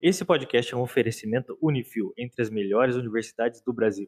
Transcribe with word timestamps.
Esse 0.00 0.26
podcast 0.26 0.74
é 0.74 0.76
um 0.76 0.82
oferecimento 0.82 1.56
Unifil 1.60 2.12
entre 2.18 2.42
as 2.42 2.50
melhores 2.50 2.96
universidades 2.96 3.62
do 3.62 3.72
Brasil. 3.72 4.06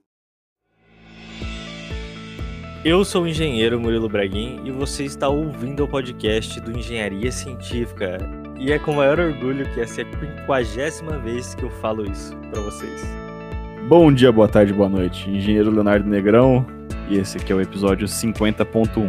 Eu 2.84 3.04
sou 3.06 3.22
o 3.22 3.26
engenheiro 3.26 3.80
Murilo 3.80 4.06
Braguin 4.06 4.60
e 4.66 4.70
você 4.70 5.04
está 5.04 5.30
ouvindo 5.30 5.84
o 5.84 5.88
podcast 5.88 6.60
do 6.60 6.78
Engenharia 6.78 7.32
Científica. 7.32 8.18
E 8.60 8.70
é 8.70 8.78
com 8.78 8.92
maior 8.92 9.18
orgulho 9.18 9.64
que 9.72 9.80
essa 9.80 10.02
é 10.02 10.04
a 10.04 10.10
quinquagésima 10.10 11.18
vez 11.20 11.54
que 11.54 11.62
eu 11.62 11.70
falo 11.70 12.04
isso 12.04 12.36
para 12.36 12.60
vocês. 12.60 13.02
Bom 13.88 14.12
dia, 14.12 14.30
boa 14.30 14.46
tarde, 14.46 14.74
boa 14.74 14.90
noite. 14.90 15.30
Engenheiro 15.30 15.70
Leonardo 15.70 16.06
Negrão 16.06 16.66
e 17.08 17.16
esse 17.16 17.38
aqui 17.38 17.50
é 17.50 17.54
o 17.54 17.62
episódio 17.62 18.06
50.1. 18.06 19.08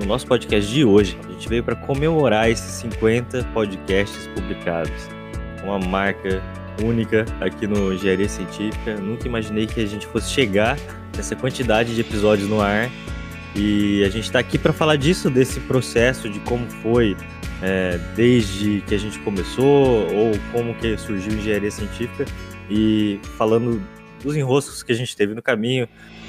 No 0.00 0.06
nosso 0.06 0.26
podcast 0.26 0.72
de 0.72 0.86
hoje, 0.86 1.18
a 1.28 1.32
gente 1.32 1.46
veio 1.50 1.62
para 1.62 1.76
comemorar 1.76 2.48
esses 2.48 2.80
50 2.80 3.44
podcasts 3.52 4.26
publicados. 4.28 5.19
Uma 5.62 5.78
marca 5.78 6.42
única 6.82 7.24
aqui 7.40 7.66
no 7.66 7.92
Engenharia 7.92 8.28
Científica. 8.28 8.96
Nunca 8.96 9.26
imaginei 9.26 9.66
que 9.66 9.80
a 9.80 9.86
gente 9.86 10.06
fosse 10.06 10.30
chegar 10.30 10.78
nessa 11.16 11.36
quantidade 11.36 11.94
de 11.94 12.00
episódios 12.00 12.48
no 12.48 12.60
ar. 12.60 12.90
E 13.54 14.04
a 14.04 14.08
gente 14.08 14.24
está 14.24 14.38
aqui 14.38 14.56
para 14.56 14.72
falar 14.72 14.96
disso, 14.96 15.28
desse 15.28 15.58
processo, 15.60 16.28
de 16.28 16.38
como 16.40 16.68
foi 16.82 17.16
é, 17.62 17.98
desde 18.14 18.82
que 18.86 18.94
a 18.94 18.98
gente 18.98 19.18
começou, 19.20 20.06
ou 20.14 20.32
como 20.52 20.74
que 20.74 20.96
surgiu 20.96 21.32
engenharia 21.32 21.70
científica, 21.70 22.24
e 22.70 23.18
falando 23.36 23.82
dos 24.22 24.36
enroscos 24.36 24.82
que 24.82 24.92
a 24.92 24.94
gente 24.94 25.16
teve 25.16 25.34
no 25.34 25.42
caminho, 25.42 25.88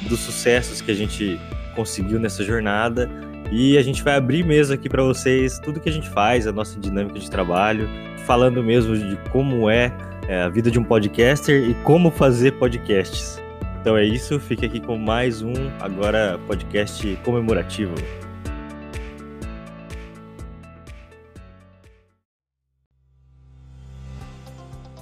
dos 0.10 0.20
sucessos 0.20 0.82
que 0.82 0.92
a 0.92 0.96
gente 0.96 1.40
conseguiu 1.76 2.20
nessa 2.20 2.44
jornada. 2.44 3.10
E 3.52 3.78
a 3.78 3.84
gente 3.84 4.02
vai 4.02 4.16
abrir 4.16 4.46
mesmo 4.46 4.74
aqui 4.74 4.88
para 4.88 5.04
vocês 5.04 5.60
tudo 5.60 5.82
que 5.82 5.90
a 5.90 5.92
gente 5.92 6.10
faz, 6.10 6.48
a 6.48 6.54
nossa 6.54 6.80
dinâmica 6.80 7.20
de 7.20 7.30
trabalho, 7.30 7.86
falando 8.26 8.64
mesmo 8.64 8.96
de 8.96 9.18
como 9.30 9.70
é, 9.70 9.92
é 10.30 10.44
a 10.44 10.48
vida 10.48 10.72
de 10.72 10.80
um 10.80 10.84
podcaster 10.86 11.70
e 11.70 11.74
como 11.84 12.10
fazer 12.10 12.54
podcasts. 12.54 13.42
Então 13.82 13.98
é 13.98 14.06
isso, 14.06 14.40
fique 14.40 14.66
aqui 14.66 14.80
com 14.80 14.98
mais 14.98 15.42
um 15.42 15.54
agora 15.82 16.40
podcast 16.48 17.20
comemorativo. 17.26 17.94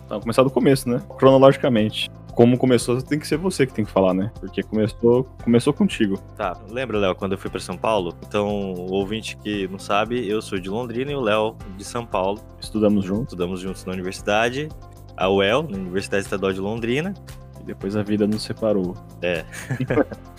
Então, 0.08 0.20
começar 0.20 0.42
do 0.42 0.50
começo, 0.50 0.90
né? 0.90 1.04
Cronologicamente. 1.20 2.10
Como 2.40 2.58
começou, 2.58 3.02
tem 3.02 3.20
que 3.20 3.28
ser 3.28 3.36
você 3.36 3.68
que 3.68 3.74
tem 3.74 3.84
que 3.84 3.92
falar, 3.92 4.14
né? 4.14 4.32
Porque 4.40 4.64
começou, 4.64 5.26
começou 5.44 5.74
contigo. 5.74 6.18
Tá, 6.38 6.58
lembra, 6.70 6.98
Léo, 6.98 7.14
quando 7.14 7.34
eu 7.34 7.38
fui 7.38 7.50
para 7.50 7.60
São 7.60 7.76
Paulo? 7.78 8.16
Então, 8.26 8.48
o 8.48 8.94
ouvinte 8.94 9.36
que 9.36 9.68
não 9.68 9.78
sabe, 9.78 10.26
eu 10.26 10.42
sou 10.42 10.58
de 10.58 10.70
Londrina 10.70 11.12
e 11.12 11.16
o 11.16 11.20
Léo 11.20 11.58
de 11.76 11.84
São 11.84 12.06
Paulo. 12.06 12.42
Estudamos 12.58 13.04
juntos. 13.04 13.34
Estudamos 13.34 13.60
juntos 13.60 13.84
na 13.84 13.92
universidade, 13.92 14.70
a 15.18 15.30
UEL, 15.30 15.64
na 15.64 15.76
Universidade 15.76 16.24
Estadual 16.24 16.54
de 16.54 16.62
Londrina. 16.62 17.14
E 17.60 17.64
depois 17.66 17.98
a 17.98 18.04
vida 18.04 18.26
nos 18.26 18.42
separou. 18.42 18.96
É. 19.22 19.44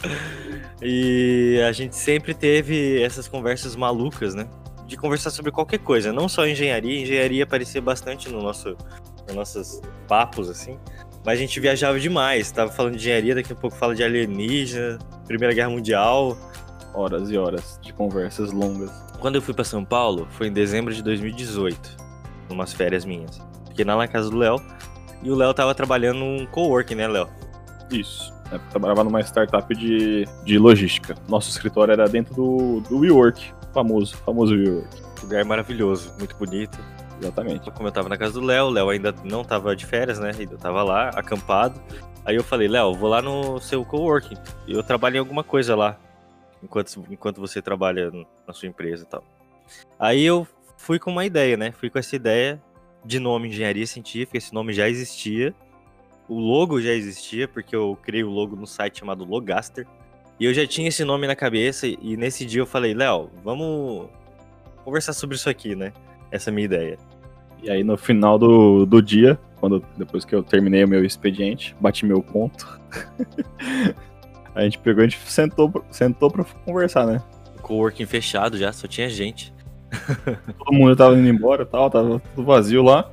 e 0.80 1.60
a 1.68 1.72
gente 1.72 1.94
sempre 1.96 2.32
teve 2.32 3.02
essas 3.02 3.28
conversas 3.28 3.76
malucas, 3.76 4.34
né? 4.34 4.48
De 4.86 4.96
conversar 4.96 5.28
sobre 5.28 5.52
qualquer 5.52 5.80
coisa, 5.80 6.14
não 6.14 6.30
só 6.30 6.46
engenharia. 6.46 7.02
Engenharia 7.02 7.44
aparecia 7.44 7.82
bastante 7.82 8.30
no 8.30 8.40
nosso, 8.40 8.74
nos 9.26 9.36
nossos 9.36 9.82
papos, 10.08 10.48
assim. 10.48 10.78
Mas 11.24 11.38
a 11.38 11.40
gente 11.40 11.58
viajava 11.60 11.98
demais. 11.98 12.50
Tava 12.50 12.70
falando 12.70 12.92
de 12.92 13.00
engenharia, 13.00 13.34
daqui 13.34 13.52
a 13.52 13.56
pouco 13.56 13.76
fala 13.76 13.94
de 13.94 14.02
alienígena, 14.02 14.98
Primeira 15.26 15.54
Guerra 15.54 15.70
Mundial. 15.70 16.36
Horas 16.94 17.30
e 17.30 17.36
horas 17.36 17.78
de 17.82 17.92
conversas 17.92 18.52
longas. 18.52 18.90
Quando 19.20 19.36
eu 19.36 19.42
fui 19.42 19.54
para 19.54 19.64
São 19.64 19.84
Paulo, 19.84 20.26
foi 20.30 20.48
em 20.48 20.52
dezembro 20.52 20.92
de 20.92 21.02
2018, 21.02 21.96
umas 22.48 22.72
férias 22.72 23.04
minhas. 23.04 23.40
Fiquei 23.68 23.84
lá 23.84 23.96
na 23.96 24.08
casa 24.08 24.30
do 24.30 24.36
Léo 24.36 24.56
e 25.22 25.30
o 25.30 25.34
Léo 25.34 25.52
tava 25.52 25.74
trabalhando 25.74 26.18
num 26.18 26.46
coworking, 26.46 26.94
né, 26.94 27.06
Léo? 27.06 27.28
Isso. 27.90 28.32
Eu 28.50 28.58
trabalhava 28.70 29.04
numa 29.04 29.20
startup 29.20 29.72
de, 29.74 30.26
de 30.44 30.58
logística. 30.58 31.14
Nosso 31.28 31.50
escritório 31.50 31.92
era 31.92 32.08
dentro 32.08 32.34
do, 32.34 32.80
do 32.88 32.98
WeWork, 32.98 33.52
famoso, 33.72 34.16
famoso 34.18 34.54
WeWork. 34.54 34.88
Lugar 35.22 35.44
maravilhoso, 35.44 36.12
muito 36.18 36.34
bonito. 36.36 36.78
Exatamente. 37.20 37.70
Como 37.70 37.86
eu 37.86 37.92
tava 37.92 38.08
na 38.08 38.16
casa 38.16 38.32
do 38.32 38.40
Léo, 38.40 38.66
o 38.66 38.70
Léo 38.70 38.88
ainda 38.88 39.14
não 39.24 39.44
tava 39.44 39.76
de 39.76 39.84
férias, 39.84 40.18
né? 40.18 40.32
Ainda 40.36 40.56
tava 40.56 40.82
lá, 40.82 41.10
acampado. 41.10 41.80
Aí 42.24 42.34
eu 42.34 42.42
falei, 42.42 42.66
Léo, 42.66 42.94
vou 42.94 43.10
lá 43.10 43.20
no 43.20 43.60
seu 43.60 43.84
coworking. 43.84 44.36
Eu 44.66 44.82
trabalho 44.82 45.16
em 45.16 45.18
alguma 45.18 45.44
coisa 45.44 45.76
lá. 45.76 45.98
Enquanto, 46.62 47.04
enquanto 47.10 47.40
você 47.40 47.60
trabalha 47.60 48.10
na 48.46 48.52
sua 48.54 48.68
empresa 48.68 49.04
e 49.04 49.06
tal. 49.06 49.22
Aí 49.98 50.22
eu 50.22 50.46
fui 50.78 50.98
com 50.98 51.10
uma 51.10 51.24
ideia, 51.26 51.56
né? 51.56 51.72
Fui 51.72 51.90
com 51.90 51.98
essa 51.98 52.16
ideia 52.16 52.60
de 53.04 53.18
nome 53.18 53.48
Engenharia 53.48 53.86
Científica. 53.86 54.38
Esse 54.38 54.54
nome 54.54 54.72
já 54.72 54.88
existia. 54.88 55.54
O 56.26 56.38
logo 56.38 56.80
já 56.80 56.92
existia, 56.92 57.46
porque 57.46 57.76
eu 57.76 57.98
criei 58.02 58.24
o 58.24 58.30
logo 58.30 58.56
no 58.56 58.66
site 58.66 59.00
chamado 59.00 59.24
Logaster. 59.24 59.86
E 60.38 60.44
eu 60.46 60.54
já 60.54 60.66
tinha 60.66 60.88
esse 60.88 61.04
nome 61.04 61.26
na 61.26 61.36
cabeça. 61.36 61.86
E 61.86 62.16
nesse 62.16 62.46
dia 62.46 62.62
eu 62.62 62.66
falei, 62.66 62.94
Léo, 62.94 63.30
vamos 63.44 64.08
conversar 64.84 65.12
sobre 65.12 65.36
isso 65.36 65.50
aqui, 65.50 65.74
né? 65.74 65.92
Essa 66.30 66.50
é 66.50 66.52
minha 66.52 66.64
ideia. 66.64 67.09
E 67.62 67.70
aí 67.70 67.84
no 67.84 67.96
final 67.96 68.38
do, 68.38 68.86
do 68.86 69.02
dia, 69.02 69.38
quando 69.56 69.84
depois 69.96 70.24
que 70.24 70.34
eu 70.34 70.42
terminei 70.42 70.84
o 70.84 70.88
meu 70.88 71.04
expediente, 71.04 71.76
bati 71.80 72.06
meu 72.06 72.22
ponto. 72.22 72.80
a 74.54 74.62
gente 74.62 74.78
pegou, 74.78 75.04
a 75.04 75.08
gente 75.08 75.18
sentou, 75.30 75.84
sentou 75.90 76.30
pra 76.30 76.44
conversar, 76.64 77.06
né? 77.06 77.22
Coworking 77.62 78.06
fechado 78.06 78.56
já, 78.56 78.72
só 78.72 78.88
tinha 78.88 79.08
gente. 79.08 79.52
Todo 80.58 80.72
mundo 80.72 80.96
tava 80.96 81.16
indo 81.16 81.28
embora 81.28 81.66
tal, 81.66 81.90
tava 81.90 82.20
tudo 82.34 82.44
vazio 82.44 82.82
lá. 82.82 83.10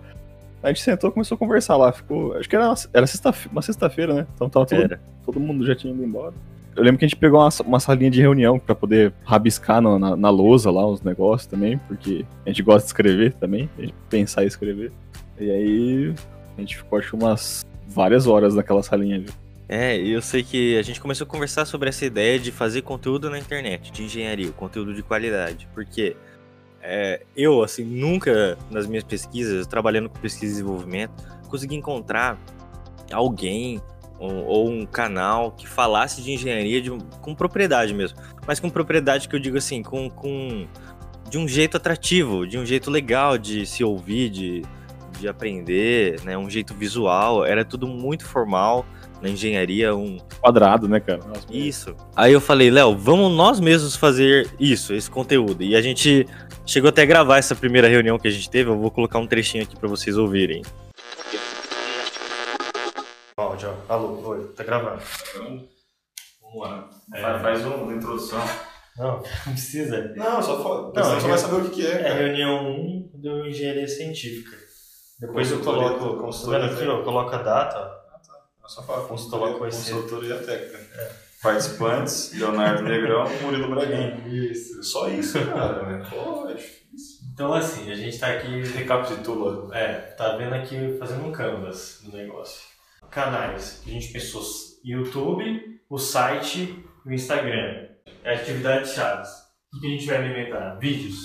A 0.64 0.70
gente 0.70 0.82
sentou 0.82 1.10
e 1.10 1.14
começou 1.14 1.36
a 1.36 1.40
conversar 1.40 1.78
lá. 1.78 1.92
Ficou. 1.92 2.36
Acho 2.36 2.50
que 2.50 2.56
era, 2.56 2.74
era 2.94 3.08
sexta, 3.08 3.34
uma 3.52 3.62
sexta-feira, 3.62 4.14
né? 4.14 4.28
Então 4.34 4.50
tava 4.50 4.66
todo, 4.66 5.00
todo 5.26 5.40
mundo 5.40 5.66
já 5.66 5.76
tinha 5.76 5.94
ido 5.94 6.04
embora. 6.04 6.34
Eu 6.78 6.84
lembro 6.84 7.00
que 7.00 7.06
a 7.06 7.08
gente 7.08 7.18
pegou 7.18 7.40
uma, 7.40 7.50
uma 7.66 7.80
salinha 7.80 8.12
de 8.12 8.22
reunião 8.22 8.60
pra 8.60 8.76
poder 8.76 9.12
rabiscar 9.26 9.82
no- 9.82 9.98
na, 9.98 10.16
na 10.16 10.30
lousa 10.30 10.70
lá 10.70 10.86
os 10.88 11.02
negócios 11.02 11.48
também, 11.48 11.78
porque 11.88 12.24
a 12.46 12.50
gente 12.50 12.62
gosta 12.62 12.82
de 12.82 12.86
escrever 12.88 13.34
também, 13.34 13.68
pensar 14.10 14.44
e 14.44 14.48
escrever. 14.48 14.92
E 15.40 15.50
aí 15.50 16.14
a 16.56 16.62
gente 16.62 16.78
ficou 16.78 17.00
acho 17.00 17.16
umas 17.18 17.66
várias 17.88 18.28
horas 18.28 18.54
naquela 18.54 18.84
salinha, 18.84 19.20
viu? 19.20 19.30
É, 19.68 19.98
eu 19.98 20.22
sei 20.22 20.44
que 20.44 20.78
a 20.78 20.82
gente 20.84 21.02
começou 21.02 21.26
a 21.26 21.28
conversar 21.28 21.66
sobre 21.66 21.90
essa 21.90 22.06
ideia 22.06 22.40
de 22.40 22.52
fazer 22.52 22.84
conteúdo 22.84 23.30
na 23.30 23.38
internet, 23.40 23.92
de 23.92 24.04
engenharia, 24.04 24.52
conteúdo 24.52 24.94
de 24.94 25.02
qualidade. 25.04 25.68
Porque 25.74 26.16
é, 26.82 27.22
eu, 27.36 27.62
assim, 27.64 27.84
nunca 27.84 28.58
nas 28.72 28.88
minhas 28.88 29.04
pesquisas, 29.04 29.68
trabalhando 29.68 30.10
com 30.10 30.20
pesquisa 30.20 30.46
e 30.46 30.56
desenvolvimento, 30.56 31.12
consegui 31.50 31.76
encontrar 31.76 32.38
alguém 33.12 33.82
ou, 34.20 34.46
ou 34.46 34.70
um 34.70 34.86
canal 34.86 35.52
que 35.52 35.68
falasse 35.68 36.22
de 36.22 36.32
engenharia 36.32 36.82
de, 36.82 36.92
um- 36.92 37.00
com 37.22 37.36
propriedade 37.36 37.94
mesmo. 37.94 38.18
Mas 38.46 38.60
com 38.60 38.70
propriedade 38.70 39.28
que 39.28 39.36
eu 39.36 39.40
digo 39.40 39.58
assim, 39.58 39.84
com, 39.84 40.10
com 40.10 40.66
de 41.30 41.38
um 41.38 41.48
jeito 41.48 41.78
atrativo, 41.78 42.48
de 42.48 42.58
um 42.58 42.66
jeito 42.66 42.90
legal 42.90 43.38
de 43.38 43.66
se 43.66 43.84
ouvir, 43.84 44.30
de, 44.30 44.62
de 45.20 45.28
aprender, 45.28 46.22
né? 46.24 46.38
Um 46.38 46.50
jeito 46.50 46.74
visual. 46.74 47.46
Era 47.46 47.66
tudo 47.66 47.88
muito 47.88 48.26
formal 48.26 48.86
na 49.22 49.30
engenharia, 49.30 49.96
um 49.96 50.18
Quadrado, 50.42 50.88
né, 50.88 51.00
cara? 51.00 51.20
Nossa, 51.28 51.46
isso. 51.52 51.96
Aí 52.16 52.32
eu 52.32 52.40
falei, 52.40 52.70
Léo, 52.70 52.96
vamos 52.96 53.36
nós 53.36 53.60
mesmos 53.60 53.96
fazer 53.96 54.48
isso, 54.60 54.94
esse 54.94 55.10
conteúdo. 55.10 55.64
E 55.64 55.76
a 55.76 55.82
gente 55.82 56.26
chegou 56.66 56.90
até 56.90 57.02
a 57.02 57.06
gravar 57.06 57.38
essa 57.38 57.56
primeira 57.56 57.88
reunião 57.88 58.20
que 58.20 58.28
a 58.28 58.32
gente 58.32 58.50
teve. 58.50 58.70
Eu 58.70 58.78
vou 58.78 58.92
colocar 58.92 59.18
um 59.20 59.28
trechinho 59.28 59.64
aqui 59.64 59.76
pra 59.76 59.90
vocês 59.90 60.18
ouvirem. 60.18 60.62
Áudio, 63.38 63.70
alô, 63.88 64.20
oi, 64.30 64.48
tá 64.56 64.64
gravando. 64.64 65.00
Vamos 66.42 66.60
lá. 66.60 66.90
É. 67.14 67.22
Faz, 67.22 67.42
faz 67.44 67.66
uma 67.66 67.94
introdução. 67.94 68.40
Não, 68.98 69.18
não 69.18 69.54
precisa. 69.54 70.12
Não, 70.16 70.42
só 70.42 70.64
fala. 70.64 70.92
Não, 70.92 71.16
é 71.16 71.20
só 71.20 71.28
vai 71.28 71.38
saber 71.38 71.56
o 71.58 71.70
que, 71.70 71.76
que 71.82 71.86
é, 71.86 71.92
É 71.92 72.04
cara. 72.04 72.14
reunião 72.16 72.68
1 72.72 73.12
do 73.14 73.46
Engenharia 73.48 73.88
Científica. 73.88 74.58
Depois 75.20 75.52
eu 75.52 75.60
Consultoria- 75.60 75.98
coloco, 76.00 76.16
tá 76.18 76.22
consultoria 76.24 76.68
vendo 76.68 76.74
aqui, 76.78 76.88
ó, 76.88 76.98
eu 76.98 77.04
coloco 77.04 77.36
a 77.36 77.38
data, 77.44 77.78
ó. 77.80 78.66
É 78.66 78.70
só 78.70 78.82
falar 78.82 79.08
Consultoria- 79.08 79.54
consultoria, 79.60 80.38
técnica. 80.40 81.16
Participantes, 81.44 82.34
Leonardo 82.34 82.82
Negrão, 82.82 83.24
Murilo 83.44 83.70
Braguinho. 83.70 84.28
Isso. 84.28 84.82
Só 84.82 85.08
isso, 85.10 85.38
cara. 85.46 85.84
né? 85.84 86.08
Pô, 86.10 86.50
é 86.50 86.54
difícil. 86.56 87.28
Então 87.32 87.54
assim, 87.54 87.92
a 87.92 87.96
gente 87.96 88.18
tá 88.18 88.30
aqui 88.30 88.64
Recapitula. 88.64 89.78
É, 89.78 89.94
tá 90.18 90.36
vendo 90.38 90.56
aqui 90.56 90.98
fazendo 90.98 91.24
um 91.28 91.32
canvas 91.32 92.00
do 92.04 92.18
negócio. 92.18 92.76
Canais. 93.10 93.84
A 93.86 93.90
gente 93.90 94.12
pensou 94.12 94.44
YouTube, 94.84 95.82
o 95.90 95.98
site 95.98 96.84
e 97.06 97.10
o 97.10 97.14
Instagram. 97.14 97.88
É 98.24 98.36
atividades 98.36 98.94
chaves. 98.94 99.30
O 99.74 99.80
que 99.80 99.88
a 99.88 99.90
gente 99.90 100.06
vai 100.06 100.18
alimentar? 100.18 100.76
Vídeos. 100.76 101.16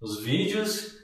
Os 0.00 0.22
vídeos 0.22 0.96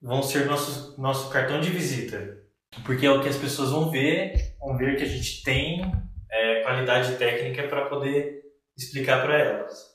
vão 0.00 0.22
ser 0.22 0.46
nosso, 0.46 1.00
nosso 1.00 1.30
cartão 1.30 1.60
de 1.60 1.70
visita. 1.70 2.38
Porque 2.84 3.06
é 3.06 3.10
o 3.10 3.22
que 3.22 3.28
as 3.28 3.36
pessoas 3.36 3.70
vão 3.70 3.90
ver, 3.90 4.56
vão 4.58 4.76
ver 4.76 4.96
que 4.96 5.02
a 5.02 5.08
gente 5.08 5.42
tem 5.42 5.82
é, 6.30 6.60
qualidade 6.62 7.16
técnica 7.16 7.68
para 7.68 7.86
poder 7.86 8.42
explicar 8.76 9.22
para 9.22 9.38
elas. 9.38 9.92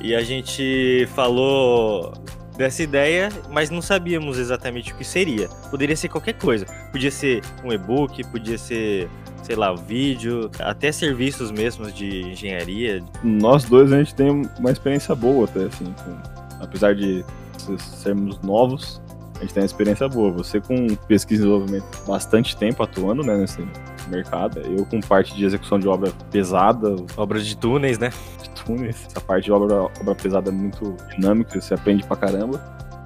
E 0.00 0.14
a 0.14 0.22
gente 0.22 1.06
falou 1.14 2.12
dessa 2.62 2.82
ideia, 2.82 3.28
mas 3.50 3.70
não 3.70 3.82
sabíamos 3.82 4.38
exatamente 4.38 4.92
o 4.92 4.96
que 4.96 5.04
seria. 5.04 5.48
Poderia 5.70 5.96
ser 5.96 6.08
qualquer 6.08 6.34
coisa. 6.34 6.64
Podia 6.92 7.10
ser 7.10 7.42
um 7.64 7.72
e-book, 7.72 8.22
podia 8.30 8.56
ser, 8.56 9.08
sei 9.42 9.56
lá, 9.56 9.74
vídeo, 9.74 10.48
até 10.60 10.92
serviços 10.92 11.50
mesmos 11.50 11.92
de 11.92 12.22
engenharia. 12.22 13.02
Nós 13.24 13.64
dois 13.64 13.92
a 13.92 13.98
gente 13.98 14.14
tem 14.14 14.30
uma 14.58 14.70
experiência 14.70 15.14
boa 15.14 15.44
até, 15.46 15.64
assim, 15.64 15.84
com- 16.04 16.62
apesar 16.62 16.94
de 16.94 17.24
sermos 17.78 18.40
novos, 18.42 19.02
a 19.36 19.40
gente 19.40 19.54
tem 19.54 19.62
uma 19.62 19.66
experiência 19.66 20.08
boa. 20.08 20.30
Você 20.30 20.60
com 20.60 20.86
pesquisa 21.08 21.42
e 21.42 21.44
desenvolvimento 21.44 21.84
bastante 22.06 22.56
tempo 22.56 22.80
atuando 22.82 23.24
né, 23.24 23.36
nesse 23.36 23.60
mercado, 24.12 24.60
eu 24.60 24.84
com 24.86 25.00
parte 25.00 25.34
de 25.34 25.44
execução 25.44 25.78
de 25.78 25.88
obra 25.88 26.12
pesada, 26.30 26.94
Obras 27.16 27.46
de 27.46 27.56
túneis, 27.56 27.98
né? 27.98 28.10
de 28.42 28.50
túneis. 28.64 29.06
Essa 29.06 29.20
parte 29.20 29.44
de 29.46 29.52
obra, 29.52 29.82
obra 30.00 30.14
pesada 30.14 30.50
é 30.50 30.52
muito 30.52 30.96
dinâmica, 31.14 31.60
você 31.60 31.74
aprende 31.74 32.04
pra 32.06 32.16
caramba. 32.16 32.60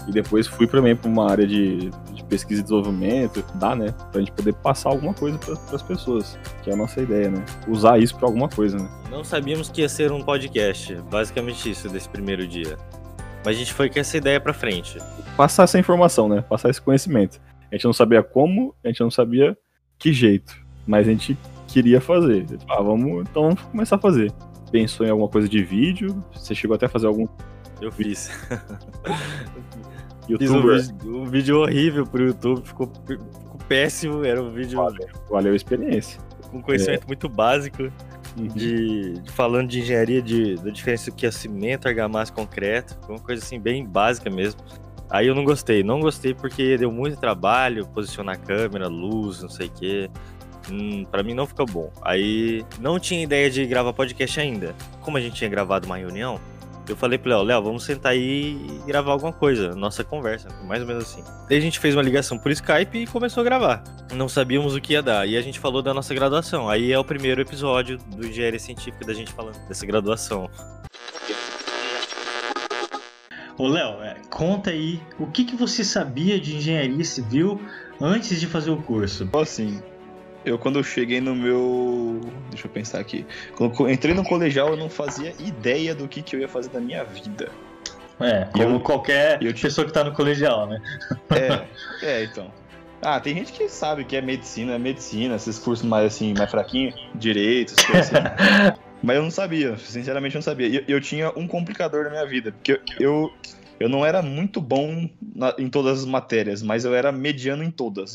E 0.06 0.12
depois 0.12 0.47
fui 0.47 0.69
também 0.69 0.94
pra 0.94 1.11
uma 1.11 1.29
área 1.29 1.44
de, 1.47 1.91
de 2.12 2.25
pesquisa 2.25 2.61
e 2.61 2.62
desenvolvimento, 2.62 3.44
dá, 3.56 3.75
né? 3.75 3.93
Pra 4.12 4.20
gente 4.20 4.31
poder 4.31 4.55
passar 4.55 4.91
alguma 4.91 5.12
coisa 5.12 5.37
para 5.38 5.75
as 5.75 5.82
pessoas, 5.82 6.38
que 6.62 6.70
é 6.70 6.75
a 6.75 6.76
nossa 6.76 7.00
ideia, 7.00 7.29
né? 7.29 7.44
Usar 7.67 7.99
isso 7.99 8.17
pra 8.17 8.29
alguma 8.29 8.49
coisa, 8.49 8.79
né? 8.79 8.88
Não 9.11 9.25
sabíamos 9.25 9.69
que 9.69 9.81
ia 9.81 9.88
ser 9.88 10.12
um 10.12 10.23
podcast. 10.23 10.94
Basicamente 11.11 11.69
isso 11.69 11.88
desse 11.88 12.09
primeiro 12.09 12.47
dia. 12.47 12.76
Mas 13.44 13.56
a 13.56 13.59
gente 13.59 13.73
foi 13.73 13.91
com 13.91 13.99
essa 13.99 14.17
ideia 14.17 14.41
pra 14.41 14.52
frente. 14.52 14.99
Passar 15.37 15.64
essa 15.64 15.79
informação, 15.79 16.29
né? 16.29 16.41
Passar 16.43 16.70
esse 16.70 16.81
conhecimento. 16.81 17.41
A 17.70 17.75
gente 17.75 17.85
não 17.85 17.93
sabia 17.93 18.23
como, 18.23 18.75
a 18.85 18.88
gente 18.88 19.00
não 19.00 19.11
sabia 19.11 19.59
que 19.99 20.12
jeito, 20.12 20.55
mas 20.87 21.06
a 21.06 21.11
gente 21.11 21.37
queria 21.69 22.00
fazer. 22.00 22.47
Ah, 22.69 22.81
vamos, 22.83 23.23
então 23.29 23.43
vamos 23.44 23.62
começar 23.62 23.97
a 23.97 23.99
fazer. 23.99 24.33
Pensou 24.71 25.06
em 25.06 25.11
alguma 25.11 25.29
coisa 25.29 25.49
de 25.49 25.62
vídeo? 25.62 26.23
Você 26.35 26.55
chegou 26.55 26.75
até 26.75 26.87
a 26.87 26.88
fazer 26.88 27.06
algum 27.06 27.27
Eu 27.81 27.91
fiz. 27.93 28.31
Fiz 30.38 30.50
um 30.50 30.61
vídeo, 30.61 31.17
um 31.21 31.25
vídeo 31.25 31.61
horrível 31.61 32.05
pro 32.05 32.27
YouTube, 32.27 32.67
ficou, 32.67 32.91
ficou 33.06 33.59
péssimo. 33.69 34.25
Era 34.25 34.43
um 34.43 34.50
vídeo 34.50 34.79
Valeu 35.31 35.53
a 35.53 35.56
experiência. 35.56 36.21
com 36.50 36.61
conhecimento 36.61 37.06
muito 37.06 37.29
básico. 37.29 37.91
de, 38.37 39.12
de- 39.15 39.33
falando 39.33 39.69
de 39.69 39.81
engenharia, 39.81 40.21
de, 40.21 40.56
da 40.56 40.71
diferença 40.71 41.11
do 41.11 41.17
que 41.17 41.27
é 41.27 41.31
cimento, 41.31 41.87
argamassa 41.87 42.33
e 42.33 42.35
concreto, 42.35 42.97
uma 43.09 43.19
coisa 43.21 43.43
assim 43.43 43.61
bem 43.61 43.87
básica 43.87 44.29
mesmo. 44.29 44.61
Aí 45.09 45.29
eu 45.29 45.35
não 45.37 45.44
gostei, 45.44 45.85
não 45.85 46.00
gostei 46.00 46.35
porque 46.35 46.77
deu 46.77 46.91
muito 46.91 47.17
trabalho, 47.19 47.87
posicionar 47.87 48.35
a 48.35 48.38
câmera, 48.38 48.88
luz, 48.88 49.41
não 49.41 49.49
sei 49.49 49.69
o 49.69 49.71
quê. 49.71 50.11
Hum, 50.70 51.04
pra 51.04 51.22
mim 51.22 51.34
não 51.34 51.46
ficou 51.46 51.66
bom. 51.66 51.92
Aí 52.02 52.64
não 52.80 52.98
tinha 52.98 53.22
ideia 53.22 53.50
de 53.50 53.64
gravar 53.66 53.92
podcast 53.92 54.40
ainda. 54.40 54.74
Como 55.00 55.16
a 55.16 55.20
gente 55.20 55.36
tinha 55.36 55.50
gravado 55.50 55.86
uma 55.86 55.96
reunião, 55.96 56.40
eu 56.88 56.96
falei 56.96 57.18
pro 57.18 57.30
Léo, 57.30 57.42
Léo, 57.42 57.62
vamos 57.62 57.84
sentar 57.84 58.12
aí 58.12 58.52
e 58.54 58.86
gravar 58.86 59.12
alguma 59.12 59.32
coisa, 59.32 59.74
nossa 59.74 60.04
conversa, 60.04 60.48
mais 60.64 60.80
ou 60.80 60.86
menos 60.86 61.04
assim. 61.04 61.22
Daí 61.48 61.58
a 61.58 61.60
gente 61.60 61.80
fez 61.80 61.96
uma 61.96 62.02
ligação 62.02 62.38
por 62.38 62.52
Skype 62.52 62.98
e 62.98 63.06
começou 63.06 63.40
a 63.40 63.44
gravar. 63.44 63.82
Não 64.14 64.28
sabíamos 64.28 64.74
o 64.74 64.80
que 64.80 64.92
ia 64.92 65.02
dar. 65.02 65.26
E 65.26 65.36
a 65.36 65.40
gente 65.40 65.58
falou 65.58 65.82
da 65.82 65.92
nossa 65.92 66.14
graduação. 66.14 66.68
Aí 66.68 66.92
é 66.92 66.98
o 66.98 67.04
primeiro 67.04 67.40
episódio 67.40 67.98
do 67.98 68.26
Engenharia 68.26 68.60
Científica 68.60 69.04
da 69.04 69.12
gente 69.12 69.32
falando 69.32 69.58
dessa 69.66 69.84
graduação. 69.84 70.48
Ô, 73.58 73.66
Léo, 73.66 74.02
é, 74.02 74.16
conta 74.30 74.70
aí 74.70 75.00
o 75.18 75.26
que, 75.26 75.44
que 75.44 75.56
você 75.56 75.82
sabia 75.82 76.38
de 76.38 76.56
engenharia 76.56 77.04
civil 77.04 77.60
antes 78.00 78.38
de 78.38 78.46
fazer 78.46 78.70
o 78.70 78.76
curso. 78.76 79.28
Assim, 79.32 79.82
eu 80.46 80.58
quando 80.58 80.78
eu 80.78 80.84
cheguei 80.84 81.20
no 81.20 81.34
meu. 81.34 82.20
Deixa 82.50 82.66
eu 82.66 82.70
pensar 82.70 83.00
aqui. 83.00 83.26
Quando 83.56 83.75
eu 83.81 83.90
entrei 83.90 84.14
no 84.14 84.25
colegial, 84.25 84.69
eu 84.70 84.76
não 84.76 84.88
fazia 84.88 85.34
ideia 85.40 85.94
do 85.94 86.06
que, 86.08 86.22
que 86.22 86.34
eu 86.37 86.40
ia 86.40 86.48
fazer 86.48 86.70
da 86.70 86.81
minha 86.81 87.04
vida. 87.04 87.50
É, 88.20 88.46
como 88.52 88.76
Eu- 88.76 88.81
qualquer 88.81 89.43
eu 89.43 89.52
te- 89.52 89.62
pessoa 89.62 89.87
que 89.87 89.93
tá 89.93 90.02
no 90.04 90.12
colegial, 90.14 90.66
né? 90.66 90.81
É, 91.34 91.66
é, 92.02 92.25
então. 92.25 92.50
Ah, 93.02 93.20
tem 93.20 93.34
gente 93.34 93.52
que 93.52 93.69
sabe 93.69 94.04
que 94.04 94.16
é 94.16 94.22
medicina, 94.22 94.72
é 94.75 94.78
medicina, 94.78 95.37
esses 95.37 95.58
cursos 95.58 95.84
mais 95.87 96.06
assim, 96.06 96.32
mais 96.32 96.50
fraquinhos, 96.50 96.94
direito, 97.14 97.75
essas 97.75 97.84
coisas 97.84 98.10
assim. 98.14 98.25
Mas 99.02 99.16
eu 99.16 99.22
não 99.22 99.31
sabia, 99.31 99.76
sinceramente 99.76 100.34
eu 100.34 100.38
não 100.38 100.42
sabia. 100.42 100.69
Eu, 100.69 100.82
eu 100.88 101.00
tinha 101.00 101.31
um 101.37 101.46
complicador 101.46 102.04
na 102.04 102.10
minha 102.10 102.26
vida, 102.26 102.50
porque 102.52 102.72
eu, 102.72 102.78
eu, 102.99 103.32
eu 103.78 103.88
não 103.90 104.04
era 104.06 104.22
muito 104.22 104.60
bom 104.62 105.08
na- 105.34 105.54
em 105.58 105.69
todas 105.69 106.00
as 106.00 106.06
matérias, 106.06 106.62
mas 106.62 106.87
eu 106.87 106.94
era 106.94 107.12
mediano 107.12 107.62
em 107.62 107.70
todas. 107.70 108.14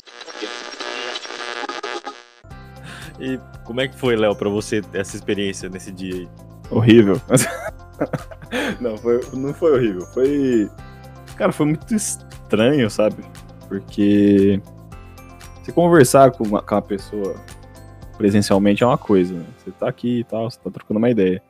E 3.19 3.39
como 3.63 3.81
é 3.81 3.87
que 3.87 3.95
foi, 3.95 4.15
Léo, 4.15 4.35
pra 4.35 4.49
você 4.49 4.81
essa 4.93 5.15
experiência 5.15 5.69
nesse 5.69 5.91
dia 5.91 6.13
aí? 6.13 6.29
Horrível. 6.69 7.21
não, 8.79 8.97
foi, 8.97 9.21
não 9.33 9.53
foi 9.53 9.73
horrível. 9.73 10.05
Foi. 10.07 10.69
Cara, 11.35 11.51
foi 11.51 11.65
muito 11.67 11.93
estranho, 11.93 12.89
sabe? 12.89 13.23
Porque. 13.67 14.61
Você 15.61 15.71
conversar 15.71 16.31
com 16.31 16.43
uma, 16.43 16.61
com 16.61 16.73
uma 16.73 16.81
pessoa 16.81 17.35
presencialmente 18.17 18.83
é 18.83 18.87
uma 18.87 18.97
coisa. 18.97 19.33
Né? 19.33 19.45
Você 19.57 19.71
tá 19.71 19.87
aqui 19.87 20.19
e 20.19 20.23
tal, 20.23 20.49
você 20.49 20.59
tá 20.59 20.69
trocando 20.71 20.97
uma 20.97 21.09
ideia. 21.09 21.41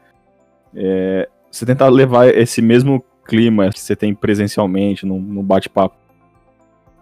É, 0.75 1.29
você 1.49 1.65
tentar 1.65 1.89
levar 1.89 2.27
esse 2.27 2.61
mesmo 2.61 3.03
clima 3.25 3.69
que 3.69 3.79
você 3.79 3.95
tem 3.95 4.13
presencialmente, 4.13 5.05
no 5.05 5.43
bate-papo, 5.43 5.95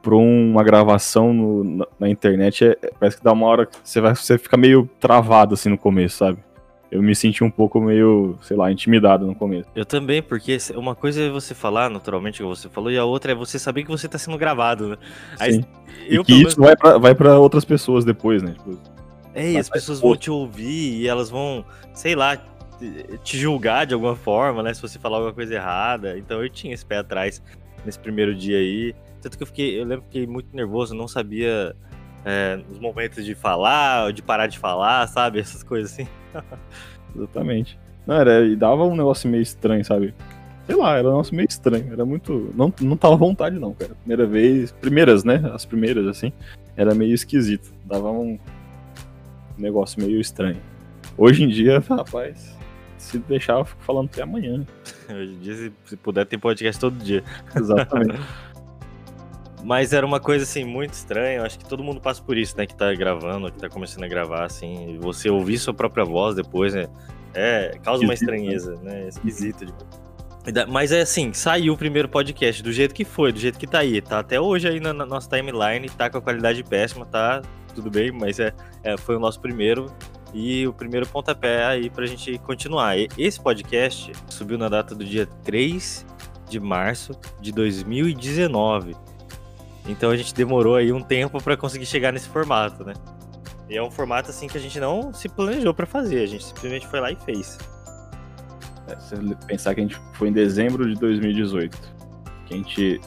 pra 0.09 0.17
uma 0.17 0.63
gravação 0.63 1.31
no- 1.31 1.63
na, 1.63 1.87
na 1.99 2.09
internet, 2.09 2.65
é- 2.65 2.77
é- 2.81 2.91
parece 2.99 3.17
que 3.17 3.23
dá 3.23 3.31
uma 3.31 3.45
hora 3.45 3.65
que 3.67 3.77
você, 3.83 4.01
vai, 4.01 4.15
você 4.15 4.39
fica 4.39 4.57
meio 4.57 4.89
travado 4.99 5.53
assim 5.53 5.69
no 5.69 5.77
começo, 5.77 6.17
sabe? 6.17 6.39
Eu 6.91 7.03
me 7.03 7.15
senti 7.15 7.43
um 7.43 7.51
pouco 7.51 7.79
meio, 7.79 8.35
sei 8.41 8.57
lá, 8.57 8.71
intimidado 8.71 9.27
no 9.27 9.35
começo. 9.35 9.69
Eu 9.75 9.85
também, 9.85 10.23
porque 10.23 10.57
uma 10.75 10.95
coisa 10.95 11.21
é 11.21 11.29
você 11.29 11.53
falar 11.53 11.87
naturalmente 11.91 12.41
o 12.41 12.49
que 12.49 12.57
você 12.57 12.67
falou, 12.67 12.89
e 12.91 12.97
a 12.97 13.05
outra 13.05 13.33
é 13.33 13.35
você 13.35 13.59
saber 13.59 13.83
que 13.83 13.89
você 13.91 14.07
tá 14.07 14.17
sendo 14.17 14.35
gravado, 14.39 14.89
né? 14.89 14.97
Aí, 15.39 15.53
Sim. 15.53 15.65
eu, 16.07 16.23
e 16.23 16.25
que 16.25 16.33
isso 16.41 16.59
vai 16.59 16.75
pra, 16.75 16.97
vai 16.97 17.13
pra 17.13 17.37
outras 17.37 17.63
pessoas 17.63 18.03
depois, 18.03 18.41
né? 18.41 18.53
Tipo, 18.57 18.79
É, 19.35 19.51
e 19.51 19.57
as 19.57 19.69
pessoas 19.69 19.99
vão 19.99 20.15
te 20.15 20.31
ouvir 20.31 21.01
e 21.01 21.07
elas 21.07 21.29
vão, 21.29 21.63
sei 21.93 22.15
lá, 22.15 22.35
te 23.23 23.37
julgar 23.37 23.85
de 23.85 23.93
alguma 23.93 24.15
forma, 24.15 24.63
né? 24.63 24.73
Se 24.73 24.81
você 24.81 24.97
falar 24.97 25.17
alguma 25.17 25.33
coisa 25.33 25.53
errada. 25.53 26.17
Então 26.17 26.41
eu 26.41 26.49
tinha 26.49 26.73
esse 26.73 26.83
pé 26.83 26.97
atrás 26.97 27.43
nesse 27.85 27.99
primeiro 27.99 28.33
dia 28.33 28.57
aí. 28.57 28.95
Tanto 29.21 29.37
que 29.37 29.43
eu 29.43 29.47
fiquei, 29.47 29.79
eu 29.79 29.85
lembro 29.85 30.01
que 30.05 30.19
fiquei 30.19 30.27
muito 30.27 30.55
nervoso, 30.55 30.95
não 30.95 31.07
sabia 31.07 31.75
é, 32.25 32.59
os 32.71 32.79
momentos 32.79 33.23
de 33.25 33.35
falar, 33.35 34.05
ou 34.05 34.11
de 34.11 34.21
parar 34.21 34.47
de 34.47 34.59
falar, 34.59 35.07
sabe? 35.07 35.39
Essas 35.41 35.63
coisas 35.63 35.91
assim. 35.91 36.07
exatamente. 37.15 37.79
Não, 38.05 38.15
era, 38.15 38.45
e 38.45 38.55
dava 38.55 38.83
um 38.85 38.95
negócio 38.95 39.29
meio 39.29 39.43
estranho, 39.43 39.83
sabe? 39.85 40.13
Sei 40.65 40.75
lá, 40.75 40.97
era 40.97 41.07
um 41.07 41.11
negócio 41.11 41.35
meio 41.35 41.47
estranho. 41.47 41.91
Era 41.91 42.05
muito. 42.05 42.53
Não, 42.55 42.71
não 42.81 42.95
tava 42.95 43.15
à 43.15 43.17
vontade, 43.17 43.57
não, 43.57 43.73
cara. 43.73 43.95
Primeira 43.95 44.27
vez. 44.27 44.71
Primeiras, 44.71 45.23
né? 45.23 45.41
As 45.53 45.65
primeiras, 45.65 46.05
assim. 46.05 46.31
Era 46.77 46.93
meio 46.93 47.13
esquisito. 47.13 47.73
Dava 47.85 48.11
um 48.11 48.37
negócio 49.57 49.99
meio 50.01 50.19
estranho. 50.21 50.61
Hoje 51.17 51.43
em 51.43 51.47
dia, 51.47 51.79
rapaz, 51.89 52.55
se 52.97 53.17
deixar, 53.17 53.59
eu 53.59 53.65
fico 53.65 53.81
falando 53.83 54.09
até 54.11 54.21
amanhã. 54.21 54.65
Hoje 55.09 55.33
em 55.33 55.39
dia, 55.39 55.71
se 55.85 55.97
puder, 55.97 56.25
tem 56.25 56.37
podcast 56.37 56.79
todo 56.79 57.03
dia. 57.03 57.23
Exatamente. 57.55 58.19
Mas 59.63 59.91
era 59.91 60.05
uma 60.05 60.19
coisa, 60.19 60.43
assim, 60.43 60.63
muito 60.63 60.93
estranha. 60.93 61.39
Eu 61.39 61.43
acho 61.45 61.59
que 61.59 61.65
todo 61.65 61.83
mundo 61.83 61.99
passa 61.99 62.21
por 62.21 62.37
isso, 62.37 62.55
né? 62.57 62.65
Que 62.65 62.75
tá 62.75 62.93
gravando, 62.93 63.51
que 63.51 63.57
tá 63.59 63.67
começando 63.69 64.03
a 64.03 64.07
gravar, 64.07 64.45
assim. 64.45 64.93
E 64.93 64.97
você 64.97 65.29
ouvir 65.29 65.57
sua 65.57 65.73
própria 65.73 66.05
voz 66.05 66.35
depois, 66.35 66.73
né? 66.73 66.87
É, 67.33 67.77
causa 67.83 68.01
uma 68.03 68.09
né? 68.09 68.13
estranheza, 68.13 68.75
né? 68.81 69.03
É 69.03 69.07
esquisito. 69.09 69.65
tipo. 69.65 69.85
Mas 70.69 70.91
é 70.91 71.01
assim, 71.01 71.31
saiu 71.33 71.73
o 71.73 71.77
primeiro 71.77 72.07
podcast 72.07 72.63
do 72.63 72.71
jeito 72.71 72.95
que 72.95 73.05
foi, 73.05 73.31
do 73.31 73.39
jeito 73.39 73.59
que 73.59 73.67
tá 73.67 73.79
aí. 73.79 74.01
Tá 74.01 74.19
até 74.19 74.39
hoje 74.39 74.67
aí 74.67 74.79
na, 74.79 74.93
na 74.93 75.05
nossa 75.05 75.29
timeline, 75.29 75.87
tá 75.89 76.09
com 76.09 76.17
a 76.17 76.21
qualidade 76.21 76.63
péssima, 76.63 77.05
tá 77.05 77.41
tudo 77.75 77.91
bem, 77.91 78.11
mas 78.11 78.39
é, 78.39 78.51
é, 78.83 78.97
foi 78.97 79.15
o 79.15 79.19
nosso 79.19 79.39
primeiro. 79.39 79.91
E 80.33 80.65
o 80.67 80.73
primeiro 80.73 81.05
pontapé 81.07 81.65
aí 81.65 81.89
pra 81.89 82.05
gente 82.05 82.37
continuar. 82.39 82.97
E- 82.97 83.09
Esse 83.17 83.39
podcast 83.39 84.11
subiu 84.29 84.57
na 84.57 84.69
data 84.69 84.95
do 84.95 85.03
dia 85.03 85.25
3 85.43 86.05
de 86.49 86.59
março 86.59 87.11
de 87.41 87.51
2019. 87.51 88.95
Então 89.87 90.11
a 90.11 90.17
gente 90.17 90.33
demorou 90.33 90.75
aí 90.75 90.91
um 90.91 91.01
tempo 91.01 91.41
pra 91.41 91.57
conseguir 91.57 91.85
chegar 91.85 92.11
nesse 92.11 92.29
formato, 92.29 92.83
né? 92.83 92.93
E 93.69 93.77
é 93.77 93.83
um 93.83 93.91
formato 93.91 94.29
assim 94.29 94.47
que 94.47 94.57
a 94.57 94.61
gente 94.61 94.79
não 94.79 95.13
se 95.13 95.29
planejou 95.29 95.73
pra 95.73 95.85
fazer, 95.85 96.23
a 96.23 96.25
gente 96.25 96.43
simplesmente 96.43 96.87
foi 96.87 96.99
lá 96.99 97.11
e 97.11 97.15
fez. 97.15 97.57
É, 98.87 98.99
Se 98.99 99.15
pensar 99.45 99.75
que 99.75 99.81
a 99.81 99.83
gente 99.83 99.99
foi 100.13 100.29
em 100.29 100.33
dezembro 100.33 100.87
de 100.91 100.99
2018, 100.99 101.77
que 102.47 102.53
a 102.53 102.57
gente 102.57 103.01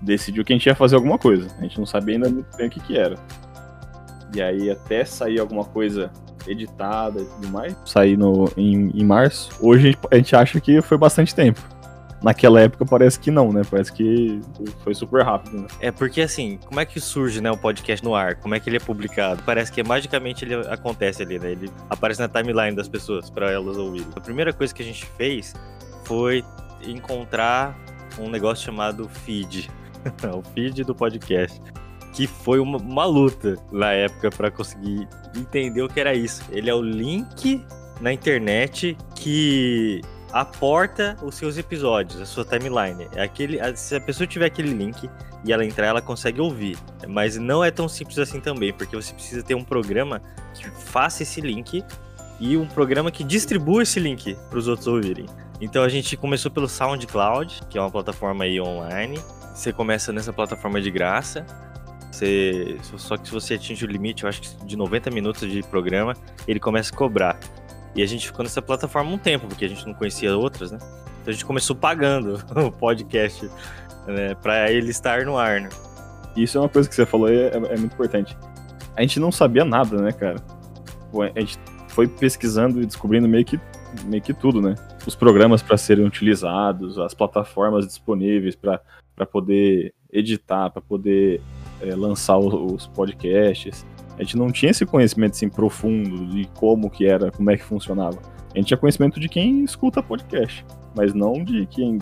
decidiu 0.00 0.44
que 0.44 0.52
a 0.52 0.56
gente 0.56 0.66
ia 0.66 0.74
fazer 0.74 0.96
alguma 0.96 1.18
coisa. 1.18 1.48
A 1.58 1.62
gente 1.62 1.78
não 1.78 1.86
sabia 1.86 2.14
ainda 2.16 2.30
muito 2.30 2.56
bem 2.56 2.68
o 2.68 2.70
que, 2.70 2.80
que 2.80 2.96
era. 2.96 3.16
E 4.34 4.40
aí, 4.40 4.70
até 4.70 5.04
sair 5.04 5.40
alguma 5.40 5.64
coisa 5.64 6.10
editada 6.46 7.20
e 7.20 7.24
tudo 7.24 7.48
mais, 7.48 7.76
sair 7.84 8.16
no, 8.16 8.50
em, 8.56 8.90
em 8.94 9.04
março, 9.04 9.50
hoje 9.60 9.96
a 10.10 10.16
gente 10.16 10.34
acha 10.34 10.60
que 10.60 10.80
foi 10.80 10.96
bastante 10.96 11.34
tempo. 11.34 11.60
Naquela 12.22 12.60
época 12.60 12.84
parece 12.84 13.18
que 13.18 13.30
não, 13.30 13.52
né? 13.52 13.62
Parece 13.70 13.92
que 13.92 14.40
foi 14.82 14.94
super 14.94 15.24
rápido, 15.24 15.62
né? 15.62 15.66
É 15.80 15.92
porque 15.92 16.20
assim, 16.20 16.58
como 16.66 16.80
é 16.80 16.84
que 16.84 17.00
surge, 17.00 17.40
né, 17.40 17.50
o 17.50 17.56
podcast 17.56 18.04
no 18.04 18.14
ar? 18.14 18.34
Como 18.36 18.54
é 18.54 18.60
que 18.60 18.68
ele 18.68 18.76
é 18.76 18.80
publicado? 18.80 19.42
Parece 19.44 19.70
que 19.70 19.82
magicamente 19.84 20.44
ele 20.44 20.54
acontece 20.68 21.22
ali, 21.22 21.38
né? 21.38 21.52
Ele 21.52 21.70
aparece 21.88 22.20
na 22.20 22.28
timeline 22.28 22.74
das 22.74 22.88
pessoas 22.88 23.30
pra 23.30 23.50
elas 23.52 23.76
ouvirem. 23.76 24.08
A 24.16 24.20
primeira 24.20 24.52
coisa 24.52 24.74
que 24.74 24.82
a 24.82 24.84
gente 24.84 25.06
fez 25.16 25.54
foi 26.04 26.44
encontrar 26.82 27.78
um 28.18 28.28
negócio 28.28 28.64
chamado 28.64 29.08
feed. 29.08 29.70
o 30.34 30.42
feed 30.54 30.84
do 30.84 30.94
podcast. 30.94 31.60
Que 32.12 32.26
foi 32.26 32.58
uma, 32.58 32.78
uma 32.78 33.04
luta 33.04 33.56
na 33.70 33.92
época 33.92 34.30
para 34.30 34.50
conseguir 34.50 35.06
entender 35.36 35.82
o 35.82 35.88
que 35.88 36.00
era 36.00 36.14
isso. 36.14 36.42
Ele 36.50 36.68
é 36.68 36.74
o 36.74 36.82
link 36.82 37.64
na 38.00 38.12
internet 38.12 38.96
que 39.14 40.00
aporta 40.32 41.16
os 41.22 41.34
seus 41.34 41.56
episódios, 41.56 42.20
a 42.20 42.26
sua 42.26 42.44
timeline. 42.44 43.08
É 43.14 43.22
aquele, 43.22 43.58
se 43.76 43.96
a 43.96 44.00
pessoa 44.00 44.26
tiver 44.26 44.46
aquele 44.46 44.72
link 44.72 45.08
e 45.44 45.52
ela 45.52 45.64
entrar, 45.64 45.86
ela 45.86 46.02
consegue 46.02 46.40
ouvir. 46.40 46.76
Mas 47.06 47.36
não 47.36 47.64
é 47.64 47.70
tão 47.70 47.88
simples 47.88 48.18
assim 48.18 48.40
também, 48.40 48.72
porque 48.72 48.94
você 48.94 49.12
precisa 49.14 49.42
ter 49.42 49.54
um 49.54 49.64
programa 49.64 50.20
que 50.54 50.68
faça 50.70 51.22
esse 51.22 51.40
link 51.40 51.84
e 52.40 52.56
um 52.56 52.66
programa 52.66 53.10
que 53.10 53.24
distribua 53.24 53.82
esse 53.82 53.98
link 53.98 54.36
para 54.48 54.58
os 54.58 54.68
outros 54.68 54.86
ouvirem. 54.86 55.26
Então 55.60 55.82
a 55.82 55.88
gente 55.88 56.16
começou 56.16 56.50
pelo 56.50 56.68
SoundCloud, 56.68 57.62
que 57.68 57.78
é 57.78 57.80
uma 57.80 57.90
plataforma 57.90 58.44
aí 58.44 58.60
online. 58.60 59.18
Você 59.54 59.72
começa 59.72 60.12
nessa 60.12 60.32
plataforma 60.32 60.80
de 60.80 60.90
graça. 60.90 61.44
Você, 62.10 62.78
só 62.96 63.16
que 63.16 63.26
se 63.26 63.34
você 63.34 63.54
atinge 63.54 63.84
o 63.84 63.88
limite, 63.88 64.22
eu 64.22 64.28
acho 64.28 64.40
que 64.40 64.64
de 64.64 64.76
90 64.76 65.10
minutos 65.10 65.50
de 65.50 65.62
programa, 65.62 66.14
ele 66.46 66.60
começa 66.60 66.94
a 66.94 66.96
cobrar. 66.96 67.38
E 67.94 68.02
a 68.02 68.06
gente 68.06 68.26
ficou 68.26 68.42
nessa 68.42 68.62
plataforma 68.62 69.10
um 69.10 69.18
tempo, 69.18 69.46
porque 69.46 69.64
a 69.64 69.68
gente 69.68 69.86
não 69.86 69.94
conhecia 69.94 70.36
outras, 70.36 70.70
né? 70.70 70.78
Então 71.20 71.28
a 71.28 71.32
gente 71.32 71.44
começou 71.44 71.74
pagando 71.74 72.42
o 72.56 72.70
podcast 72.70 73.50
né, 74.06 74.34
para 74.36 74.70
ele 74.70 74.90
estar 74.90 75.24
no 75.24 75.36
ar, 75.36 75.60
né? 75.60 75.68
Isso 76.36 76.56
é 76.56 76.60
uma 76.60 76.68
coisa 76.68 76.88
que 76.88 76.94
você 76.94 77.04
falou 77.04 77.28
é, 77.28 77.48
é, 77.48 77.76
muito 77.76 77.92
importante. 77.92 78.36
A 78.96 79.02
gente 79.02 79.18
não 79.18 79.32
sabia 79.32 79.64
nada, 79.64 80.00
né, 80.00 80.12
cara? 80.12 80.36
A 81.34 81.40
gente 81.40 81.58
foi 81.88 82.06
pesquisando 82.06 82.80
e 82.82 82.86
descobrindo 82.86 83.28
meio 83.28 83.44
que, 83.44 83.58
meio 84.04 84.22
que 84.22 84.32
tudo, 84.32 84.60
né? 84.60 84.74
Os 85.06 85.14
programas 85.14 85.62
para 85.62 85.76
serem 85.76 86.04
utilizados, 86.04 86.98
as 86.98 87.14
plataformas 87.14 87.86
disponíveis 87.86 88.54
para 88.54 88.80
poder 89.30 89.94
editar, 90.12 90.70
para 90.70 90.82
poder 90.82 91.40
é, 91.80 91.94
lançar 91.94 92.38
os, 92.38 92.54
os 92.54 92.86
podcasts. 92.86 93.84
A 94.18 94.22
gente 94.22 94.36
não 94.36 94.50
tinha 94.50 94.70
esse 94.70 94.84
conhecimento 94.84 95.32
assim 95.32 95.48
profundo 95.48 96.26
de 96.26 96.44
como 96.54 96.90
que 96.90 97.06
era, 97.06 97.30
como 97.30 97.50
é 97.50 97.56
que 97.56 97.62
funcionava. 97.62 98.18
A 98.52 98.58
gente 98.58 98.68
tinha 98.68 98.78
conhecimento 98.78 99.20
de 99.20 99.28
quem 99.28 99.62
escuta 99.62 100.02
podcast, 100.02 100.66
mas 100.96 101.14
não 101.14 101.44
de 101.44 101.66
quem, 101.66 101.98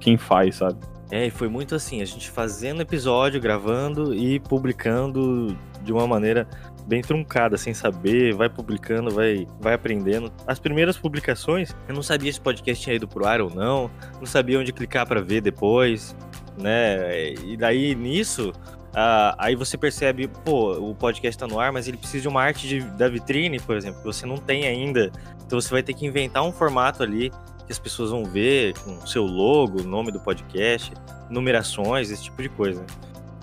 quem 0.00 0.16
faz, 0.16 0.56
sabe? 0.56 0.78
É, 1.10 1.26
e 1.26 1.30
foi 1.30 1.48
muito 1.48 1.74
assim, 1.74 2.02
a 2.02 2.04
gente 2.04 2.28
fazendo 2.28 2.82
episódio, 2.82 3.40
gravando 3.40 4.12
e 4.12 4.40
publicando 4.40 5.56
de 5.84 5.92
uma 5.92 6.04
maneira 6.06 6.48
bem 6.84 7.00
truncada, 7.00 7.56
sem 7.56 7.72
saber, 7.72 8.34
vai 8.34 8.48
publicando, 8.48 9.10
vai, 9.10 9.46
vai 9.60 9.74
aprendendo. 9.74 10.32
As 10.46 10.58
primeiras 10.58 10.96
publicações, 10.96 11.76
eu 11.88 11.94
não 11.94 12.02
sabia 12.02 12.32
se 12.32 12.40
o 12.40 12.42
podcast 12.42 12.82
tinha 12.82 12.96
ido 12.96 13.06
pro 13.06 13.24
ar 13.24 13.40
ou 13.40 13.50
não, 13.50 13.88
não 14.18 14.26
sabia 14.26 14.58
onde 14.58 14.72
clicar 14.72 15.06
para 15.06 15.20
ver 15.20 15.40
depois, 15.40 16.16
né? 16.58 17.34
E 17.44 17.56
daí 17.56 17.94
nisso, 17.94 18.52
Uh, 18.96 19.36
aí 19.36 19.54
você 19.54 19.76
percebe, 19.76 20.26
pô, 20.26 20.72
o 20.78 20.94
podcast 20.94 21.38
tá 21.38 21.46
no 21.46 21.60
ar, 21.60 21.70
mas 21.70 21.86
ele 21.86 21.98
precisa 21.98 22.22
de 22.22 22.28
uma 22.28 22.42
arte 22.42 22.66
de, 22.66 22.80
da 22.80 23.10
vitrine, 23.10 23.60
por 23.60 23.76
exemplo, 23.76 23.98
que 24.00 24.06
você 24.06 24.24
não 24.24 24.38
tem 24.38 24.66
ainda. 24.66 25.12
Então 25.44 25.60
você 25.60 25.68
vai 25.68 25.82
ter 25.82 25.92
que 25.92 26.06
inventar 26.06 26.42
um 26.42 26.50
formato 26.50 27.02
ali 27.02 27.30
que 27.66 27.72
as 27.72 27.78
pessoas 27.78 28.10
vão 28.10 28.24
ver 28.24 28.72
com 28.78 29.06
seu 29.06 29.24
logo, 29.24 29.82
nome 29.82 30.10
do 30.10 30.18
podcast, 30.18 30.94
numerações, 31.28 32.10
esse 32.10 32.24
tipo 32.24 32.40
de 32.40 32.48
coisa. 32.48 32.86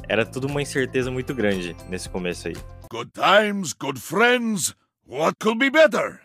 Era 0.10 0.26
tudo 0.26 0.48
uma 0.48 0.62
incerteza 0.62 1.12
muito 1.12 1.36
grande 1.36 1.76
nesse 1.88 2.10
começo 2.10 2.48
aí. 2.48 2.56
Good 2.90 3.12
times, 3.12 3.74
good 3.74 4.00
friends. 4.00 4.76
What 5.08 5.36
could 5.40 5.60
be 5.60 5.70
better? 5.70 6.20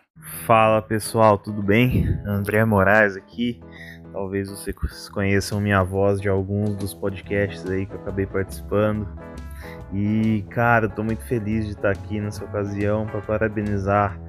Fala 0.47 0.81
pessoal, 0.81 1.37
tudo 1.37 1.61
bem? 1.61 2.07
André 2.25 2.65
Moraes 2.65 3.15
aqui. 3.15 3.61
Talvez 4.11 4.49
vocês 4.49 5.09
conheçam 5.09 5.61
minha 5.61 5.83
voz 5.83 6.19
de 6.19 6.27
alguns 6.27 6.75
dos 6.75 6.93
podcasts 6.93 7.69
aí 7.69 7.85
que 7.85 7.93
eu 7.93 7.99
acabei 8.01 8.25
participando. 8.25 9.07
E, 9.93 10.43
cara, 10.49 10.85
eu 10.85 10.89
tô 10.89 11.03
muito 11.03 11.23
feliz 11.23 11.65
de 11.65 11.71
estar 11.71 11.91
aqui 11.91 12.19
nessa 12.19 12.43
ocasião 12.43 13.05
para 13.05 13.21
parabenizar 13.21 14.19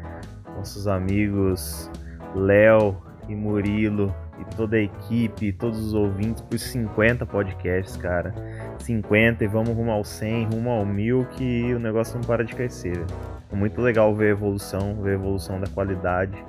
nossos 0.56 0.86
amigos 0.86 1.90
Léo 2.34 3.00
e 3.28 3.34
Murilo 3.34 4.14
e 4.40 4.56
toda 4.56 4.76
a 4.76 4.80
equipe, 4.80 5.52
todos 5.52 5.78
os 5.78 5.94
ouvintes 5.94 6.42
por 6.42 6.58
50 6.58 7.24
podcasts, 7.26 7.96
cara. 7.96 8.34
50 8.80 9.44
e 9.44 9.46
vamos 9.46 9.70
rumo 9.70 9.90
ao 9.90 10.04
100, 10.04 10.46
rumo 10.46 10.70
ao 10.70 10.84
1000 10.84 11.26
que 11.32 11.74
o 11.74 11.78
negócio 11.78 12.16
não 12.16 12.22
para 12.22 12.44
de 12.44 12.54
crescer. 12.54 13.04
É 13.52 13.56
muito 13.56 13.80
legal 13.80 14.14
ver 14.14 14.28
a 14.28 14.30
evolução, 14.30 15.00
ver 15.02 15.10
a 15.10 15.14
evolução 15.14 15.60
da 15.60 15.66
qualidade 15.68 16.42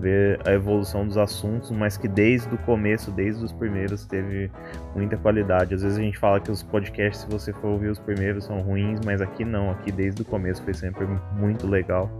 ver 0.00 0.40
a 0.46 0.52
evolução 0.52 1.06
dos 1.06 1.16
assuntos, 1.16 1.70
mas 1.70 1.96
que 1.96 2.06
desde 2.06 2.54
o 2.54 2.58
começo, 2.58 3.10
desde 3.10 3.44
os 3.44 3.52
primeiros, 3.52 4.04
teve 4.06 4.50
muita 4.94 5.16
qualidade. 5.16 5.74
Às 5.74 5.82
vezes 5.82 5.98
a 5.98 6.02
gente 6.02 6.18
fala 6.18 6.40
que 6.40 6.50
os 6.50 6.62
podcasts, 6.62 7.22
se 7.22 7.28
você 7.28 7.52
for 7.52 7.68
ouvir 7.68 7.88
os 7.88 7.98
primeiros, 7.98 8.44
são 8.44 8.60
ruins, 8.60 9.00
mas 9.04 9.20
aqui 9.20 9.44
não, 9.44 9.70
aqui 9.70 9.90
desde 9.90 10.22
o 10.22 10.24
começo 10.24 10.62
foi 10.62 10.74
sempre 10.74 11.06
muito 11.36 11.66
legal. 11.66 12.10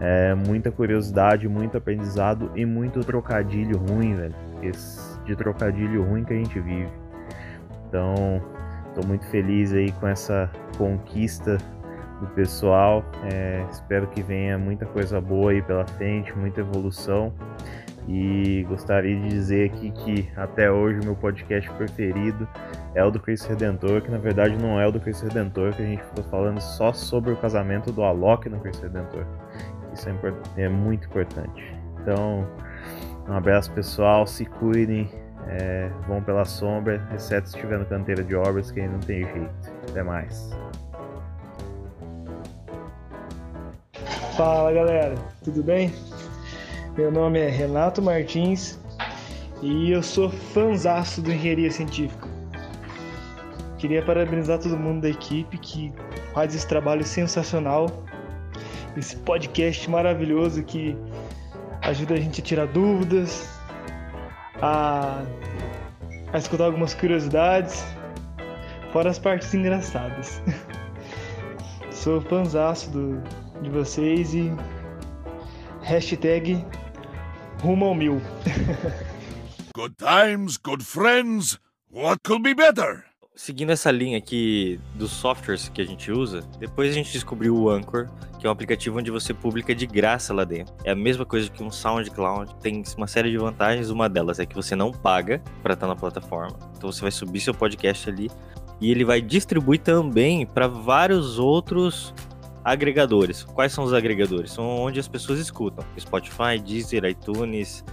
É, 0.00 0.34
muita 0.34 0.70
curiosidade, 0.70 1.46
muito 1.48 1.76
aprendizado 1.76 2.50
e 2.56 2.64
muito 2.64 3.00
trocadilho 3.00 3.76
ruim, 3.78 4.14
velho. 4.14 4.34
Esse 4.62 5.12
de 5.24 5.36
trocadilho 5.36 6.02
ruim 6.02 6.24
que 6.24 6.32
a 6.32 6.36
gente 6.36 6.58
vive. 6.58 6.90
Então, 7.88 8.42
tô 8.94 9.06
muito 9.06 9.26
feliz 9.26 9.72
aí 9.72 9.92
com 9.92 10.08
essa 10.08 10.50
conquista 10.76 11.58
do 12.22 12.28
pessoal. 12.28 13.04
É, 13.32 13.66
espero 13.70 14.06
que 14.06 14.22
venha 14.22 14.56
muita 14.56 14.86
coisa 14.86 15.20
boa 15.20 15.50
aí 15.50 15.60
pela 15.60 15.86
frente, 15.86 16.32
muita 16.36 16.60
evolução. 16.60 17.32
E 18.08 18.64
gostaria 18.68 19.14
de 19.14 19.28
dizer 19.28 19.70
aqui 19.70 19.90
que 19.90 20.28
até 20.36 20.70
hoje 20.70 21.00
o 21.00 21.04
meu 21.04 21.14
podcast 21.14 21.70
preferido 21.72 22.48
é 22.94 23.04
o 23.04 23.10
do 23.10 23.20
Cristo 23.20 23.48
Redentor, 23.48 24.02
que 24.02 24.10
na 24.10 24.18
verdade 24.18 24.56
não 24.56 24.80
é 24.80 24.86
o 24.86 24.90
do 24.90 24.98
Cristo 24.98 25.26
Redentor, 25.26 25.72
que 25.74 25.82
a 25.82 25.86
gente 25.86 26.02
ficou 26.02 26.24
falando 26.24 26.60
só 26.60 26.92
sobre 26.92 27.32
o 27.32 27.36
casamento 27.36 27.92
do 27.92 28.02
Alok 28.02 28.48
no 28.48 28.58
Cristo 28.58 28.82
Redentor. 28.82 29.24
Isso 29.92 30.08
é, 30.08 30.62
é 30.62 30.68
muito 30.68 31.06
importante. 31.06 31.74
Então, 32.00 32.46
um 33.28 33.34
abraço 33.34 33.70
pessoal, 33.70 34.26
se 34.26 34.46
cuidem, 34.46 35.08
é, 35.46 35.88
vão 36.08 36.20
pela 36.20 36.44
sombra, 36.44 37.00
exceto 37.14 37.48
se 37.48 37.56
estiver 37.56 37.78
no 37.78 37.86
canteiro 37.86 38.24
de 38.24 38.34
obras, 38.34 38.72
que 38.72 38.80
aí 38.80 38.88
não 38.88 38.98
tem 39.00 39.24
jeito. 39.24 39.72
Até 39.88 40.02
mais. 40.02 40.50
Fala 44.44 44.72
galera, 44.72 45.14
tudo 45.44 45.62
bem? 45.62 45.94
Meu 46.96 47.12
nome 47.12 47.38
é 47.38 47.48
Renato 47.48 48.02
Martins 48.02 48.76
e 49.62 49.92
eu 49.92 50.02
sou 50.02 50.30
fanzaço 50.30 51.22
do 51.22 51.30
Engenharia 51.30 51.70
Científica. 51.70 52.28
Queria 53.78 54.02
parabenizar 54.02 54.58
todo 54.58 54.76
mundo 54.76 55.02
da 55.02 55.10
equipe 55.10 55.56
que 55.58 55.92
faz 56.34 56.56
esse 56.56 56.66
trabalho 56.66 57.04
sensacional, 57.04 57.86
esse 58.96 59.14
podcast 59.14 59.88
maravilhoso 59.88 60.64
que 60.64 60.96
ajuda 61.82 62.14
a 62.14 62.16
gente 62.18 62.40
a 62.40 62.44
tirar 62.44 62.66
dúvidas, 62.66 63.48
a, 64.60 65.22
a 66.32 66.38
escutar 66.38 66.64
algumas 66.64 66.94
curiosidades, 66.94 67.86
fora 68.92 69.08
as 69.08 69.20
partes 69.20 69.54
engraçadas. 69.54 70.42
Sou 71.92 72.20
fanzaço 72.20 72.90
do, 72.90 73.22
de 73.62 73.70
vocês 73.70 74.34
e 74.34 74.52
hashtag 75.82 76.64
rumo 77.60 77.84
ao 77.84 77.94
mil. 77.94 78.20
good 79.74 79.94
times, 79.96 80.56
good 80.56 80.84
friends, 80.84 81.58
what 81.90 82.20
could 82.24 82.42
be 82.42 82.54
better? 82.54 83.04
Seguindo 83.34 83.70
essa 83.70 83.90
linha 83.90 84.18
aqui 84.18 84.78
dos 84.94 85.10
softwares 85.10 85.68
que 85.68 85.80
a 85.80 85.84
gente 85.86 86.12
usa, 86.12 86.42
depois 86.58 86.90
a 86.90 86.92
gente 86.92 87.10
descobriu 87.10 87.56
o 87.56 87.70
Anchor, 87.70 88.10
que 88.38 88.46
é 88.46 88.48
um 88.48 88.52
aplicativo 88.52 88.98
onde 88.98 89.10
você 89.10 89.32
publica 89.32 89.74
de 89.74 89.86
graça 89.86 90.34
lá 90.34 90.44
dentro. 90.44 90.74
É 90.84 90.90
a 90.90 90.96
mesma 90.96 91.24
coisa 91.24 91.48
que 91.48 91.62
um 91.62 91.70
SoundCloud, 91.70 92.54
tem 92.56 92.82
uma 92.96 93.06
série 93.06 93.30
de 93.30 93.38
vantagens, 93.38 93.88
uma 93.88 94.08
delas 94.08 94.38
é 94.38 94.44
que 94.44 94.54
você 94.54 94.76
não 94.76 94.92
paga 94.92 95.42
para 95.62 95.72
estar 95.72 95.86
na 95.86 95.96
plataforma. 95.96 96.58
Então 96.76 96.92
você 96.92 97.00
vai 97.00 97.10
subir 97.10 97.40
seu 97.40 97.54
podcast 97.54 98.10
ali 98.10 98.30
e 98.80 98.90
ele 98.90 99.04
vai 99.04 99.22
distribuir 99.22 99.80
também 99.80 100.44
para 100.44 100.66
vários 100.66 101.38
outros 101.38 102.12
agregadores. 102.64 103.42
Quais 103.42 103.72
são 103.72 103.84
os 103.84 103.92
agregadores? 103.92 104.52
São 104.52 104.64
onde 104.64 105.00
as 105.00 105.08
pessoas 105.08 105.38
escutam: 105.38 105.84
Spotify, 105.98 106.58
Deezer, 106.62 107.04
iTunes, 107.04 107.84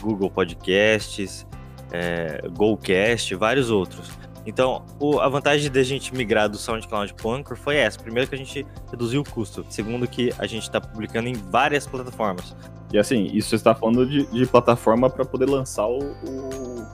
Google 0.00 0.30
Podcasts, 0.30 1.46
é, 1.92 2.42
GoCast, 2.52 3.34
vários 3.34 3.70
outros. 3.70 4.10
Então, 4.46 4.84
o, 4.98 5.20
a 5.20 5.28
vantagem 5.28 5.70
da 5.70 5.82
gente 5.82 6.14
migrar 6.14 6.48
do 6.48 6.56
SoundCloud 6.56 7.14
para 7.14 7.28
o 7.28 7.32
Anchor 7.32 7.56
foi 7.56 7.76
essa. 7.76 7.98
Primeiro 7.98 8.28
que 8.28 8.34
a 8.34 8.38
gente 8.38 8.66
reduziu 8.90 9.20
o 9.20 9.24
custo. 9.24 9.64
Segundo 9.68 10.08
que 10.08 10.32
a 10.38 10.46
gente 10.46 10.62
está 10.62 10.80
publicando 10.80 11.28
em 11.28 11.34
várias 11.34 11.86
plataformas. 11.86 12.56
E 12.92 12.98
assim, 12.98 13.26
isso 13.32 13.50
você 13.50 13.56
está 13.56 13.74
falando 13.74 14.06
de, 14.06 14.26
de 14.26 14.46
plataforma 14.46 15.10
para 15.10 15.24
poder 15.24 15.48
lançar 15.48 15.86
o, 15.86 15.98
o, 16.00 16.86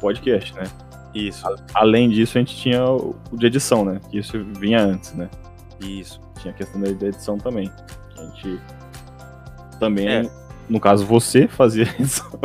podcast, 0.00 0.54
né? 0.54 0.64
Isso. 1.14 1.46
A, 1.46 1.56
além 1.74 2.08
disso, 2.08 2.38
a 2.38 2.40
gente 2.40 2.56
tinha 2.56 2.84
o, 2.84 3.14
o 3.30 3.36
de 3.36 3.46
edição, 3.46 3.84
né? 3.84 4.00
Que 4.10 4.18
isso 4.18 4.42
vinha 4.58 4.80
antes, 4.80 5.12
né? 5.12 5.28
Isso. 5.80 6.20
Tinha 6.40 6.52
a 6.52 6.56
questão 6.56 6.80
da 6.80 6.88
edição 6.88 7.38
também. 7.38 7.70
a 8.16 8.22
gente 8.22 8.60
também, 9.78 10.08
é. 10.08 10.30
no 10.68 10.80
caso, 10.80 11.06
você 11.06 11.46
fazia 11.46 11.84
a 11.84 11.94
edição. 11.94 12.40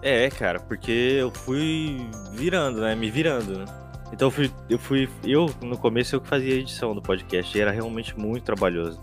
É, 0.00 0.30
cara, 0.30 0.60
porque 0.60 0.92
eu 0.92 1.30
fui 1.30 2.08
virando, 2.32 2.80
né? 2.80 2.94
Me 2.94 3.10
virando, 3.10 3.58
né? 3.58 3.64
Então 4.12 4.28
eu 4.28 4.30
fui, 4.30 4.50
eu 4.70 4.78
fui. 4.78 5.08
Eu, 5.24 5.46
no 5.60 5.76
começo, 5.76 6.14
eu 6.14 6.20
que 6.20 6.28
fazia 6.28 6.54
a 6.54 6.58
edição 6.58 6.94
do 6.94 7.02
podcast. 7.02 7.56
E 7.56 7.60
era 7.60 7.70
realmente 7.70 8.18
muito 8.18 8.44
trabalhoso. 8.44 9.00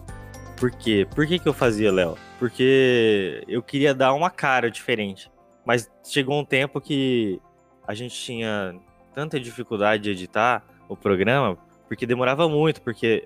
Por 0.58 0.72
quê? 0.72 1.06
Por 1.14 1.28
que, 1.28 1.38
que 1.38 1.48
eu 1.48 1.54
fazia, 1.54 1.92
Léo? 1.92 2.18
Porque 2.40 3.44
eu 3.48 3.62
queria 3.62 3.94
dar 3.94 4.14
uma 4.14 4.30
cara 4.30 4.72
diferente. 4.72 5.30
Mas 5.66 5.92
chegou 6.04 6.40
um 6.40 6.46
tempo 6.46 6.80
que 6.80 7.42
a 7.86 7.94
gente 7.94 8.16
tinha 8.16 8.76
tanta 9.14 9.40
dificuldade 9.40 10.04
de 10.04 10.12
editar 10.12 10.64
o 10.88 10.96
programa, 10.96 11.58
porque 11.88 12.06
demorava 12.06 12.48
muito, 12.50 12.82
porque 12.82 13.26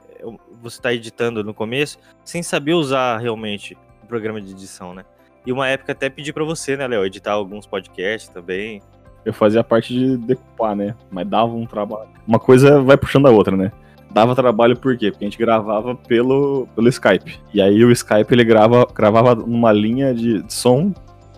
você 0.62 0.78
está 0.78 0.94
editando 0.94 1.44
no 1.44 1.54
começo 1.54 1.98
sem 2.24 2.44
saber 2.44 2.74
usar 2.74 3.18
realmente 3.18 3.78
o 4.04 4.08
programa 4.08 4.42
de 4.42 4.52
edição, 4.52 4.94
né? 4.94 5.06
E 5.46 5.52
uma 5.52 5.68
época 5.68 5.94
até 5.94 6.10
pedi 6.10 6.34
para 6.34 6.44
você, 6.44 6.76
né, 6.76 6.88
Léo, 6.88 7.06
editar 7.06 7.34
alguns 7.34 7.66
podcasts 7.66 8.30
também. 8.30 8.82
Eu 9.26 9.34
fazia 9.34 9.62
a 9.62 9.64
parte 9.64 9.94
de 9.94 10.18
decupar, 10.18 10.76
né? 10.76 10.96
Mas 11.10 11.28
dava 11.28 11.54
um 11.54 11.66
trabalho. 11.66 12.10
Uma 12.28 12.40
coisa 12.40 12.82
vai 12.82 12.98
puxando 12.98 13.28
a 13.28 13.32
outra, 13.32 13.56
né? 13.56 13.72
Dava 14.12 14.36
trabalho 14.36 14.76
por 14.78 14.98
quê? 14.98 15.12
Porque 15.12 15.24
a 15.24 15.30
gente 15.30 15.38
gravava 15.38 15.96
pelo, 15.96 16.68
pelo 16.76 16.90
Skype. 16.90 17.40
E 17.54 17.62
aí 17.62 17.84
o 17.84 17.92
Skype 17.92 18.32
ele 18.32 18.44
grava, 18.44 18.88
gravava 18.94 19.36
numa 19.36 19.72
linha 19.72 20.14
de 20.14 20.44
som 20.48 20.94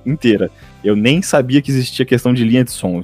inteira. 0.05 0.49
Eu 0.83 0.95
nem 0.95 1.21
sabia 1.21 1.61
que 1.61 1.69
existia 1.69 2.05
questão 2.05 2.33
de 2.33 2.43
linha 2.43 2.63
de 2.63 2.71
som. 2.71 3.01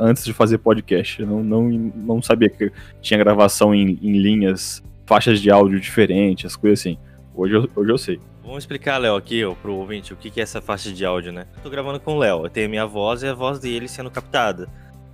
antes 0.00 0.24
de 0.24 0.32
fazer 0.32 0.58
podcast. 0.58 1.20
Eu 1.20 1.26
não, 1.26 1.44
não, 1.44 1.68
não 1.68 2.22
sabia 2.22 2.48
que 2.48 2.72
tinha 3.02 3.18
gravação 3.18 3.74
em, 3.74 3.98
em 4.02 4.18
linhas, 4.18 4.82
faixas 5.06 5.40
de 5.40 5.50
áudio 5.50 5.78
diferentes, 5.78 6.46
as 6.46 6.56
coisas 6.56 6.80
assim. 6.80 6.98
Hoje 7.34 7.54
eu, 7.54 7.68
hoje 7.76 7.90
eu 7.90 7.98
sei. 7.98 8.20
Vamos 8.42 8.62
explicar, 8.64 8.96
Léo, 8.96 9.14
aqui 9.14 9.44
ó, 9.44 9.54
pro 9.54 9.74
ouvinte 9.74 10.14
o 10.14 10.16
que, 10.16 10.30
que 10.30 10.40
é 10.40 10.42
essa 10.42 10.62
faixa 10.62 10.90
de 10.90 11.04
áudio, 11.04 11.30
né? 11.30 11.46
Eu 11.56 11.62
tô 11.64 11.68
gravando 11.68 12.00
com 12.00 12.14
o 12.14 12.18
Léo, 12.18 12.46
eu 12.46 12.50
tenho 12.50 12.66
a 12.66 12.70
minha 12.70 12.86
voz 12.86 13.22
e 13.22 13.26
a 13.26 13.34
voz 13.34 13.58
dele 13.58 13.86
sendo 13.86 14.10
captada. 14.10 14.66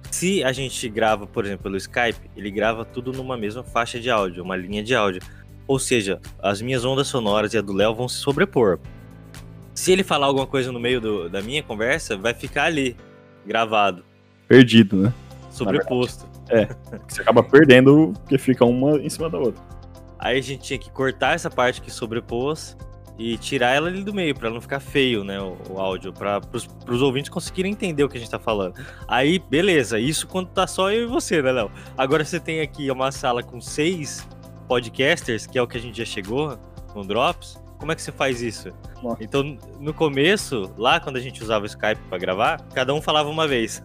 Se 0.08 0.44
a 0.44 0.52
gente 0.52 0.88
grava, 0.88 1.26
por 1.26 1.44
exemplo, 1.44 1.64
pelo 1.64 1.76
Skype, 1.76 2.30
ele 2.36 2.48
grava 2.48 2.84
tudo 2.84 3.12
numa 3.12 3.36
mesma 3.36 3.64
faixa 3.64 3.98
de 3.98 4.08
áudio, 4.08 4.44
uma 4.44 4.54
linha 4.54 4.84
de 4.84 4.94
áudio. 4.94 5.20
Ou 5.66 5.80
seja, 5.80 6.20
as 6.40 6.62
minhas 6.62 6.84
ondas 6.84 7.08
sonoras 7.08 7.54
e 7.54 7.58
a 7.58 7.60
do 7.60 7.72
Léo 7.72 7.92
vão 7.94 8.08
se 8.08 8.18
sobrepor. 8.18 8.78
Se 9.74 9.92
ele 9.92 10.04
falar 10.04 10.26
alguma 10.26 10.46
coisa 10.46 10.70
no 10.70 10.78
meio 10.78 11.00
do, 11.00 11.28
da 11.28 11.42
minha 11.42 11.62
conversa, 11.62 12.16
vai 12.16 12.32
ficar 12.32 12.64
ali, 12.64 12.96
gravado. 13.44 14.04
Perdido, 14.46 14.96
né? 14.96 15.12
Sobreposto. 15.50 16.26
É, 16.48 16.68
você 17.08 17.22
acaba 17.22 17.42
perdendo 17.42 18.12
porque 18.20 18.38
fica 18.38 18.64
uma 18.64 18.96
em 18.98 19.08
cima 19.08 19.28
da 19.28 19.38
outra. 19.38 19.62
Aí 20.18 20.38
a 20.38 20.42
gente 20.42 20.62
tinha 20.62 20.78
que 20.78 20.90
cortar 20.90 21.34
essa 21.34 21.50
parte 21.50 21.80
que 21.80 21.90
sobrepôs 21.90 22.76
e 23.18 23.36
tirar 23.38 23.70
ela 23.70 23.88
ali 23.88 24.02
do 24.02 24.12
meio, 24.12 24.34
para 24.34 24.50
não 24.50 24.60
ficar 24.60 24.80
feio, 24.80 25.22
né, 25.22 25.40
o, 25.40 25.56
o 25.70 25.78
áudio, 25.78 26.12
para 26.12 26.40
os 26.88 27.02
ouvintes 27.02 27.30
conseguirem 27.30 27.72
entender 27.72 28.02
o 28.02 28.08
que 28.08 28.16
a 28.16 28.20
gente 28.20 28.30
tá 28.30 28.38
falando. 28.38 28.74
Aí, 29.06 29.38
beleza, 29.38 29.98
isso 29.98 30.26
quando 30.26 30.48
tá 30.48 30.66
só 30.66 30.90
eu 30.90 31.04
e 31.04 31.06
você, 31.06 31.40
né, 31.40 31.52
Léo? 31.52 31.70
Agora 31.96 32.24
você 32.24 32.40
tem 32.40 32.60
aqui 32.60 32.90
uma 32.90 33.12
sala 33.12 33.42
com 33.42 33.60
seis 33.60 34.26
podcasters, 34.66 35.46
que 35.46 35.58
é 35.58 35.62
o 35.62 35.66
que 35.66 35.76
a 35.76 35.80
gente 35.80 35.96
já 35.96 36.04
chegou 36.04 36.58
no 36.94 37.04
Drops. 37.04 37.62
Como 37.84 37.92
é 37.92 37.94
que 37.94 38.00
você 38.00 38.12
faz 38.12 38.40
isso? 38.40 38.70
Então, 39.20 39.58
no 39.78 39.92
começo, 39.92 40.72
lá 40.78 40.98
quando 40.98 41.16
a 41.16 41.20
gente 41.20 41.42
usava 41.42 41.64
o 41.64 41.66
Skype 41.66 42.00
para 42.08 42.16
gravar, 42.16 42.62
cada 42.72 42.94
um 42.94 43.02
falava 43.02 43.28
uma 43.28 43.46
vez. 43.46 43.84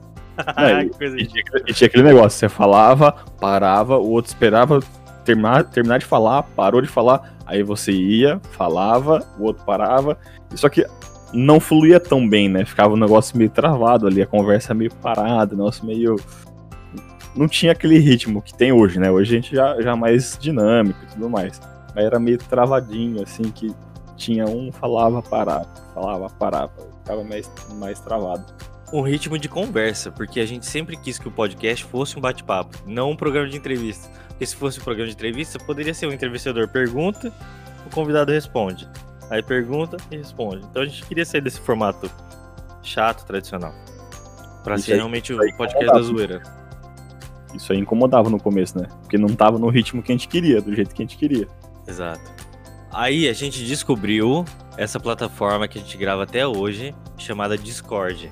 É, 0.56 0.84
e, 1.20 1.28
tinha, 1.28 1.44
e 1.68 1.74
tinha 1.74 1.88
aquele 1.90 2.04
negócio, 2.04 2.40
você 2.40 2.48
falava, 2.48 3.12
parava, 3.42 3.98
o 3.98 4.10
outro 4.10 4.30
esperava 4.30 4.80
terminar, 5.26 5.66
terminar 5.66 5.98
de 5.98 6.06
falar, 6.06 6.44
parou 6.44 6.82
de 6.82 6.88
falar, 6.88 7.36
aí 7.46 7.62
você 7.62 7.92
ia, 7.92 8.40
falava, 8.52 9.28
o 9.38 9.44
outro 9.44 9.66
parava. 9.66 10.18
Só 10.56 10.70
que 10.70 10.88
não 11.34 11.60
fluía 11.60 12.00
tão 12.00 12.26
bem, 12.26 12.48
né? 12.48 12.64
Ficava 12.64 12.94
um 12.94 12.98
negócio 12.98 13.38
meio 13.38 13.50
travado 13.50 14.08
ali, 14.08 14.22
a 14.22 14.26
conversa 14.26 14.74
meio 14.74 14.94
parada, 14.94 15.58
negócio 15.58 15.86
meio. 15.86 16.16
Não 17.36 17.50
tinha 17.50 17.74
aquele 17.74 18.00
ritmo 18.00 18.42
que 18.42 18.54
tem 18.54 18.72
hoje, 18.72 18.98
né? 18.98 19.12
Hoje 19.12 19.36
a 19.36 19.42
gente 19.42 19.54
já, 19.54 19.82
já 19.82 19.92
é 19.92 19.96
mais 19.96 20.38
dinâmico 20.40 21.00
e 21.04 21.14
tudo 21.16 21.30
mais. 21.30 21.60
Mas 21.94 22.06
era 22.06 22.18
meio 22.18 22.38
travadinho, 22.38 23.22
assim, 23.22 23.44
que 23.52 23.76
tinha 24.20 24.46
um 24.46 24.72
falava, 24.72 25.22
parava, 25.22 25.68
falava, 25.94 26.30
parava. 26.30 26.72
Ficava 27.00 27.24
mais, 27.24 27.50
mais 27.76 28.00
travado 28.00 28.46
um 28.92 29.02
ritmo 29.02 29.38
de 29.38 29.48
conversa, 29.48 30.12
porque 30.12 30.40
a 30.40 30.46
gente 30.46 30.66
sempre 30.66 30.98
quis 30.98 31.20
que 31.20 31.28
o 31.28 31.32
podcast 31.32 31.86
fosse 31.86 32.18
um 32.18 32.22
bate-papo, 32.22 32.76
não 32.86 33.12
um 33.12 33.16
programa 33.16 33.48
de 33.48 33.58
entrevista. 33.58 34.10
Porque 34.30 34.46
se 34.46 34.56
fosse 34.56 34.80
um 34.80 34.84
programa 34.84 35.08
de 35.08 35.14
entrevista, 35.14 35.60
poderia 35.60 35.94
ser 35.94 36.08
o 36.08 36.10
um 36.10 36.14
entrevistador 36.14 36.68
pergunta, 36.68 37.32
o 37.86 37.90
convidado 37.94 38.32
responde. 38.32 38.90
Aí 39.30 39.44
pergunta 39.44 39.98
e 40.10 40.18
responde. 40.18 40.66
Então 40.70 40.82
a 40.82 40.86
gente 40.86 41.06
queria 41.06 41.26
sair 41.26 41.42
desse 41.42 41.60
formato 41.60 42.10
chato, 42.82 43.26
tradicional. 43.26 43.74
Pra 44.64 44.76
isso 44.76 44.86
ser 44.86 44.94
aí, 44.94 44.98
realmente 44.98 45.34
o 45.34 45.38
podcast 45.56 45.86
da 45.86 46.02
zoeira. 46.02 46.42
Isso 47.54 47.72
aí 47.72 47.80
incomodava 47.80 48.30
no 48.30 48.40
começo, 48.40 48.80
né? 48.80 48.88
Porque 49.02 49.18
não 49.18 49.30
tava 49.30 49.60
no 49.60 49.70
ritmo 49.70 50.02
que 50.02 50.12
a 50.12 50.16
gente 50.16 50.28
queria, 50.28 50.62
do 50.62 50.74
jeito 50.74 50.96
que 50.96 51.04
a 51.04 51.06
gente 51.06 51.18
queria. 51.18 51.48
Exato. 51.88 52.39
Aí 53.00 53.30
a 53.30 53.34
gente 53.34 53.66
descobriu 53.66 54.44
essa 54.76 55.00
plataforma 55.00 55.70
que 55.70 55.80
a 55.80 55.82
gente 55.82 55.96
grava 55.96 56.24
até 56.24 56.46
hoje, 56.46 56.94
chamada 57.18 57.58
Discord. 57.58 58.30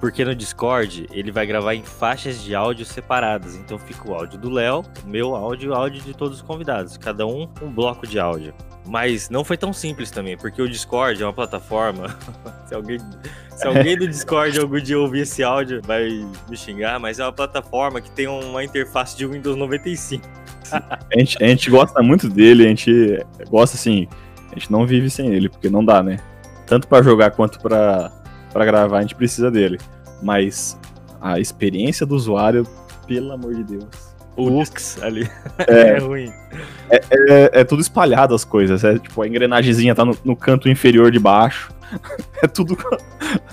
Porque 0.00 0.24
no 0.24 0.34
Discord 0.34 1.08
ele 1.10 1.32
vai 1.32 1.44
gravar 1.46 1.74
em 1.74 1.82
faixas 1.82 2.42
de 2.42 2.54
áudio 2.54 2.84
separadas. 2.84 3.56
Então 3.56 3.78
fica 3.78 4.08
o 4.08 4.14
áudio 4.14 4.38
do 4.38 4.48
Léo, 4.48 4.84
meu 5.04 5.34
áudio 5.34 5.66
e 5.66 5.70
o 5.70 5.74
áudio 5.74 6.00
de 6.02 6.14
todos 6.14 6.38
os 6.38 6.42
convidados. 6.42 6.96
Cada 6.96 7.26
um 7.26 7.48
um 7.60 7.70
bloco 7.70 8.06
de 8.06 8.18
áudio. 8.18 8.54
Mas 8.86 9.28
não 9.28 9.44
foi 9.44 9.56
tão 9.56 9.72
simples 9.72 10.10
também, 10.10 10.36
porque 10.36 10.62
o 10.62 10.68
Discord 10.68 11.22
é 11.22 11.26
uma 11.26 11.32
plataforma. 11.32 12.16
se, 12.66 12.74
alguém, 12.74 12.98
se 13.54 13.66
alguém 13.66 13.98
do 13.98 14.08
Discord 14.08 14.58
algum 14.58 14.80
dia 14.80 14.98
ouvir 14.98 15.20
esse 15.20 15.42
áudio, 15.42 15.82
vai 15.84 16.08
me 16.48 16.56
xingar, 16.56 16.98
mas 16.98 17.18
é 17.18 17.24
uma 17.24 17.32
plataforma 17.32 18.00
que 18.00 18.10
tem 18.10 18.26
uma 18.26 18.64
interface 18.64 19.16
de 19.16 19.26
Windows 19.26 19.56
95. 19.56 20.26
a, 20.72 21.18
gente, 21.18 21.42
a 21.42 21.46
gente 21.46 21.70
gosta 21.70 22.02
muito 22.02 22.28
dele, 22.28 22.64
a 22.64 22.68
gente 22.68 23.22
gosta 23.50 23.76
assim. 23.76 24.08
A 24.50 24.54
gente 24.54 24.72
não 24.72 24.86
vive 24.86 25.10
sem 25.10 25.28
ele, 25.34 25.48
porque 25.48 25.68
não 25.68 25.84
dá, 25.84 26.02
né? 26.02 26.18
Tanto 26.66 26.88
para 26.88 27.02
jogar 27.02 27.32
quanto 27.32 27.60
para 27.60 28.10
para 28.52 28.64
gravar, 28.64 28.98
a 28.98 29.02
gente 29.02 29.14
precisa 29.14 29.50
dele. 29.50 29.78
Mas 30.22 30.78
a 31.20 31.38
experiência 31.38 32.06
do 32.06 32.14
usuário, 32.14 32.66
pelo 33.06 33.32
amor 33.32 33.54
de 33.54 33.64
Deus. 33.64 34.08
O 34.36 34.48
Lux 34.48 35.02
ali 35.02 35.28
é, 35.66 35.80
é 35.80 35.98
ruim. 35.98 36.30
É, 36.88 36.96
é, 37.10 37.50
é, 37.60 37.64
tudo 37.64 37.82
espalhado 37.82 38.34
as 38.34 38.44
coisas. 38.44 38.84
É 38.84 38.98
tipo, 38.98 39.20
a 39.20 39.26
engrenagemzinha 39.26 39.94
tá 39.94 40.04
no, 40.04 40.16
no 40.24 40.36
canto 40.36 40.68
inferior 40.68 41.10
de 41.10 41.18
baixo. 41.18 41.72
É 42.40 42.46
tudo 42.46 42.76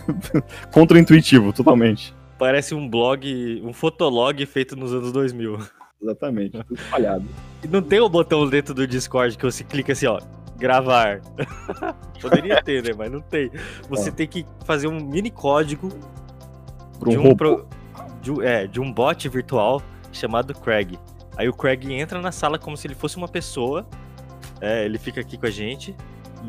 contra-intuitivo, 0.71 1.51
totalmente. 1.51 2.13
Parece 2.37 2.75
um 2.75 2.87
blog, 2.87 3.61
um 3.65 3.73
fotolog 3.73 4.45
feito 4.45 4.75
nos 4.75 4.93
anos 4.93 5.11
2000. 5.11 5.57
Exatamente, 5.99 6.51
tudo 6.51 6.79
espalhado. 6.79 7.25
E 7.63 7.67
não 7.67 7.81
tem 7.81 7.99
o 7.99 8.07
botão 8.07 8.47
dentro 8.47 8.75
do 8.75 8.85
Discord 8.85 9.37
que 9.37 9.43
você 9.43 9.63
clica 9.63 9.93
assim, 9.93 10.05
ó, 10.05 10.19
gravar. 10.57 11.21
Poderia 12.21 12.61
ter, 12.61 12.83
né? 12.83 12.91
Mas 12.97 13.11
não 13.11 13.21
tem. 13.21 13.51
Você 13.89 14.09
é. 14.09 14.11
tem 14.11 14.27
que 14.27 14.45
fazer 14.65 14.87
um 14.87 14.99
mini 14.99 15.29
código 15.29 15.89
de 17.07 17.17
um, 17.17 17.35
pro, 17.35 17.67
de, 18.21 18.45
é, 18.45 18.67
de 18.67 18.79
um 18.79 18.91
bot 18.91 19.27
virtual 19.29 19.81
chamado 20.11 20.53
Craig. 20.53 20.97
Aí 21.37 21.49
o 21.49 21.53
Craig 21.53 21.91
entra 21.91 22.21
na 22.21 22.31
sala 22.31 22.57
como 22.57 22.77
se 22.77 22.87
ele 22.87 22.95
fosse 22.95 23.17
uma 23.17 23.27
pessoa. 23.27 23.85
É, 24.61 24.85
ele 24.85 24.97
fica 24.97 25.19
aqui 25.19 25.37
com 25.37 25.45
a 25.45 25.51
gente 25.51 25.95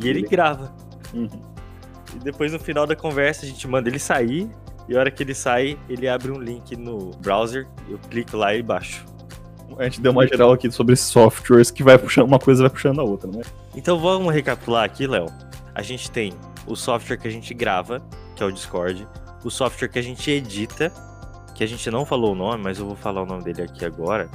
e 0.01 0.09
ele, 0.09 0.21
ele... 0.21 0.29
grava. 0.29 0.73
Uhum. 1.13 1.29
E 2.15 2.19
depois 2.21 2.53
no 2.53 2.59
final 2.59 2.87
da 2.87 2.95
conversa 2.95 3.45
a 3.45 3.49
gente 3.49 3.67
manda 3.67 3.89
ele 3.89 3.99
sair. 3.99 4.49
E 4.89 4.97
a 4.97 5.01
hora 5.01 5.11
que 5.11 5.21
ele 5.21 5.35
sai, 5.35 5.77
ele 5.89 6.09
abre 6.09 6.31
um 6.31 6.39
link 6.39 6.77
no 6.77 7.11
browser. 7.17 7.67
Eu 7.89 7.99
clico 7.99 8.37
lá 8.37 8.55
e 8.55 8.63
baixo 8.63 9.05
a 9.79 9.85
gente 9.85 10.01
deu 10.01 10.13
uma 10.13 10.27
geral 10.27 10.53
aqui 10.53 10.71
sobre 10.71 10.97
softwares 10.97 11.71
que 11.71 11.83
vai 11.83 11.99
puxando 11.99 12.27
uma 12.27 12.39
coisa 12.39 12.63
vai 12.63 12.71
puxando 12.71 13.01
a 13.01 13.05
outra, 13.05 13.31
né? 13.31 13.43
Então 13.75 13.99
vamos 13.99 14.33
recapitular 14.33 14.85
aqui, 14.85 15.07
Léo. 15.07 15.27
A 15.75 15.83
gente 15.83 16.11
tem 16.11 16.33
o 16.67 16.75
software 16.75 17.17
que 17.17 17.29
a 17.29 17.31
gente 17.31 17.53
grava, 17.53 18.03
que 18.35 18.43
é 18.43 18.47
o 18.47 18.51
Discord, 18.51 19.07
o 19.45 19.51
software 19.51 19.89
que 19.89 19.99
a 19.99 20.03
gente 20.03 20.31
edita, 20.31 20.93
que 21.55 21.63
a 21.63 21.67
gente 21.67 21.91
não 21.91 22.05
falou 22.05 22.33
o 22.33 22.35
nome, 22.35 22.63
mas 22.63 22.79
eu 22.79 22.87
vou 22.87 22.97
falar 22.97 23.23
o 23.23 23.27
nome 23.27 23.45
dele 23.45 23.63
aqui 23.63 23.85
agora, 23.85 24.29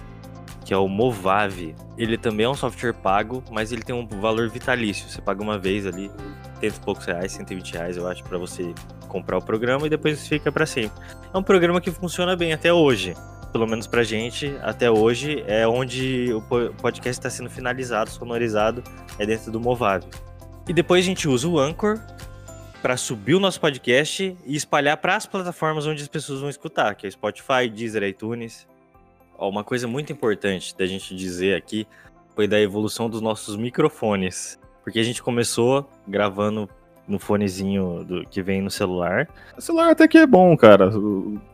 que 0.64 0.74
é 0.74 0.78
o 0.78 0.88
Movave. 0.88 1.76
Ele 1.98 2.18
também 2.18 2.46
é 2.46 2.50
um 2.50 2.56
software 2.56 2.94
pago, 2.94 3.44
mas 3.52 3.72
ele 3.72 3.82
tem 3.82 3.96
um 3.96 4.08
valor 4.08 4.50
vitalício. 4.50 5.10
Você 5.10 5.22
paga 5.22 5.42
uma 5.42 5.58
vez 5.58 5.86
ali, 5.86 6.12
100 6.60 6.70
e 6.70 6.72
poucos 6.84 7.06
reais, 7.06 7.32
120 7.32 7.74
reais, 7.74 7.98
eu 7.98 8.08
acho, 8.08 8.24
para 8.24 8.38
você 8.38 8.74
comprar 9.08 9.38
o 9.38 9.42
programa 9.42 9.88
e 9.88 9.90
depois 9.90 10.28
fica 10.28 10.52
para 10.52 10.66
sempre. 10.66 11.02
É 11.34 11.38
um 11.38 11.44
programa 11.44 11.82
que 11.82 11.92
funciona 11.92 12.36
bem 12.36 12.54
até 12.54 12.72
hoje 12.72 13.16
pelo 13.52 13.68
menos 13.68 13.86
pra 13.86 14.04
gente, 14.04 14.56
até 14.62 14.90
hoje, 14.90 15.44
é 15.46 15.68
onde 15.68 16.34
o 16.34 16.42
podcast 16.74 17.20
está 17.20 17.30
sendo 17.30 17.50
finalizado, 17.50 18.10
sonorizado, 18.10 18.84
é 19.20 19.26
dentro 19.26 19.52
do 19.52 19.60
Movave. 19.60 20.06
E 20.68 20.74
depois 20.74 21.04
a 21.04 21.08
gente 21.08 21.28
usa 21.28 21.48
o 21.48 21.60
Anchor 21.60 22.00
para 22.82 22.98
subir 22.98 23.36
o 23.36 23.40
nosso 23.40 23.60
podcast 23.60 24.36
e 24.46 24.56
espalhar 24.56 24.98
para 24.98 25.16
as 25.16 25.26
plataformas 25.26 25.86
onde 25.86 26.02
as 26.02 26.08
pessoas 26.08 26.40
vão 26.40 26.50
escutar, 26.50 26.96
que 26.96 27.06
é 27.06 27.12
Spotify, 27.12 27.70
Deezer, 27.70 28.04
iTunes. 28.04 28.68
Ó, 29.38 29.50
uma 29.50 29.64
coisa 29.64 29.88
muito 29.88 30.12
importante 30.12 30.76
da 30.76 30.86
gente 30.86 31.16
dizer 31.16 31.56
aqui 31.56 31.88
foi 32.36 32.48
da 32.48 32.60
evolução 32.60 33.10
dos 33.10 33.22
nossos 33.22 33.56
microfones, 33.56 34.60
porque 34.84 35.00
a 35.00 35.04
gente 35.04 35.22
começou 35.22 35.90
gravando 36.08 36.70
no 37.08 37.20
fonezinho 37.20 38.04
do, 38.04 38.26
que 38.26 38.42
vem 38.42 38.62
no 38.62 38.72
celular. 38.72 39.28
O 39.58 39.62
celular 39.62 39.92
até 39.92 40.08
que 40.08 40.18
é 40.18 40.26
bom, 40.26 40.56
cara. 40.56 40.92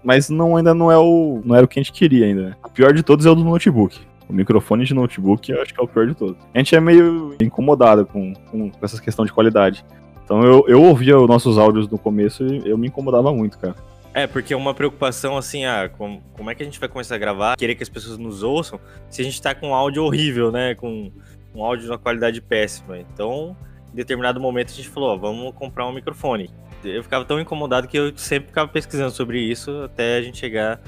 Mas 0.03 0.29
não, 0.29 0.57
ainda 0.57 0.73
não 0.73 0.91
é 0.91 0.97
o. 0.97 1.41
não 1.43 1.55
era 1.55 1.65
o 1.65 1.67
que 1.67 1.79
a 1.79 1.83
gente 1.83 1.93
queria 1.93 2.25
ainda. 2.25 2.57
O 2.63 2.69
pior 2.69 2.93
de 2.93 3.03
todos 3.03 3.25
é 3.25 3.29
o 3.29 3.35
do 3.35 3.43
notebook. 3.43 3.99
O 4.29 4.33
microfone 4.33 4.83
de 4.83 4.93
notebook 4.93 5.51
eu 5.51 5.61
acho 5.61 5.73
que 5.73 5.79
é 5.79 5.83
o 5.83 5.87
pior 5.87 6.05
de 6.05 6.13
todos. 6.13 6.37
A 6.53 6.57
gente 6.57 6.75
é 6.75 6.79
meio 6.79 7.35
incomodado 7.41 8.05
com, 8.05 8.33
com 8.51 8.71
essa 8.81 9.01
questão 9.01 9.25
de 9.25 9.31
qualidade. 9.31 9.85
Então 10.23 10.43
eu, 10.43 10.65
eu 10.67 10.83
ouvia 10.83 11.17
os 11.17 11.27
nossos 11.27 11.57
áudios 11.57 11.87
no 11.87 11.97
começo 11.97 12.45
e 12.45 12.69
eu 12.69 12.77
me 12.77 12.87
incomodava 12.87 13.33
muito, 13.33 13.57
cara. 13.57 13.75
É, 14.13 14.25
porque 14.25 14.53
é 14.53 14.57
uma 14.57 14.73
preocupação 14.73 15.37
assim, 15.37 15.65
ah, 15.65 15.89
como, 15.95 16.23
como 16.33 16.49
é 16.49 16.55
que 16.55 16.63
a 16.63 16.65
gente 16.65 16.79
vai 16.79 16.89
começar 16.89 17.15
a 17.15 17.17
gravar, 17.19 17.55
querer 17.55 17.75
que 17.75 17.83
as 17.83 17.89
pessoas 17.89 18.17
nos 18.17 18.41
ouçam, 18.41 18.79
se 19.09 19.21
a 19.21 19.23
gente 19.23 19.39
tá 19.39 19.53
com 19.53 19.69
um 19.69 19.73
áudio 19.75 20.03
horrível, 20.03 20.51
né? 20.51 20.73
Com 20.73 21.11
um 21.53 21.63
áudio 21.63 21.85
de 21.85 21.91
uma 21.91 21.99
qualidade 21.99 22.41
péssima. 22.41 22.97
Então, 22.97 23.55
determinado 23.97 24.39
momento 24.39 24.69
a 24.69 24.75
gente 24.75 24.89
falou, 24.89 25.09
ó, 25.09 25.17
vamos 25.17 25.53
comprar 25.55 25.87
um 25.87 25.91
microfone. 25.91 26.49
Eu 26.83 27.01
ficava 27.01 27.25
tão 27.25 27.39
incomodado 27.39 27.87
que 27.87 27.97
eu 27.97 28.15
sempre 28.15 28.49
ficava 28.49 28.67
pesquisando 28.67 29.11
sobre 29.11 29.39
isso 29.39 29.81
até 29.83 30.17
a 30.17 30.21
gente 30.21 30.37
chegar 30.37 30.79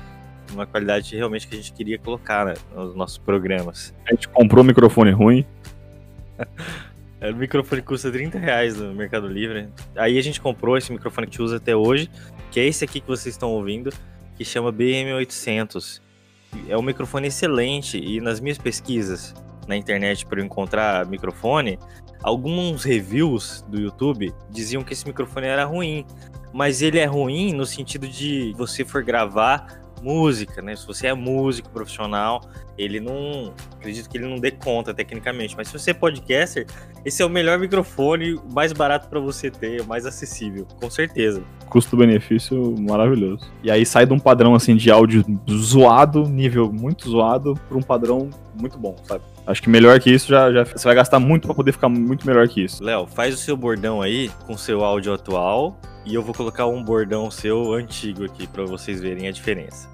numa 0.51 0.65
qualidade 0.65 1.15
realmente 1.15 1.47
que 1.47 1.55
a 1.55 1.57
gente 1.57 1.73
queria 1.73 1.97
colocar 1.97 2.45
né, 2.45 2.53
nos 2.75 2.95
nossos 2.95 3.17
programas. 3.17 3.93
A 4.07 4.13
gente 4.13 4.27
comprou 4.29 4.63
um 4.63 4.67
microfone 4.67 5.11
ruim. 5.11 5.45
O 7.21 7.35
microfone 7.35 7.81
custa 7.81 8.09
30 8.09 8.39
reais 8.39 8.77
no 8.77 8.93
Mercado 8.93 9.27
Livre. 9.27 9.67
Aí 9.93 10.17
a 10.17 10.21
gente 10.21 10.39
comprou 10.39 10.77
esse 10.77 10.89
microfone 10.89 11.27
que 11.27 11.31
a 11.31 11.33
gente 11.33 11.41
usa 11.41 11.57
até 11.57 11.75
hoje, 11.75 12.09
que 12.49 12.61
é 12.61 12.65
esse 12.65 12.85
aqui 12.85 13.01
que 13.01 13.07
vocês 13.07 13.35
estão 13.35 13.51
ouvindo, 13.51 13.91
que 14.37 14.45
chama 14.45 14.71
BM800. 14.71 15.99
É 16.69 16.77
um 16.77 16.81
microfone 16.81 17.27
excelente 17.27 17.97
e 17.97 18.21
nas 18.21 18.39
minhas 18.39 18.57
pesquisas 18.57 19.33
na 19.67 19.75
internet 19.75 20.25
para 20.25 20.39
eu 20.39 20.45
encontrar 20.45 21.05
microfone, 21.07 21.77
alguns 22.23 22.83
reviews 22.83 23.63
do 23.67 23.79
YouTube 23.79 24.33
diziam 24.49 24.83
que 24.83 24.93
esse 24.93 25.05
microfone 25.07 25.47
era 25.47 25.65
ruim. 25.65 26.05
Mas 26.51 26.81
ele 26.81 26.97
é 26.97 27.05
ruim 27.05 27.53
no 27.53 27.65
sentido 27.65 28.07
de 28.07 28.53
você 28.57 28.83
for 28.83 29.03
gravar 29.03 29.79
música, 30.01 30.61
né? 30.61 30.75
Se 30.75 30.85
você 30.85 31.07
é 31.07 31.13
músico 31.13 31.69
profissional, 31.69 32.41
ele 32.77 32.99
não. 32.99 33.53
Acredito 33.75 34.09
que 34.09 34.17
ele 34.17 34.27
não 34.27 34.37
dê 34.37 34.51
conta 34.51 34.93
tecnicamente. 34.93 35.55
Mas 35.55 35.67
se 35.67 35.77
você 35.77 35.91
é 35.91 35.93
podcaster, 35.93 36.65
esse 37.05 37.21
é 37.21 37.25
o 37.25 37.29
melhor 37.29 37.59
microfone, 37.59 38.33
o 38.33 38.43
mais 38.53 38.73
barato 38.73 39.07
para 39.09 39.19
você 39.19 39.51
ter, 39.51 39.81
o 39.81 39.85
mais 39.85 40.05
acessível, 40.05 40.65
com 40.79 40.89
certeza. 40.89 41.43
Custo-benefício 41.69 42.75
maravilhoso. 42.79 43.49
E 43.63 43.69
aí 43.69 43.85
sai 43.85 44.05
de 44.05 44.13
um 44.13 44.19
padrão 44.19 44.55
assim 44.55 44.75
de 44.75 44.89
áudio 44.89 45.23
zoado, 45.49 46.23
nível 46.27 46.71
muito 46.71 47.09
zoado, 47.09 47.53
para 47.67 47.77
um 47.77 47.81
padrão 47.81 48.29
muito 48.59 48.77
bom, 48.77 48.95
sabe? 49.03 49.23
Acho 49.49 49.63
que 49.63 49.69
melhor 49.69 49.99
que 49.99 50.11
isso 50.11 50.27
já, 50.27 50.53
já 50.53 50.63
você 50.63 50.83
vai 50.83 50.93
gastar 50.93 51.19
muito 51.19 51.47
para 51.47 51.55
poder 51.55 51.71
ficar 51.71 51.89
muito 51.89 52.27
melhor 52.27 52.47
que 52.47 52.63
isso. 52.63 52.83
Léo, 52.83 53.07
faz 53.07 53.33
o 53.33 53.37
seu 53.37 53.57
bordão 53.57 53.99
aí 53.99 54.29
com 54.45 54.55
seu 54.55 54.83
áudio 54.83 55.11
atual 55.11 55.75
e 56.05 56.13
eu 56.13 56.21
vou 56.21 56.35
colocar 56.35 56.67
um 56.67 56.83
bordão 56.83 57.31
seu 57.31 57.73
antigo 57.73 58.25
aqui 58.25 58.45
para 58.45 58.63
vocês 58.65 59.01
verem 59.01 59.27
a 59.27 59.31
diferença. 59.31 59.89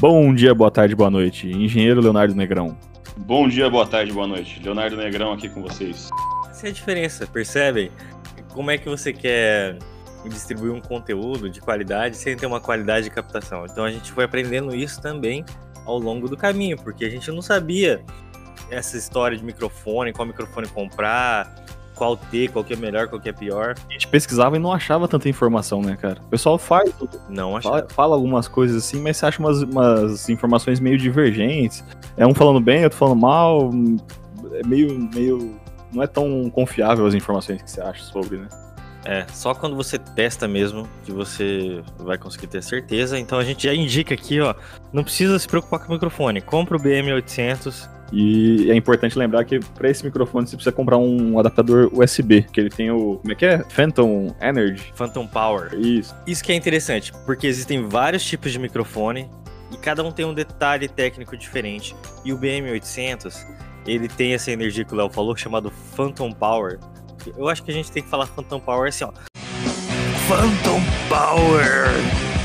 Bom 0.00 0.34
dia, 0.34 0.52
boa 0.52 0.68
tarde, 0.68 0.96
boa 0.96 1.10
noite. 1.10 1.48
Engenheiro 1.48 2.00
Leonardo 2.00 2.34
Negrão. 2.34 2.76
Bom 3.18 3.48
dia, 3.48 3.70
boa 3.70 3.86
tarde, 3.86 4.12
boa 4.12 4.26
noite. 4.26 4.60
Leonardo 4.60 4.96
Negrão 4.96 5.32
aqui 5.32 5.48
com 5.48 5.62
vocês. 5.62 6.10
Essa 6.50 6.66
é 6.66 6.70
a 6.70 6.72
diferença, 6.72 7.24
percebem? 7.24 7.92
Como 8.52 8.68
é 8.68 8.78
que 8.78 8.88
você 8.88 9.12
quer 9.12 9.78
distribuir 10.28 10.72
um 10.72 10.80
conteúdo 10.80 11.48
de 11.48 11.60
qualidade 11.60 12.16
sem 12.16 12.36
ter 12.36 12.46
uma 12.46 12.60
qualidade 12.60 13.04
de 13.04 13.10
captação? 13.10 13.64
Então 13.64 13.84
a 13.84 13.92
gente 13.92 14.10
foi 14.10 14.24
aprendendo 14.24 14.74
isso 14.74 15.00
também 15.00 15.44
ao 15.86 16.00
longo 16.00 16.28
do 16.28 16.36
caminho, 16.36 16.76
porque 16.76 17.04
a 17.04 17.08
gente 17.08 17.30
não 17.30 17.40
sabia 17.40 18.02
essa 18.70 18.96
história 18.96 19.36
de 19.36 19.44
microfone, 19.44 20.12
qual 20.12 20.26
microfone 20.26 20.66
comprar, 20.68 21.54
qual 21.94 22.16
ter, 22.16 22.50
qual 22.50 22.64
que 22.64 22.72
é 22.72 22.76
melhor, 22.76 23.08
qual 23.08 23.20
que 23.20 23.28
é 23.28 23.32
pior. 23.32 23.74
A 23.88 23.92
gente 23.92 24.06
pesquisava 24.06 24.56
e 24.56 24.58
não 24.58 24.72
achava 24.72 25.08
tanta 25.08 25.28
informação, 25.28 25.82
né, 25.82 25.96
cara? 25.96 26.20
O 26.20 26.28
pessoal 26.30 26.56
faz, 26.56 26.92
Não 27.28 27.60
fala, 27.60 27.76
achava. 27.76 27.88
fala 27.90 28.14
algumas 28.14 28.46
coisas 28.46 28.76
assim, 28.76 29.02
mas 29.02 29.16
você 29.16 29.26
acha 29.26 29.40
umas, 29.40 29.62
umas 29.62 30.28
informações 30.28 30.78
meio 30.78 30.96
divergentes. 30.96 31.84
É 32.16 32.26
um 32.26 32.34
falando 32.34 32.60
bem, 32.60 32.84
outro 32.84 32.98
falando 32.98 33.20
mal. 33.20 33.70
É 34.52 34.66
meio, 34.66 34.96
meio. 35.12 35.58
Não 35.92 36.02
é 36.02 36.06
tão 36.06 36.48
confiável 36.50 37.04
as 37.06 37.14
informações 37.14 37.60
que 37.62 37.70
você 37.70 37.80
acha 37.80 38.02
sobre, 38.04 38.38
né? 38.38 38.48
É, 39.04 39.24
só 39.32 39.54
quando 39.54 39.74
você 39.74 39.98
testa 39.98 40.46
mesmo 40.46 40.86
que 41.02 41.12
você 41.12 41.82
vai 41.98 42.18
conseguir 42.18 42.46
ter 42.46 42.62
certeza. 42.62 43.18
Então 43.18 43.38
a 43.38 43.44
gente 43.44 43.64
já 43.66 43.74
indica 43.74 44.14
aqui, 44.14 44.40
ó, 44.40 44.54
não 44.92 45.02
precisa 45.02 45.38
se 45.38 45.48
preocupar 45.48 45.80
com 45.80 45.88
o 45.88 45.92
microfone. 45.92 46.40
Compra 46.40 46.76
o 46.76 46.80
BM800. 46.80 47.88
E 48.12 48.70
é 48.70 48.74
importante 48.74 49.18
lembrar 49.18 49.44
que 49.44 49.60
para 49.60 49.90
esse 49.90 50.04
microfone 50.04 50.46
você 50.46 50.56
precisa 50.56 50.72
comprar 50.72 50.96
um 50.96 51.38
adaptador 51.38 51.90
USB, 51.92 52.42
que 52.42 52.60
ele 52.60 52.70
tem 52.70 52.90
o. 52.90 53.18
Como 53.18 53.32
é 53.32 53.34
que 53.34 53.44
é? 53.44 53.58
Phantom 53.68 54.34
Energy. 54.40 54.92
Phantom 54.94 55.26
Power. 55.26 55.74
Isso. 55.74 56.14
Isso 56.26 56.42
que 56.42 56.52
é 56.52 56.54
interessante, 56.54 57.12
porque 57.26 57.46
existem 57.46 57.86
vários 57.86 58.24
tipos 58.24 58.50
de 58.50 58.58
microfone 58.58 59.28
e 59.72 59.76
cada 59.76 60.02
um 60.02 60.10
tem 60.10 60.24
um 60.24 60.32
detalhe 60.32 60.88
técnico 60.88 61.36
diferente. 61.36 61.94
E 62.24 62.32
o 62.32 62.38
BM800, 62.38 63.36
ele 63.86 64.08
tem 64.08 64.32
essa 64.32 64.50
energia 64.50 64.84
que 64.84 64.94
o 64.94 64.96
Léo 64.96 65.10
falou, 65.10 65.36
chamado 65.36 65.70
Phantom 65.94 66.32
Power. 66.32 66.78
Eu 67.36 67.48
acho 67.48 67.62
que 67.62 67.70
a 67.70 67.74
gente 67.74 67.92
tem 67.92 68.02
que 68.02 68.08
falar 68.08 68.26
Phantom 68.26 68.60
Power 68.60 68.88
assim, 68.88 69.04
ó. 69.04 69.12
Phantom 70.26 70.80
Power! 71.08 72.37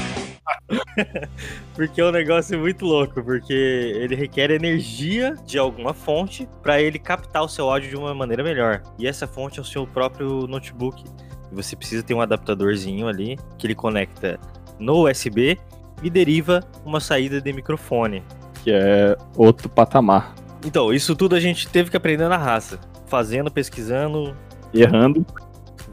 Porque 1.76 2.02
é 2.02 2.06
um 2.06 2.12
negócio 2.12 2.58
muito 2.60 2.86
louco, 2.86 3.24
porque 3.24 3.54
ele 3.54 4.16
requer 4.16 4.52
energia 4.52 5.36
de 5.46 5.58
alguma 5.58 5.94
fonte 5.94 6.48
para 6.62 6.82
ele 6.82 7.00
captar 7.00 7.44
o 7.44 7.48
seu 7.48 7.70
áudio 7.70 7.90
de 7.90 7.96
uma 7.96 8.14
maneira 8.14 8.44
melhor. 8.44 8.82
E 9.00 9.08
essa 9.08 9.28
fonte 9.28 9.60
é 9.60 9.62
o 9.62 9.66
seu 9.66 9.88
próprio 9.88 10.48
notebook. 10.48 11.04
Você 11.52 11.76
precisa 11.76 12.04
ter 12.04 12.14
um 12.14 12.22
adaptadorzinho 12.22 13.08
ali 13.08 13.38
que 13.58 13.68
ele 13.68 13.76
conecta 13.76 14.40
no 14.80 15.08
USB 15.08 15.58
e 16.02 16.10
deriva 16.10 16.62
uma 16.86 17.00
saída 17.00 17.42
de 17.42 17.54
microfone. 17.54 18.24
Que 18.64 18.72
é 18.72 19.18
outro 19.36 19.70
patamar. 19.70 20.36
Então, 20.66 20.94
isso 20.94 21.16
tudo 21.16 21.36
a 21.36 21.40
gente 21.40 21.68
teve 21.68 21.90
que 21.90 21.98
aprender 21.98 22.28
na 22.28 22.38
raça. 22.38 22.80
Fazendo, 23.08 23.52
pesquisando, 23.52 24.36
Errando. 24.74 25.26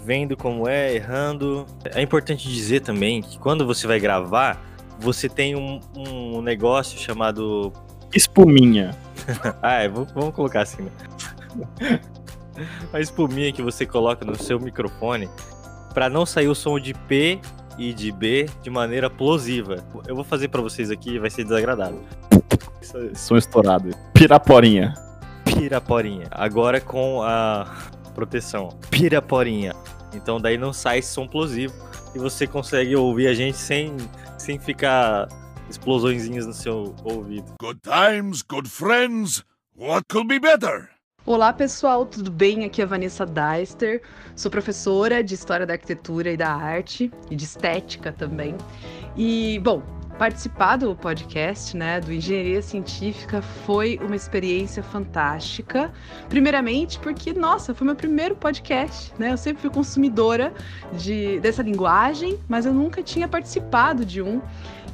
Vendo 0.04 0.36
como 0.36 0.68
é, 0.68 0.94
errando. 0.94 1.66
É 1.94 2.02
importante 2.02 2.48
dizer 2.48 2.80
também 2.80 3.22
que 3.22 3.38
quando 3.38 3.66
você 3.66 3.86
vai 3.86 4.00
gravar, 4.00 4.60
você 4.98 5.28
tem 5.28 5.54
um, 5.56 5.80
um 5.96 6.42
negócio 6.42 6.98
chamado. 6.98 7.72
Espuminha. 8.14 8.96
Ah, 9.62 9.82
é, 9.82 9.88
vamos 9.88 10.34
colocar 10.34 10.62
assim, 10.62 10.82
né? 10.82 12.00
A 12.92 12.98
espuminha 12.98 13.52
que 13.52 13.62
você 13.62 13.86
coloca 13.86 14.24
no 14.24 14.34
seu 14.34 14.58
microfone 14.58 15.28
para 15.94 16.08
não 16.08 16.26
sair 16.26 16.48
o 16.48 16.54
som 16.54 16.78
de 16.80 16.94
P 16.94 17.38
e 17.78 17.92
de 17.92 18.10
B 18.10 18.48
de 18.62 18.70
maneira 18.70 19.08
plosiva. 19.08 19.84
Eu 20.06 20.14
vou 20.14 20.24
fazer 20.24 20.48
para 20.48 20.60
vocês 20.60 20.90
aqui, 20.90 21.18
vai 21.18 21.30
ser 21.30 21.44
desagradável. 21.44 22.02
Som 23.14 23.36
estourado. 23.36 23.90
Piraporinha. 24.12 24.94
Piraporinha. 25.44 26.26
Agora 26.30 26.80
com 26.80 27.22
a 27.22 27.66
proteção. 28.10 28.68
Piraporinha. 28.90 29.74
Então 30.12 30.40
daí 30.40 30.58
não 30.58 30.72
sai 30.72 30.98
esse 30.98 31.12
som 31.12 31.26
plosivo 31.26 31.74
e 32.14 32.18
você 32.18 32.46
consegue 32.46 32.96
ouvir 32.96 33.28
a 33.28 33.34
gente 33.34 33.56
sem, 33.56 33.96
sem 34.38 34.58
ficar 34.58 35.28
explosõezinhas 35.68 36.46
no 36.46 36.52
seu 36.52 36.94
ouvido. 37.04 37.54
Good 37.60 37.80
times, 37.82 38.42
good 38.42 38.68
friends. 38.68 39.44
What 39.76 40.04
could 40.08 40.28
be 40.28 40.38
better? 40.38 40.90
Olá 41.24 41.52
pessoal, 41.52 42.06
tudo 42.06 42.30
bem? 42.30 42.64
Aqui 42.64 42.80
é 42.80 42.84
a 42.84 42.86
Vanessa 42.86 43.26
Deister, 43.26 44.02
sou 44.34 44.50
professora 44.50 45.22
de 45.22 45.34
História 45.34 45.66
da 45.66 45.74
Arquitetura 45.74 46.32
e 46.32 46.36
da 46.36 46.50
Arte 46.50 47.10
e 47.30 47.36
de 47.36 47.44
Estética 47.44 48.10
também. 48.10 48.56
E, 49.16 49.60
bom, 49.62 49.82
participar 50.20 50.76
do 50.76 50.94
podcast, 50.94 51.74
né, 51.74 51.98
do 51.98 52.12
Engenharia 52.12 52.60
Científica 52.60 53.40
foi 53.40 53.98
uma 54.02 54.14
experiência 54.14 54.82
fantástica. 54.82 55.90
Primeiramente 56.28 56.98
porque, 56.98 57.32
nossa, 57.32 57.74
foi 57.74 57.86
meu 57.86 57.96
primeiro 57.96 58.36
podcast, 58.36 59.14
né? 59.18 59.32
Eu 59.32 59.38
sempre 59.38 59.62
fui 59.62 59.70
consumidora 59.70 60.52
de, 60.92 61.40
dessa 61.40 61.62
linguagem, 61.62 62.38
mas 62.46 62.66
eu 62.66 62.74
nunca 62.74 63.02
tinha 63.02 63.26
participado 63.26 64.04
de 64.04 64.20
um. 64.20 64.42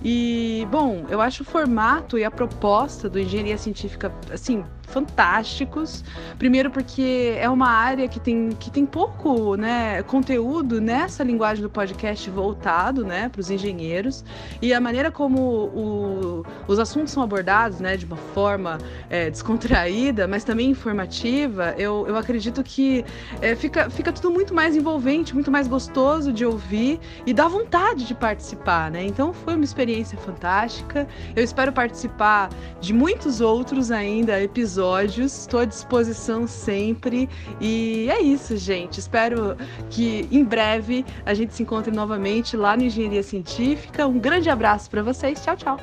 E, 0.01 0.65
bom, 0.71 1.05
eu 1.09 1.21
acho 1.21 1.43
o 1.43 1.47
formato 1.47 2.17
e 2.17 2.23
a 2.23 2.31
proposta 2.31 3.11
do 3.11 3.19
Engenharia 3.19 3.59
Científica, 3.59 4.15
assim, 4.33 4.65
fantásticos. 4.87 6.05
Primeiro 6.39 6.71
porque 6.71 7.35
é 7.39 7.49
uma 7.51 7.69
área 7.69 8.09
que 8.09 8.21
tem, 8.21 8.51
que 8.59 8.71
tem 8.71 8.87
pouco 8.87 9.57
né, 9.57 10.03
conteúdo 10.05 10.81
nessa 10.81 11.25
linguagem 11.25 11.63
do 11.63 11.69
podcast 11.71 12.29
voltado 12.31 13.05
né, 13.05 13.29
para 13.29 13.41
os 13.41 13.51
engenheiros. 13.51 14.25
E 14.63 14.73
a 14.73 14.81
maneira 14.81 15.11
como 15.11 15.41
o- 15.41 16.47
os 16.69 16.79
assuntos 16.79 17.13
são 17.13 17.23
abordados 17.23 17.81
né, 17.81 17.97
de 17.97 18.05
uma 18.07 18.17
forma 18.17 18.79
é, 19.11 19.29
descontraída, 19.31 20.27
mas 20.29 20.45
também 20.45 20.71
informativa, 20.71 21.75
eu, 21.77 22.07
eu 22.09 22.17
acredito 22.17 22.63
que 22.63 23.05
é, 23.41 23.55
fica, 23.55 23.91
fica 23.91 24.13
tudo 24.13 24.31
muito 24.31 24.55
mais 24.55 24.77
envolvente, 24.77 25.35
muito 25.35 25.51
mais 25.51 25.67
gostoso 25.67 26.33
de 26.33 26.45
ouvir 26.45 27.01
e 27.27 27.33
dá 27.33 27.49
vontade 27.49 28.07
de 28.07 28.15
participar. 28.15 28.91
Né? 28.91 29.05
Então 29.05 29.33
foi 29.33 29.55
uma 29.55 29.65
experiência 29.65 30.17
fantástica. 30.19 31.07
Eu 31.35 31.43
espero 31.43 31.73
participar 31.73 32.49
de 32.81 32.93
muitos 32.93 33.41
outros 33.41 33.91
ainda 33.91 34.41
episódios 34.41 34.76
episódios. 34.77 35.39
Estou 35.39 35.61
à 35.61 35.65
disposição 35.65 36.47
sempre. 36.47 37.29
E 37.61 38.09
é 38.11 38.21
isso, 38.21 38.57
gente. 38.57 38.99
Espero 39.01 39.57
que 39.89 40.29
em 40.31 40.45
breve 40.45 41.05
a 41.25 41.33
gente 41.33 41.55
se 41.55 41.63
encontre 41.63 41.91
novamente 41.91 42.57
lá 42.57 42.77
no 42.77 42.83
Engenharia 42.85 43.23
Científica. 43.23 44.07
Um 44.07 44.19
grande 44.19 44.51
abraço 44.51 44.91
para 44.91 45.03
vocês. 45.03 45.43
Tchau, 45.43 45.57
tchau. 45.57 45.77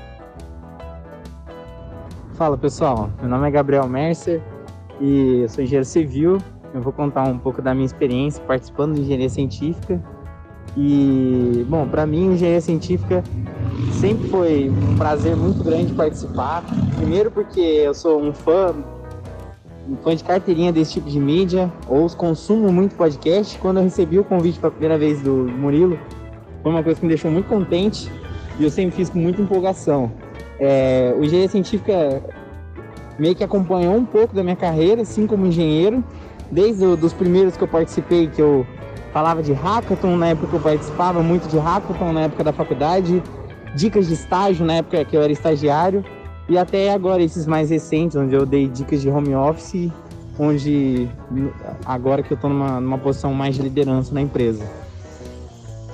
Fala 2.33 2.57
pessoal, 2.57 3.11
meu 3.19 3.29
nome 3.29 3.47
é 3.47 3.51
Gabriel 3.51 3.87
Mercer 3.87 4.41
e 4.99 5.41
eu 5.41 5.49
sou 5.49 5.63
engenheiro 5.63 5.85
civil. 5.85 6.37
Eu 6.73 6.81
vou 6.81 6.91
contar 6.91 7.27
um 7.27 7.37
pouco 7.37 7.61
da 7.61 7.73
minha 7.73 7.85
experiência 7.85 8.43
participando 8.43 8.95
de 8.95 9.01
engenharia 9.01 9.29
científica. 9.29 10.01
E, 10.75 11.65
bom, 11.69 11.87
para 11.87 12.05
mim, 12.05 12.33
engenharia 12.33 12.61
científica 12.61 13.23
sempre 13.99 14.27
foi 14.27 14.69
um 14.69 14.95
prazer 14.97 15.35
muito 15.35 15.63
grande 15.63 15.93
participar. 15.93 16.63
Primeiro, 16.97 17.31
porque 17.31 17.59
eu 17.59 17.93
sou 17.93 18.21
um 18.21 18.33
fã, 18.33 18.73
um 19.87 19.95
fã 19.97 20.15
de 20.15 20.23
carteirinha 20.23 20.71
desse 20.71 20.93
tipo 20.93 21.09
de 21.09 21.19
mídia, 21.19 21.71
ou 21.87 22.09
consumo 22.09 22.71
muito 22.71 22.95
podcast. 22.95 23.57
Quando 23.59 23.77
eu 23.77 23.83
recebi 23.83 24.17
o 24.17 24.23
convite 24.23 24.59
pela 24.59 24.71
primeira 24.71 24.97
vez 24.97 25.21
do 25.21 25.31
Murilo, 25.31 25.97
foi 26.61 26.71
uma 26.71 26.83
coisa 26.83 26.99
que 26.99 27.05
me 27.05 27.09
deixou 27.09 27.29
muito 27.29 27.47
contente 27.47 28.11
e 28.59 28.63
eu 28.63 28.69
sempre 28.69 28.95
fiz 28.95 29.09
com 29.09 29.19
muita 29.19 29.41
empolgação. 29.41 30.11
É, 30.59 31.13
o 31.17 31.23
engenharia 31.23 31.49
científica 31.49 32.23
meio 33.17 33.35
que 33.35 33.43
acompanhou 33.43 33.95
um 33.95 34.05
pouco 34.05 34.35
da 34.35 34.43
minha 34.43 34.55
carreira, 34.55 35.01
assim 35.01 35.27
como 35.27 35.45
engenheiro, 35.45 36.03
desde 36.51 36.83
os 36.85 37.13
primeiros 37.13 37.55
que 37.57 37.63
eu 37.63 37.67
participei, 37.67 38.27
que 38.27 38.41
eu 38.41 38.65
falava 39.13 39.43
de 39.43 39.53
hackathon 39.53 40.17
na 40.17 40.29
época 40.29 40.55
eu 40.55 40.59
participava 40.59 41.21
muito 41.21 41.47
de 41.47 41.59
hackathon 41.59 42.11
na 42.11 42.21
época 42.21 42.43
da 42.43 42.51
faculdade, 42.51 43.21
dicas 43.75 44.07
de 44.07 44.15
estágio 44.15 44.65
na 44.65 44.73
época 44.73 45.05
que 45.05 45.15
eu 45.15 45.21
era 45.21 45.31
estagiário 45.31 46.03
e 46.49 46.57
até 46.57 46.91
agora 46.91 47.21
esses 47.21 47.45
mais 47.45 47.69
recentes 47.69 48.17
onde 48.17 48.33
eu 48.33 48.45
dei 48.45 48.67
dicas 48.67 49.01
de 49.01 49.09
home 49.09 49.35
office, 49.35 49.91
onde 50.37 51.07
agora 51.85 52.23
que 52.23 52.33
eu 52.33 52.35
estou 52.35 52.49
numa, 52.49 52.81
numa 52.81 52.97
posição 52.97 53.33
mais 53.33 53.55
de 53.55 53.61
liderança 53.61 54.13
na 54.13 54.21
empresa. 54.21 54.65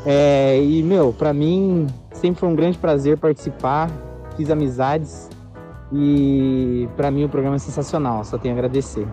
É, 0.06 0.60
e 0.64 0.82
meu, 0.82 1.12
para 1.12 1.34
mim 1.34 1.88
sempre 2.14 2.40
foi 2.40 2.48
um 2.48 2.56
grande 2.56 2.78
prazer 2.78 3.18
participar, 3.18 3.92
fiz 4.38 4.50
amizades 4.50 5.30
e 5.92 6.88
para 6.96 7.12
mim 7.12 7.26
o 7.26 7.30
programa 7.30 7.58
é 7.58 7.60
sensacional, 7.60 8.24
só 8.24 8.38
tenho 8.38 8.56
a 8.56 8.58
agradecer. 8.58 9.06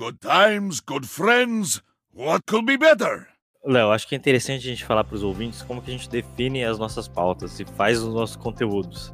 Good 0.00 0.18
times, 0.20 0.80
good 0.80 1.06
friends. 1.06 1.82
What 2.16 2.44
could 2.46 2.64
be 2.64 2.76
better? 2.76 3.26
Léo, 3.66 3.90
acho 3.90 4.06
que 4.06 4.14
é 4.14 4.18
interessante 4.18 4.64
a 4.64 4.70
gente 4.70 4.84
falar 4.84 5.02
para 5.02 5.16
os 5.16 5.24
ouvintes 5.24 5.62
como 5.62 5.82
que 5.82 5.90
a 5.90 5.92
gente 5.92 6.08
define 6.08 6.64
as 6.64 6.78
nossas 6.78 7.08
pautas 7.08 7.58
e 7.58 7.64
faz 7.64 8.00
os 8.00 8.14
nossos 8.14 8.36
conteúdos. 8.36 9.12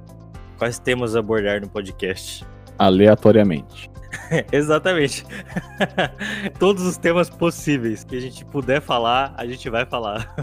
Quais 0.58 0.78
temas 0.78 1.16
abordar 1.16 1.62
no 1.62 1.68
podcast? 1.70 2.44
Aleatoriamente. 2.78 3.90
Exatamente. 4.52 5.24
Todos 6.60 6.84
os 6.84 6.98
temas 6.98 7.30
possíveis 7.30 8.04
que 8.04 8.16
a 8.16 8.20
gente 8.20 8.44
puder 8.44 8.82
falar, 8.82 9.32
a 9.34 9.46
gente 9.46 9.70
vai 9.70 9.86
falar. 9.86 10.34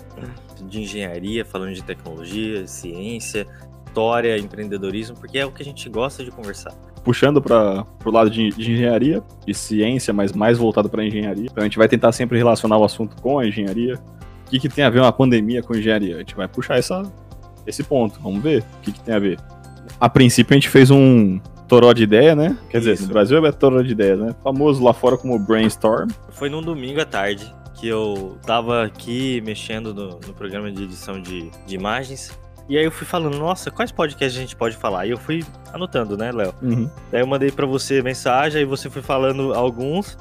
de 0.68 0.82
engenharia, 0.82 1.42
falando 1.42 1.72
de 1.72 1.82
tecnologia, 1.82 2.66
ciência, 2.66 3.46
história, 3.86 4.36
empreendedorismo, 4.36 5.16
porque 5.16 5.38
é 5.38 5.46
o 5.46 5.50
que 5.50 5.62
a 5.62 5.64
gente 5.64 5.88
gosta 5.88 6.22
de 6.22 6.30
conversar 6.30 6.74
puxando 7.04 7.40
para 7.40 7.84
o 8.04 8.10
lado 8.10 8.30
de, 8.30 8.48
de, 8.50 8.72
engenharia, 8.72 9.22
de 9.46 9.54
ciência, 9.54 10.12
mas 10.12 10.32
mais 10.32 10.58
voltado 10.58 10.88
para 10.88 11.04
engenharia. 11.04 11.44
Então 11.44 11.62
a 11.62 11.64
gente 11.64 11.78
vai 11.78 11.86
tentar 11.86 12.10
sempre 12.12 12.38
relacionar 12.38 12.78
o 12.78 12.84
assunto 12.84 13.14
com 13.20 13.38
a 13.38 13.46
engenharia. 13.46 13.96
O 14.46 14.50
que, 14.50 14.58
que 14.58 14.68
tem 14.68 14.84
a 14.84 14.90
ver 14.90 15.00
uma 15.00 15.12
pandemia 15.12 15.62
com 15.62 15.74
engenharia? 15.74 16.16
A 16.16 16.18
gente 16.18 16.34
vai 16.34 16.48
puxar 16.48 16.78
essa, 16.78 17.02
esse 17.66 17.82
ponto. 17.82 18.18
Vamos 18.20 18.42
ver 18.42 18.62
o 18.78 18.80
que, 18.82 18.92
que 18.92 19.00
tem 19.00 19.14
a 19.14 19.18
ver. 19.18 19.38
A 20.00 20.08
princípio 20.08 20.54
a 20.54 20.56
gente 20.56 20.68
fez 20.68 20.90
um 20.90 21.38
toró 21.68 21.92
de 21.92 22.02
ideia, 22.02 22.34
né? 22.34 22.56
Quer 22.70 22.78
Isso. 22.78 22.90
dizer, 22.90 23.06
no 23.06 23.12
Brasil 23.12 23.46
é 23.46 23.52
toró 23.52 23.82
de 23.82 23.92
ideia, 23.92 24.16
né? 24.16 24.34
Famoso 24.42 24.82
lá 24.82 24.92
fora 24.92 25.16
como 25.16 25.38
brainstorm. 25.38 26.10
Foi 26.30 26.48
num 26.48 26.62
domingo 26.62 27.00
à 27.00 27.04
tarde 27.04 27.52
que 27.74 27.88
eu 27.88 28.38
tava 28.46 28.84
aqui 28.84 29.42
mexendo 29.42 29.92
no, 29.92 30.20
no 30.26 30.32
programa 30.34 30.70
de 30.70 30.84
edição 30.84 31.20
de, 31.20 31.50
de 31.66 31.74
imagens 31.74 32.32
e 32.68 32.78
aí 32.78 32.84
eu 32.84 32.90
fui 32.90 33.06
falando, 33.06 33.38
nossa, 33.38 33.70
quais 33.70 33.92
podcasts 33.92 34.36
a 34.36 34.40
gente 34.40 34.56
pode 34.56 34.76
falar? 34.76 35.06
E 35.06 35.10
eu 35.10 35.18
fui 35.18 35.44
anotando, 35.72 36.16
né, 36.16 36.32
Léo? 36.32 36.54
Uhum. 36.62 36.90
Daí 37.10 37.20
eu 37.20 37.26
mandei 37.26 37.50
para 37.50 37.66
você 37.66 38.02
mensagem, 38.02 38.60
aí 38.60 38.64
você 38.64 38.88
foi 38.88 39.02
falando 39.02 39.52
alguns. 39.52 40.16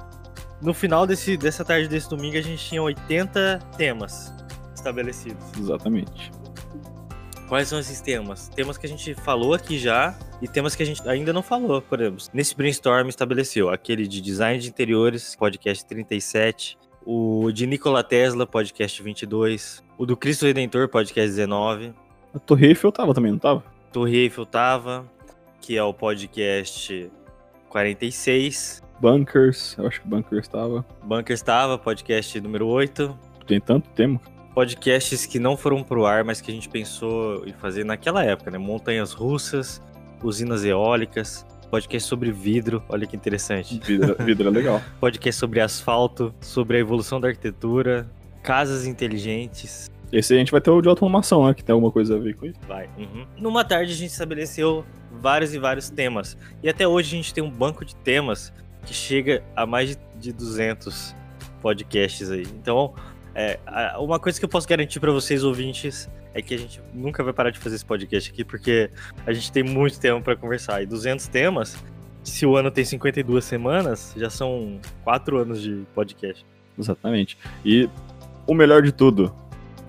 No 0.62 0.74
final 0.74 1.08
desse, 1.08 1.38
dessa 1.38 1.64
tarde 1.64 1.88
desse 1.88 2.10
domingo, 2.10 2.38
a 2.38 2.42
gente 2.42 2.64
tinha 2.64 2.82
80 2.82 3.60
temas 3.78 4.34
estabelecidos. 4.76 5.44
Exatamente. 5.58 6.32
Quais 7.48 7.68
são 7.68 7.80
esses 7.80 8.02
temas? 8.02 8.50
Temas 8.50 8.78
que 8.78 8.86
a 8.86 8.90
gente 8.90 9.14
falou 9.14 9.54
aqui 9.54 9.78
já 9.78 10.18
e 10.42 10.48
temas 10.48 10.76
que 10.76 10.84
a 10.84 10.86
gente 10.86 11.08
ainda 11.08 11.32
não 11.32 11.44
falou, 11.44 11.82
por 11.82 12.02
exemplo. 12.02 12.26
Nesse 12.34 12.56
brainstorm 12.56 13.08
estabeleceu 13.08 13.70
aquele 13.70 14.08
de 14.08 14.20
design 14.22 14.60
de 14.60 14.68
interiores, 14.68 15.36
podcast 15.36 15.86
37, 15.86 16.78
o 17.06 17.52
de 17.52 17.68
Nikola 17.68 18.04
Tesla, 18.04 18.48
podcast 18.48 19.02
22, 19.02 19.84
o 19.98 20.06
do 20.06 20.18
Cristo 20.18 20.46
Redentor, 20.46 20.90
podcast 20.90 21.30
19, 21.30 21.94
a 22.34 22.40
Torre 22.40 22.68
Eiffel 22.68 22.92
tava 22.92 23.14
também, 23.14 23.32
não 23.32 23.40
tava? 23.40 23.64
Torre 23.92 24.18
Eiffel 24.18 24.46
tava, 24.46 25.06
que 25.62 25.78
é 25.78 25.84
o 25.84 25.94
podcast 25.94 27.12
46. 27.70 28.82
Bunkers, 29.00 29.76
eu 29.78 29.88
acho 29.88 30.02
que 30.02 30.08
Bunkers 30.08 30.48
tava. 30.48 30.86
Bunkers 31.04 31.42
tava, 31.42 31.78
podcast 31.78 32.40
número 32.42 32.68
8. 32.68 33.18
Tem 33.46 33.60
tanto 33.60 33.90
tema. 33.90 34.20
Podcasts 34.54 35.26
que 35.26 35.40
não 35.40 35.58
foram 35.58 35.84
pro 35.84 36.06
ar, 36.06 36.24
mas 36.24 36.40
que 36.40 36.52
a 36.52 36.54
gente 36.54 36.70
pensou 36.70 37.46
em 37.46 37.54
fazer 37.54 37.84
naquela 37.84 38.24
época, 38.24 38.52
né? 38.52 38.58
Montanhas 38.58 39.12
russas, 39.12 39.82
usinas 40.24 40.64
eólicas, 40.64 41.46
podcast 41.70 42.08
sobre 42.08 42.32
vidro, 42.32 42.84
olha 42.88 43.08
que 43.08 43.16
interessante. 43.16 43.80
Vidro, 43.84 44.16
vidro 44.24 44.48
é 44.48 44.52
legal. 44.52 44.82
podcast 45.00 45.40
sobre 45.40 45.60
asfalto, 45.60 46.34
sobre 46.40 46.78
a 46.78 46.80
evolução 46.80 47.20
da 47.20 47.30
arquitetura, 47.30 48.08
casas 48.44 48.86
inteligentes, 48.86 49.90
esse 50.14 50.34
a 50.34 50.38
gente 50.38 50.52
vai 50.52 50.62
ter 50.62 50.70
o 50.70 50.80
de 50.80 50.88
automação, 50.88 51.48
né? 51.48 51.54
Que 51.54 51.64
tem 51.64 51.74
alguma 51.74 51.92
coisa 51.92 52.16
a 52.16 52.20
ver 52.20 52.36
com 52.36 52.46
isso. 52.46 52.60
Vai. 52.68 52.88
Uhum. 52.98 53.26
Numa 53.38 53.66
tarde 53.66 53.92
a 53.92 53.96
gente 53.96 54.12
estabeleceu 54.12 54.86
vários 55.12 55.54
e 55.56 55.60
vários 55.60 55.90
temas. 55.90 56.38
E 56.62 56.70
até 56.70 56.88
hoje 56.88 57.16
a 57.16 57.18
gente 57.18 57.34
tem 57.34 57.44
um 57.44 57.50
banco 57.50 57.84
de 57.84 57.96
temas 57.96 58.54
que 58.86 58.94
chega 58.94 59.44
a 59.56 59.66
mais 59.66 59.98
de 60.20 60.32
200 60.32 61.16
podcasts 61.62 62.30
aí. 62.30 62.46
Então, 62.62 62.94
é, 63.34 63.60
uma 63.98 64.20
coisa 64.20 64.38
que 64.38 64.46
eu 64.46 64.50
posso 64.50 64.68
garantir 64.68 65.00
para 65.00 65.12
vocês, 65.12 65.44
ouvintes, 65.44 66.08
é 66.34 66.42
que 66.42 66.54
a 66.54 66.58
gente 66.58 66.80
nunca 66.94 67.24
vai 67.24 67.34
parar 67.34 67.50
de 67.50 67.58
fazer 67.58 67.78
esse 67.78 67.86
podcast 67.86 68.32
aqui, 68.32 68.44
porque 68.44 68.92
a 69.26 69.34
gente 69.34 69.52
tem 69.52 69.64
muito 69.64 70.00
tempo 70.00 70.22
para 70.22 70.36
conversar. 70.36 70.84
E 70.84 70.86
200 70.86 71.28
temas, 71.28 71.76
se 72.24 72.46
o 72.46 72.56
ano 72.56 72.70
tem 72.70 72.86
52 72.86 73.44
semanas, 73.44 74.14
já 74.16 74.30
são 74.30 74.80
4 75.04 75.40
anos 75.40 75.62
de 75.62 75.84
podcast. 75.96 76.46
Exatamente. 76.78 77.38
E 77.66 77.90
o 78.46 78.54
melhor 78.54 78.82
de 78.82 78.92
tudo, 78.92 79.34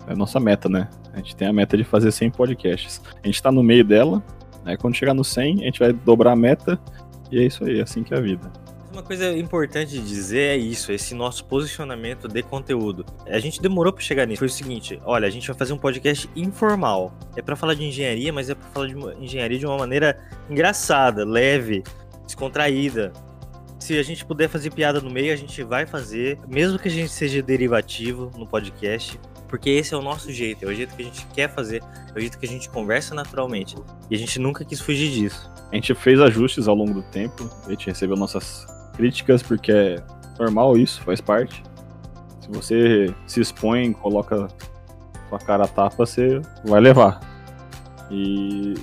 é 0.07 0.12
a 0.12 0.17
nossa 0.17 0.38
meta, 0.38 0.69
né? 0.69 0.88
A 1.12 1.19
gente 1.19 1.37
tem 1.37 1.49
a 1.49 1.53
meta 1.53 1.77
de 1.77 1.85
fazer 1.85 2.11
100 2.11 2.31
podcasts. 2.31 3.01
A 3.23 3.27
gente 3.27 3.43
tá 3.43 3.51
no 3.51 3.62
meio 3.62 3.85
dela, 3.85 4.23
né? 4.64 4.77
Quando 4.77 4.95
chegar 4.95 5.14
no 5.14 5.25
100, 5.25 5.62
a 5.62 5.64
gente 5.64 5.79
vai 5.79 5.93
dobrar 5.93 6.33
a 6.33 6.37
meta 6.37 6.79
e 7.31 7.38
é 7.38 7.43
isso 7.43 7.64
aí, 7.64 7.79
é 7.79 7.83
assim 7.83 8.03
que 8.03 8.14
é 8.14 8.19
a 8.19 8.21
vida. 8.21 8.51
Uma 8.93 9.03
coisa 9.03 9.37
importante 9.37 9.90
de 9.90 10.01
dizer 10.01 10.51
é 10.51 10.57
isso, 10.57 10.93
esse 10.93 11.17
nosso 11.17 11.45
posicionamento 11.47 12.29
de 12.29 12.45
conteúdo. 12.45 13.05
A 13.27 13.40
gente 13.40 13.61
demorou 13.61 13.93
para 13.93 14.01
chegar 14.01 14.25
nisso. 14.25 14.38
Foi 14.38 14.47
o 14.47 14.51
seguinte, 14.51 15.01
olha, 15.05 15.27
a 15.27 15.31
gente 15.31 15.49
vai 15.49 15.57
fazer 15.57 15.73
um 15.73 15.79
podcast 15.79 16.31
informal. 16.37 17.12
É 17.35 17.43
para 17.43 17.57
falar 17.57 17.75
de 17.75 17.83
engenharia, 17.83 18.33
mas 18.33 18.51
é 18.51 18.55
para 18.55 18.69
falar 18.69 18.87
de 18.87 19.25
engenharia 19.25 19.59
de 19.59 19.67
uma 19.67 19.77
maneira 19.77 20.17
engraçada, 20.49 21.25
leve, 21.25 21.83
descontraída. 22.25 23.12
Se 23.81 23.99
a 23.99 24.03
gente 24.05 24.25
puder 24.25 24.49
fazer 24.49 24.71
piada 24.71 25.01
no 25.01 25.11
meio, 25.11 25.33
a 25.33 25.37
gente 25.37 25.61
vai 25.64 25.87
fazer, 25.87 26.38
mesmo 26.47 26.79
que 26.79 26.87
a 26.87 26.90
gente 26.90 27.11
seja 27.11 27.43
derivativo 27.43 28.31
no 28.38 28.47
podcast, 28.47 29.19
porque 29.48 29.70
esse 29.70 29.94
é 29.94 29.96
o 29.96 30.02
nosso 30.02 30.33
jeito, 30.33 30.64
é 30.64 30.68
o 30.68 30.74
jeito 30.74 30.94
que 30.94 31.02
a 31.02 31.04
gente 31.04 31.26
quer 31.26 31.48
fazer, 31.48 31.83
é 32.14 32.18
o 32.18 32.20
jeito 32.20 32.38
que 32.38 32.46
a 32.46 32.48
gente 32.48 32.68
conversa 32.68 33.14
naturalmente. 33.14 33.76
E 34.11 34.14
a 34.14 34.18
gente 34.18 34.38
nunca 34.38 34.64
quis 34.64 34.80
fugir 34.80 35.11
disso. 35.11 35.50
A 35.70 35.74
gente 35.74 35.94
fez 35.94 36.20
ajustes 36.20 36.68
ao 36.68 36.74
longo 36.74 36.94
do 36.94 37.02
tempo, 37.02 37.48
a 37.66 37.70
gente 37.70 37.87
recebeu 37.87 38.16
nossas 38.16 38.66
críticas, 38.96 39.42
porque 39.42 39.72
é 39.72 40.02
normal 40.38 40.76
isso, 40.76 41.00
faz 41.02 41.20
parte. 41.20 41.62
Se 42.40 42.48
você 42.48 43.14
se 43.26 43.40
expõe, 43.40 43.92
coloca 43.92 44.48
sua 45.28 45.38
cara 45.38 45.64
a 45.64 45.68
tapa, 45.68 45.96
você 45.96 46.40
vai 46.64 46.80
levar. 46.80 47.20
E 48.11 48.74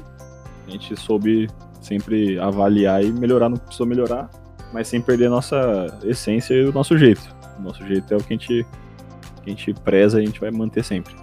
a 0.67 0.71
gente 0.71 0.99
soube 0.99 1.49
sempre 1.81 2.39
avaliar 2.39 3.03
e 3.03 3.11
melhorar 3.11 3.49
no 3.49 3.57
que 3.57 3.65
precisou 3.65 3.87
melhorar, 3.87 4.29
mas 4.73 4.87
sem 4.87 5.01
perder 5.01 5.27
a 5.27 5.29
nossa 5.29 5.99
essência 6.03 6.53
e 6.53 6.65
o 6.65 6.73
nosso 6.73 6.97
jeito. 6.97 7.21
O 7.59 7.61
nosso 7.61 7.85
jeito 7.85 8.13
é 8.13 8.17
o 8.17 8.19
que 8.23 8.33
a 8.33 8.37
gente 8.37 8.65
que 9.41 9.49
a 9.49 9.53
gente 9.53 9.73
preza 9.73 10.19
a 10.19 10.21
gente 10.21 10.39
vai 10.39 10.51
manter 10.51 10.83
sempre. 10.83 11.15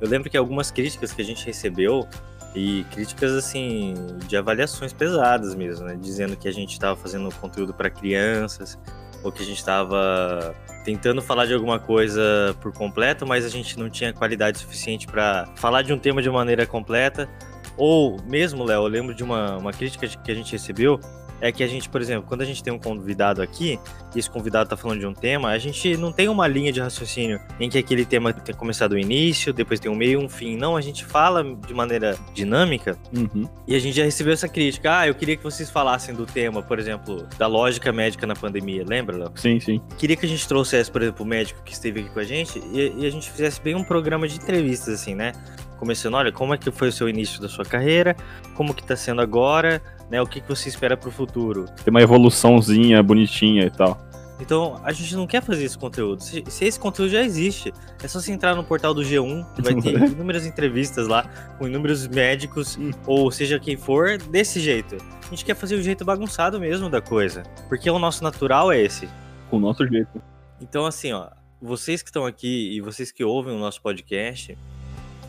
Eu 0.00 0.08
lembro 0.08 0.28
que 0.28 0.36
algumas 0.36 0.70
críticas 0.70 1.12
que 1.12 1.22
a 1.22 1.24
gente 1.24 1.44
recebeu 1.46 2.06
e 2.54 2.84
críticas 2.92 3.32
assim 3.32 3.94
de 4.28 4.36
avaliações 4.36 4.92
pesadas 4.92 5.54
mesmo, 5.54 5.86
né? 5.86 5.96
Dizendo 6.00 6.36
que 6.36 6.46
a 6.46 6.52
gente 6.52 6.72
estava 6.72 6.96
fazendo 6.96 7.32
conteúdo 7.36 7.74
para 7.74 7.90
crianças 7.90 8.78
ou 9.22 9.32
que 9.32 9.42
a 9.42 9.46
gente 9.46 9.58
estava 9.58 10.54
tentando 10.84 11.22
falar 11.22 11.46
de 11.46 11.54
alguma 11.54 11.78
coisa 11.78 12.54
por 12.60 12.72
completo, 12.72 13.26
mas 13.26 13.44
a 13.44 13.48
gente 13.48 13.78
não 13.78 13.88
tinha 13.88 14.12
qualidade 14.12 14.58
suficiente 14.58 15.06
para 15.06 15.46
falar 15.56 15.82
de 15.82 15.92
um 15.92 15.98
tema 15.98 16.20
de 16.20 16.28
maneira 16.28 16.66
completa. 16.66 17.28
Ou 17.76 18.22
mesmo, 18.24 18.62
Léo, 18.62 18.82
eu 18.82 18.88
lembro 18.88 19.14
de 19.14 19.24
uma, 19.24 19.56
uma 19.56 19.72
crítica 19.72 20.06
que 20.06 20.30
a 20.30 20.34
gente 20.34 20.52
recebeu 20.52 21.00
é 21.40 21.50
que 21.52 21.62
a 21.62 21.66
gente, 21.66 21.88
por 21.88 22.00
exemplo, 22.00 22.26
quando 22.28 22.40
a 22.42 22.44
gente 22.44 22.62
tem 22.62 22.72
um 22.72 22.78
convidado 22.78 23.42
aqui, 23.42 23.78
e 24.14 24.18
esse 24.18 24.30
convidado 24.30 24.68
tá 24.70 24.76
falando 24.76 25.00
de 25.00 25.06
um 25.06 25.12
tema, 25.14 25.50
a 25.50 25.58
gente 25.58 25.96
não 25.96 26.12
tem 26.12 26.28
uma 26.28 26.46
linha 26.46 26.72
de 26.72 26.80
raciocínio 26.80 27.40
em 27.60 27.68
que 27.68 27.78
aquele 27.78 28.04
tema 28.04 28.32
tem 28.32 28.54
começado 28.54 28.92
o 28.92 28.98
início, 28.98 29.52
depois 29.52 29.78
tem 29.80 29.90
um 29.90 29.94
meio, 29.96 30.20
um 30.20 30.28
fim. 30.28 30.56
Não, 30.56 30.76
a 30.76 30.80
gente 30.80 31.04
fala 31.04 31.42
de 31.44 31.74
maneira 31.74 32.16
dinâmica 32.32 32.96
Uhum. 33.14 33.48
e 33.66 33.74
a 33.74 33.78
gente 33.78 33.96
já 33.96 34.04
recebeu 34.04 34.32
essa 34.32 34.48
crítica. 34.48 34.98
Ah, 34.98 35.06
eu 35.08 35.14
queria 35.14 35.36
que 35.36 35.42
vocês 35.42 35.70
falassem 35.70 36.14
do 36.14 36.26
tema, 36.26 36.62
por 36.62 36.78
exemplo, 36.78 37.26
da 37.38 37.46
lógica 37.46 37.92
médica 37.92 38.26
na 38.26 38.34
pandemia. 38.34 38.84
Lembra, 38.86 39.16
Léo? 39.16 39.32
Sim, 39.34 39.58
sim. 39.60 39.80
Queria 39.98 40.16
que 40.16 40.26
a 40.26 40.28
gente 40.28 40.46
trouxesse, 40.46 40.90
por 40.90 41.02
exemplo, 41.02 41.24
o 41.24 41.28
médico 41.28 41.62
que 41.64 41.72
esteve 41.72 42.00
aqui 42.00 42.10
com 42.10 42.20
a 42.20 42.24
gente 42.24 42.58
e, 42.72 42.92
e 42.98 43.06
a 43.06 43.10
gente 43.10 43.30
fizesse 43.30 43.60
bem 43.60 43.74
um 43.74 43.84
programa 43.84 44.26
de 44.28 44.36
entrevistas, 44.36 44.94
assim, 44.94 45.14
né? 45.14 45.32
Começando, 45.78 46.14
olha, 46.14 46.32
como 46.32 46.54
é 46.54 46.58
que 46.58 46.70
foi 46.70 46.88
o 46.88 46.92
seu 46.92 47.08
início 47.08 47.40
da 47.40 47.48
sua 47.48 47.64
carreira, 47.64 48.16
como 48.54 48.72
que 48.72 48.82
tá 48.82 48.96
sendo 48.96 49.20
agora, 49.20 49.82
né? 50.10 50.20
O 50.20 50.26
que, 50.26 50.40
que 50.40 50.48
você 50.48 50.68
espera 50.68 50.96
pro 50.96 51.10
futuro. 51.10 51.66
Tem 51.84 51.90
uma 51.90 52.02
evoluçãozinha 52.02 53.02
bonitinha 53.02 53.64
e 53.64 53.70
tal. 53.70 53.98
Então, 54.40 54.80
a 54.82 54.92
gente 54.92 55.14
não 55.14 55.26
quer 55.26 55.42
fazer 55.42 55.64
esse 55.64 55.78
conteúdo. 55.78 56.22
Se, 56.22 56.42
se 56.48 56.64
esse 56.64 56.78
conteúdo 56.78 57.10
já 57.10 57.22
existe, 57.22 57.72
é 58.02 58.08
só 58.08 58.20
você 58.20 58.32
entrar 58.32 58.54
no 58.54 58.64
portal 58.64 58.92
do 58.92 59.02
G1, 59.02 59.46
que 59.54 59.62
vai 59.62 59.74
ter 59.74 59.94
inúmeras 60.10 60.44
entrevistas 60.44 61.06
lá, 61.06 61.22
com 61.56 61.68
inúmeros 61.68 62.06
médicos, 62.08 62.76
ou 63.06 63.30
seja 63.30 63.60
quem 63.60 63.76
for, 63.76 64.18
desse 64.18 64.60
jeito. 64.60 64.96
A 65.24 65.30
gente 65.30 65.44
quer 65.44 65.54
fazer 65.54 65.76
o 65.76 65.82
jeito 65.82 66.04
bagunçado 66.04 66.58
mesmo 66.58 66.90
da 66.90 67.00
coisa. 67.00 67.44
Porque 67.68 67.88
o 67.88 67.98
nosso 67.98 68.24
natural 68.24 68.72
é 68.72 68.80
esse. 68.80 69.08
Com 69.48 69.58
o 69.58 69.60
nosso 69.60 69.86
jeito. 69.86 70.20
Então, 70.60 70.84
assim, 70.84 71.12
ó, 71.12 71.28
vocês 71.62 72.02
que 72.02 72.08
estão 72.08 72.26
aqui 72.26 72.76
e 72.76 72.80
vocês 72.80 73.12
que 73.12 73.22
ouvem 73.22 73.54
o 73.54 73.58
nosso 73.58 73.80
podcast, 73.80 74.58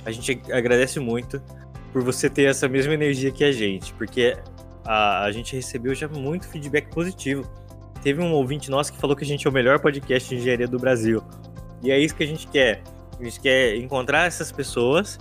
a 0.04 0.12
gente 0.12 0.42
agradece 0.52 1.00
muito 1.00 1.42
por 1.94 2.04
você 2.04 2.30
ter 2.30 2.44
essa 2.44 2.68
mesma 2.68 2.94
energia 2.94 3.32
que 3.32 3.44
a 3.44 3.52
gente, 3.52 3.94
porque 3.94 4.38
a, 4.86 5.24
a 5.24 5.32
gente 5.32 5.56
recebeu 5.56 5.94
já 5.96 6.08
muito 6.08 6.48
feedback 6.48 6.88
positivo. 6.94 7.50
Teve 8.04 8.22
um 8.22 8.32
ouvinte 8.34 8.70
nosso 8.70 8.94
que 8.94 9.00
falou 9.00 9.16
que 9.16 9.24
a 9.24 9.28
gente 9.28 9.48
é 9.48 9.50
o 9.50 9.54
melhor 9.54 9.80
podcast 9.80 10.30
de 10.30 10.36
engenharia 10.40 10.68
do 10.68 10.78
Brasil. 10.78 11.22
E 11.84 11.92
é 11.92 12.00
isso 12.00 12.16
que 12.16 12.24
a 12.24 12.28
gente 12.28 12.48
quer. 12.48 12.82
A 13.20 13.24
gente 13.24 13.40
quer 13.40 13.76
encontrar 13.78 14.28
essas 14.28 14.52
pessoas 14.52 15.18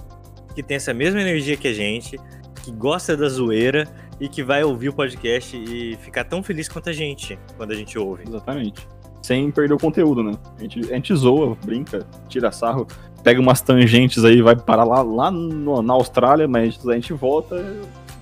que 0.55 0.62
têm 0.62 0.77
essa 0.77 0.92
mesma 0.92 1.20
energia 1.20 1.57
que 1.57 1.68
a 1.68 1.72
gente, 1.72 2.18
que 2.62 2.70
gosta 2.70 3.16
da 3.16 3.29
zoeira 3.29 3.88
e 4.20 4.29
que 4.29 4.42
vai 4.42 4.62
ouvir 4.62 4.88
o 4.90 4.92
podcast 4.92 5.57
e 5.57 5.96
ficar 5.96 6.24
tão 6.24 6.42
feliz 6.42 6.68
quanto 6.68 6.90
a 6.90 6.92
gente 6.92 7.38
quando 7.57 7.72
a 7.72 7.74
gente 7.74 7.98
ouve. 7.98 8.24
Exatamente. 8.27 8.87
Sem 9.22 9.50
perder 9.50 9.74
o 9.74 9.79
conteúdo, 9.79 10.22
né? 10.22 10.33
A 10.59 10.62
gente, 10.62 10.81
a 10.81 10.94
gente 10.94 11.14
zoa, 11.14 11.57
brinca, 11.64 12.07
tira 12.29 12.53
sarro, 12.53 12.87
pega 13.22 13.40
umas 13.40 13.62
tangentes 13.62 14.22
aí, 14.24 14.42
vai 14.42 14.55
parar 14.55 14.85
lá, 14.85 15.00
lá 15.03 15.31
no- 15.31 15.81
na 15.83 15.94
Austrália, 15.94 16.46
mas 16.46 16.79
a 16.87 16.94
gente 16.94 17.12
volta 17.14 17.57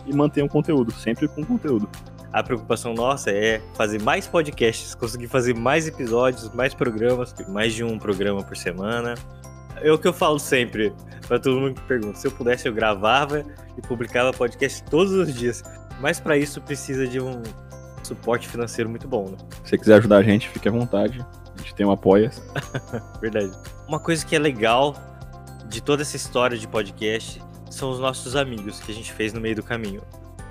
e 0.07 0.15
mantém 0.15 0.45
o 0.45 0.49
conteúdo, 0.49 0.93
sempre 0.93 1.29
com 1.29 1.45
conteúdo. 1.45 1.89
A 2.33 2.43
preocupação 2.43 2.95
nossa 2.95 3.31
é 3.31 3.61
fazer 3.75 4.01
mais 4.01 4.27
podcasts, 4.27 4.95
conseguir 4.95 5.29
fazer 5.29 5.55
mais 5.55 5.87
episódios, 5.87 6.51
mais 6.55 6.73
programas, 6.73 7.35
mais 7.49 7.75
de 7.75 7.85
um 7.85 7.99
programa 7.99 8.43
por 8.43 8.57
semana. 8.57 9.15
É 9.83 9.93
o 9.93 9.99
que 9.99 10.09
eu 10.09 10.13
falo 10.13 10.39
sempre 10.39 10.93
pra 11.29 11.39
todo 11.39 11.61
mundo 11.61 11.75
que 11.75 11.83
pergunta. 11.83 12.19
Se 12.19 12.27
eu 12.27 12.33
pudesse, 12.33 12.67
eu 12.67 12.73
gravava 12.73 13.45
e 13.77 13.83
publicava 13.83 14.33
podcast 14.33 14.83
todos 14.85 15.13
os 15.13 15.35
dias. 15.35 15.63
Mas 16.01 16.19
pra 16.19 16.37
isso 16.37 16.61
precisa 16.63 17.07
de 17.07 17.21
um 17.21 17.43
suporte 18.03 18.49
financeiro 18.49 18.89
muito 18.89 19.07
bom, 19.07 19.29
né? 19.29 19.37
Se 19.65 19.71
você 19.71 19.79
quiser 19.79 19.97
ajudar 19.97 20.17
a 20.19 20.23
gente, 20.23 20.49
fique 20.49 20.69
à 20.69 20.73
vontade. 20.73 21.25
A 21.55 21.59
gente 21.59 21.75
tem 21.75 21.85
um 21.85 21.91
apoia. 21.91 22.31
Verdade. 23.21 23.53
Uma 23.87 24.01
coisa 24.01 24.25
que 24.25 24.35
é 24.35 24.39
legal 24.39 24.97
de 25.69 25.83
toda 25.83 26.03
essa 26.03 26.17
história 26.17 26.57
de 26.57 26.67
podcast 26.67 27.43
são 27.73 27.91
os 27.91 27.99
nossos 27.99 28.37
amigos 28.37 28.81
que 28.81 28.93
a 28.93 28.95
gente 28.95 29.13
fez 29.13 29.33
no 29.33 29.41
meio 29.41 29.57
do 29.57 29.63
caminho. 29.63 30.03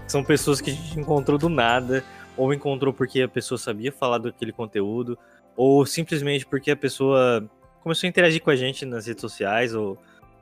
São 0.07 0.23
pessoas 0.23 0.59
que 0.59 0.71
a 0.71 0.73
gente 0.73 0.99
encontrou 0.99 1.37
do 1.37 1.47
nada, 1.47 2.03
ou 2.35 2.53
encontrou 2.53 2.93
porque 2.93 3.21
a 3.21 3.27
pessoa 3.27 3.57
sabia 3.57 3.91
falar 3.91 4.17
daquele 4.17 4.51
conteúdo, 4.51 5.17
ou 5.55 5.85
simplesmente 5.85 6.45
porque 6.45 6.71
a 6.71 6.75
pessoa 6.75 7.47
começou 7.81 8.07
a 8.07 8.09
interagir 8.09 8.41
com 8.41 8.49
a 8.49 8.55
gente 8.55 8.85
nas 8.85 9.05
redes 9.05 9.21
sociais, 9.21 9.73
ou, 9.73 9.97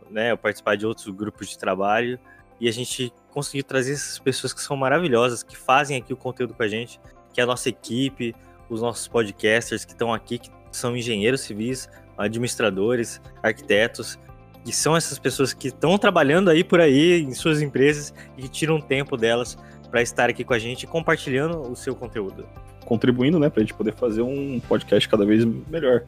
né, 0.10 0.32
ou 0.32 0.38
participar 0.38 0.76
de 0.76 0.86
outros 0.86 1.08
grupos 1.10 1.50
de 1.50 1.58
trabalho, 1.58 2.20
e 2.60 2.68
a 2.68 2.72
gente 2.72 3.14
conseguiu 3.32 3.64
trazer 3.64 3.94
essas 3.94 4.20
pessoas 4.20 4.54
que 4.54 4.62
são 4.62 4.76
maravilhosas, 4.76 5.44
que 5.44 5.58
fazem 5.58 5.98
aqui 5.98 6.14
o 6.14 6.18
conteúdo 6.18 6.54
com 6.54 6.64
a 6.64 6.68
gente, 6.68 7.00
que 7.34 7.40
é 7.40 7.44
a 7.44 7.48
nossa 7.48 7.70
equipe, 7.70 8.36
os 8.70 8.82
nossos 8.82 9.08
podcasters 9.08 9.86
que 9.86 9.92
estão 9.92 10.14
aqui, 10.14 10.40
que 10.40 10.50
são 10.72 10.96
engenheiros 10.96 11.42
civis, 11.42 11.90
administradores, 12.18 13.22
arquitetos, 13.42 14.20
que 14.64 14.72
são 14.72 14.96
essas 14.96 15.18
pessoas 15.18 15.54
que 15.54 15.70
estão 15.70 15.98
trabalhando 15.98 16.50
aí 16.50 16.64
por 16.64 16.80
aí 16.80 17.22
em 17.22 17.34
suas 17.34 17.62
empresas 17.62 18.14
e 18.38 18.44
que 18.44 18.50
tiram 18.50 18.80
tempo 18.80 19.18
delas 19.18 19.58
para 19.90 20.02
estar 20.02 20.30
aqui 20.30 20.44
com 20.44 20.54
a 20.54 20.60
gente 20.60 20.86
compartilhando 20.86 21.62
o 21.62 21.76
seu 21.76 21.96
conteúdo. 21.96 22.46
Contribuindo, 22.86 23.40
né, 23.40 23.50
pra 23.50 23.62
gente 23.62 23.74
poder 23.74 23.94
fazer 23.94 24.22
um 24.22 24.60
podcast 24.60 25.08
cada 25.08 25.26
vez 25.26 25.46
melhor. 25.46 26.04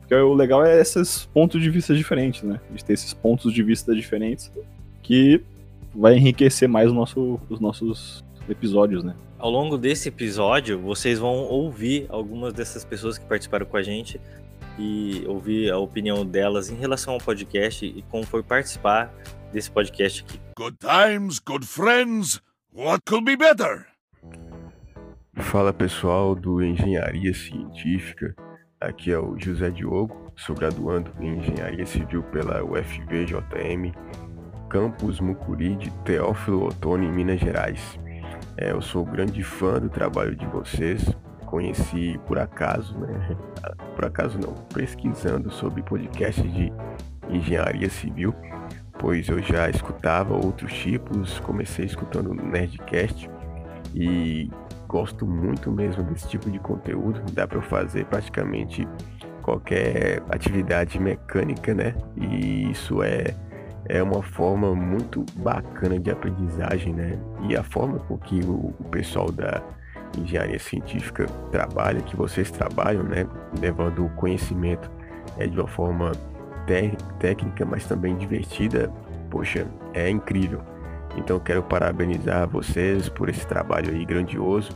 Porque 0.00 0.14
o 0.14 0.34
legal 0.34 0.64
é 0.64 0.80
esses 0.80 1.24
pontos 1.26 1.62
de 1.62 1.70
vista 1.70 1.94
diferentes, 1.94 2.42
né? 2.42 2.60
A 2.68 2.72
gente 2.72 2.84
ter 2.84 2.92
esses 2.92 3.14
pontos 3.14 3.52
de 3.52 3.62
vista 3.62 3.94
diferentes 3.94 4.50
que 5.02 5.42
vai 5.94 6.16
enriquecer 6.16 6.68
mais 6.68 6.92
nosso, 6.92 7.40
os 7.48 7.60
nossos 7.60 8.24
episódios, 8.48 9.04
né? 9.04 9.14
Ao 9.38 9.50
longo 9.50 9.76
desse 9.76 10.08
episódio, 10.08 10.78
vocês 10.78 11.18
vão 11.18 11.44
ouvir 11.44 12.06
algumas 12.08 12.52
dessas 12.52 12.84
pessoas 12.84 13.18
que 13.18 13.24
participaram 13.24 13.66
com 13.66 13.76
a 13.76 13.82
gente 13.82 14.20
e 14.78 15.24
ouvir 15.26 15.70
a 15.70 15.78
opinião 15.78 16.24
delas 16.24 16.70
em 16.70 16.76
relação 16.76 17.14
ao 17.14 17.20
podcast 17.20 17.84
e 17.84 18.02
como 18.10 18.24
foi 18.24 18.42
participar 18.42 19.12
desse 19.52 19.70
podcast 19.70 20.24
aqui. 20.24 20.40
Good 20.56 20.78
times, 20.78 21.38
good 21.38 21.66
friends. 21.66 22.40
What 22.74 23.02
could 23.06 23.24
be 23.24 23.36
better? 23.36 23.86
Fala 25.36 25.72
pessoal 25.72 26.34
do 26.34 26.62
Engenharia 26.62 27.32
Científica, 27.34 28.34
aqui 28.80 29.10
é 29.10 29.18
o 29.18 29.38
José 29.38 29.70
Diogo, 29.70 30.30
sou 30.36 30.54
graduando 30.54 31.10
em 31.20 31.38
Engenharia 31.38 31.86
Civil 31.86 32.22
pela 32.24 32.62
UFVJM, 32.62 33.92
campus 34.68 35.20
Mucuri 35.20 35.74
de 35.76 35.90
Teófilo 36.04 36.66
Otoni, 36.66 37.06
em 37.06 37.12
Minas 37.12 37.40
Gerais. 37.40 37.98
É, 38.56 38.72
eu 38.72 38.82
sou 38.82 39.04
grande 39.04 39.42
fã 39.42 39.80
do 39.80 39.88
trabalho 39.88 40.36
de 40.36 40.46
vocês, 40.46 41.02
conheci 41.52 42.18
por 42.26 42.38
acaso, 42.38 42.98
né? 42.98 43.36
Por 43.94 44.06
acaso 44.06 44.38
não, 44.38 44.54
pesquisando 44.72 45.50
sobre 45.50 45.82
podcasts 45.82 46.50
de 46.50 46.72
engenharia 47.28 47.90
civil, 47.90 48.34
pois 48.98 49.28
eu 49.28 49.40
já 49.42 49.68
escutava 49.68 50.34
outros 50.34 50.72
tipos, 50.72 51.38
comecei 51.40 51.84
escutando 51.84 52.32
Nerdcast 52.32 53.28
e 53.94 54.50
gosto 54.88 55.26
muito 55.26 55.70
mesmo 55.70 56.02
desse 56.04 56.26
tipo 56.26 56.50
de 56.50 56.58
conteúdo. 56.58 57.20
Dá 57.32 57.46
para 57.46 57.58
eu 57.58 57.62
fazer 57.62 58.06
praticamente 58.06 58.88
qualquer 59.42 60.22
atividade 60.30 60.98
mecânica, 60.98 61.74
né? 61.74 61.94
E 62.16 62.70
isso 62.70 63.02
é 63.02 63.36
é 63.88 64.02
uma 64.02 64.22
forma 64.22 64.74
muito 64.74 65.26
bacana 65.36 65.98
de 65.98 66.10
aprendizagem, 66.10 66.94
né? 66.94 67.18
E 67.46 67.54
a 67.54 67.62
forma 67.62 67.98
com 67.98 68.16
que 68.16 68.40
o, 68.40 68.72
o 68.78 68.84
pessoal 68.90 69.30
da 69.30 69.60
engenharia 70.18 70.58
científica 70.58 71.26
trabalha, 71.50 72.00
que 72.00 72.16
vocês 72.16 72.50
trabalham, 72.50 73.02
né? 73.02 73.26
Levando 73.60 74.04
o 74.04 74.10
conhecimento 74.10 74.90
é 75.38 75.46
de 75.46 75.58
uma 75.58 75.68
forma 75.68 76.12
té- 76.66 76.92
técnica, 77.18 77.64
mas 77.64 77.86
também 77.86 78.16
divertida. 78.16 78.90
Poxa, 79.30 79.66
é 79.94 80.10
incrível. 80.10 80.60
Então 81.16 81.38
quero 81.38 81.62
parabenizar 81.62 82.48
vocês 82.48 83.08
por 83.08 83.28
esse 83.28 83.46
trabalho 83.46 83.90
aí 83.90 84.04
grandioso 84.04 84.72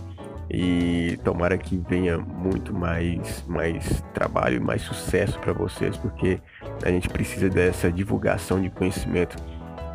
e 0.50 1.18
tomara 1.24 1.58
que 1.58 1.82
venha 1.88 2.18
muito 2.18 2.72
mais 2.72 3.44
mais 3.48 4.02
trabalho 4.14 4.56
e 4.56 4.60
mais 4.60 4.82
sucesso 4.82 5.38
para 5.40 5.52
vocês, 5.52 5.96
porque 5.96 6.40
a 6.84 6.88
gente 6.88 7.08
precisa 7.08 7.48
dessa 7.48 7.90
divulgação 7.90 8.60
de 8.60 8.70
conhecimento 8.70 9.36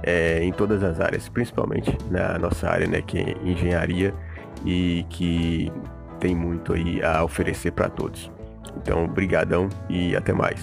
é, 0.03 0.43
em 0.43 0.51
todas 0.51 0.83
as 0.83 0.99
áreas, 0.99 1.29
principalmente 1.29 1.95
na 2.09 2.37
nossa 2.37 2.67
área, 2.69 2.87
né, 2.87 3.01
que 3.01 3.19
é 3.19 3.35
engenharia 3.43 4.13
e 4.65 5.05
que 5.09 5.71
tem 6.19 6.35
muito 6.35 6.73
aí 6.73 7.03
a 7.03 7.23
oferecer 7.23 7.71
para 7.71 7.89
todos. 7.89 8.31
Então, 8.77 9.07
brigadão 9.07 9.67
e 9.89 10.15
até 10.15 10.31
mais. 10.31 10.61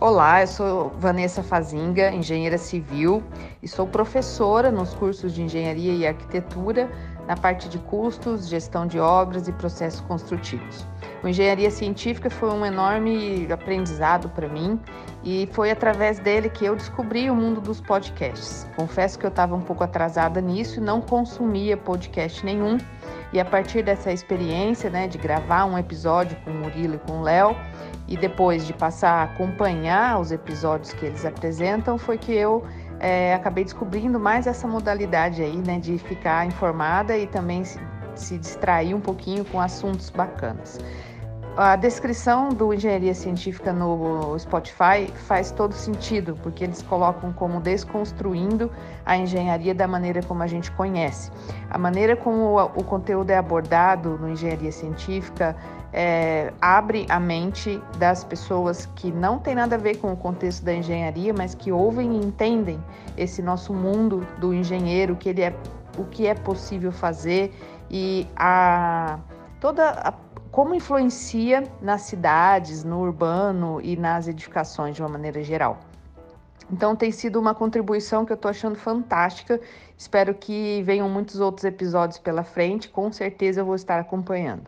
Olá, 0.00 0.40
eu 0.40 0.48
sou 0.48 0.88
Vanessa 0.98 1.44
Fazinga, 1.44 2.10
engenheira 2.10 2.58
civil 2.58 3.22
e 3.62 3.68
sou 3.68 3.86
professora 3.86 4.68
nos 4.68 4.92
cursos 4.94 5.32
de 5.32 5.42
engenharia 5.42 5.92
e 5.92 6.04
arquitetura 6.04 6.90
na 7.28 7.36
parte 7.36 7.68
de 7.68 7.78
custos, 7.78 8.48
gestão 8.48 8.84
de 8.84 8.98
obras 8.98 9.46
e 9.46 9.52
processos 9.52 10.00
construtivos. 10.00 10.84
O 11.22 11.28
engenharia 11.28 11.70
científica 11.70 12.28
foi 12.28 12.50
um 12.50 12.66
enorme 12.66 13.46
aprendizado 13.52 14.28
para 14.28 14.48
mim 14.48 14.80
e 15.22 15.48
foi 15.52 15.70
através 15.70 16.18
dele 16.18 16.48
que 16.48 16.64
eu 16.64 16.74
descobri 16.74 17.30
o 17.30 17.34
mundo 17.34 17.60
dos 17.60 17.80
podcasts. 17.80 18.66
Confesso 18.74 19.16
que 19.18 19.24
eu 19.24 19.30
estava 19.30 19.54
um 19.54 19.60
pouco 19.60 19.84
atrasada 19.84 20.40
nisso 20.40 20.80
e 20.80 20.82
não 20.82 21.00
consumia 21.00 21.76
podcast 21.76 22.44
nenhum. 22.44 22.76
E 23.32 23.38
a 23.38 23.44
partir 23.44 23.84
dessa 23.84 24.12
experiência, 24.12 24.90
né, 24.90 25.06
de 25.06 25.16
gravar 25.16 25.64
um 25.64 25.78
episódio 25.78 26.36
com 26.44 26.50
o 26.50 26.54
Murilo 26.54 26.96
e 26.96 26.98
com 26.98 27.20
o 27.20 27.22
Léo, 27.22 27.56
e 28.08 28.16
depois 28.16 28.66
de 28.66 28.72
passar 28.72 29.12
a 29.12 29.22
acompanhar 29.22 30.20
os 30.20 30.32
episódios 30.32 30.92
que 30.92 31.06
eles 31.06 31.24
apresentam, 31.24 31.96
foi 31.96 32.18
que 32.18 32.32
eu 32.32 32.64
é, 32.98 33.32
acabei 33.32 33.62
descobrindo 33.62 34.18
mais 34.18 34.48
essa 34.48 34.66
modalidade 34.66 35.40
aí, 35.40 35.56
né, 35.56 35.78
de 35.78 35.98
ficar 35.98 36.46
informada 36.46 37.16
e 37.16 37.28
também 37.28 37.64
se, 37.64 37.78
se 38.16 38.36
distrair 38.36 38.92
um 38.92 39.00
pouquinho 39.00 39.44
com 39.44 39.60
assuntos 39.60 40.10
bacanas. 40.10 40.78
A 41.54 41.76
descrição 41.76 42.48
do 42.48 42.72
engenharia 42.72 43.12
científica 43.12 43.74
no 43.74 44.38
Spotify 44.38 45.06
faz 45.26 45.50
todo 45.50 45.74
sentido, 45.74 46.34
porque 46.42 46.64
eles 46.64 46.80
colocam 46.80 47.30
como 47.30 47.60
desconstruindo 47.60 48.70
a 49.04 49.18
engenharia 49.18 49.74
da 49.74 49.86
maneira 49.86 50.22
como 50.22 50.42
a 50.42 50.46
gente 50.46 50.70
conhece. 50.70 51.30
A 51.68 51.76
maneira 51.76 52.16
como 52.16 52.58
o 52.58 52.82
conteúdo 52.82 53.28
é 53.28 53.36
abordado 53.36 54.16
no 54.16 54.30
engenharia 54.30 54.72
científica 54.72 55.54
é, 55.92 56.54
abre 56.58 57.04
a 57.10 57.20
mente 57.20 57.82
das 57.98 58.24
pessoas 58.24 58.86
que 58.96 59.12
não 59.12 59.38
tem 59.38 59.54
nada 59.54 59.76
a 59.76 59.78
ver 59.78 59.98
com 59.98 60.10
o 60.10 60.16
contexto 60.16 60.64
da 60.64 60.72
engenharia, 60.72 61.34
mas 61.36 61.54
que 61.54 61.70
ouvem 61.70 62.14
e 62.14 62.24
entendem 62.24 62.82
esse 63.14 63.42
nosso 63.42 63.74
mundo 63.74 64.26
do 64.38 64.54
engenheiro, 64.54 65.16
que 65.16 65.28
ele 65.28 65.42
é, 65.42 65.54
o 65.98 66.04
que 66.04 66.26
é 66.26 66.34
possível 66.34 66.90
fazer 66.90 67.54
e 67.90 68.26
a 68.36 69.18
toda 69.60 69.90
a 69.90 70.12
como 70.52 70.74
influencia 70.74 71.64
nas 71.80 72.02
cidades, 72.02 72.84
no 72.84 73.00
urbano 73.00 73.80
e 73.80 73.96
nas 73.96 74.28
edificações 74.28 74.94
de 74.94 75.00
uma 75.02 75.08
maneira 75.08 75.42
geral. 75.42 75.80
Então 76.70 76.94
tem 76.94 77.10
sido 77.10 77.40
uma 77.40 77.54
contribuição 77.54 78.24
que 78.24 78.32
eu 78.32 78.36
estou 78.36 78.50
achando 78.50 78.76
fantástica. 78.76 79.58
Espero 79.96 80.34
que 80.34 80.82
venham 80.82 81.08
muitos 81.08 81.40
outros 81.40 81.64
episódios 81.64 82.18
pela 82.18 82.44
frente. 82.44 82.90
Com 82.90 83.10
certeza 83.10 83.62
eu 83.62 83.64
vou 83.64 83.74
estar 83.74 83.98
acompanhando. 83.98 84.64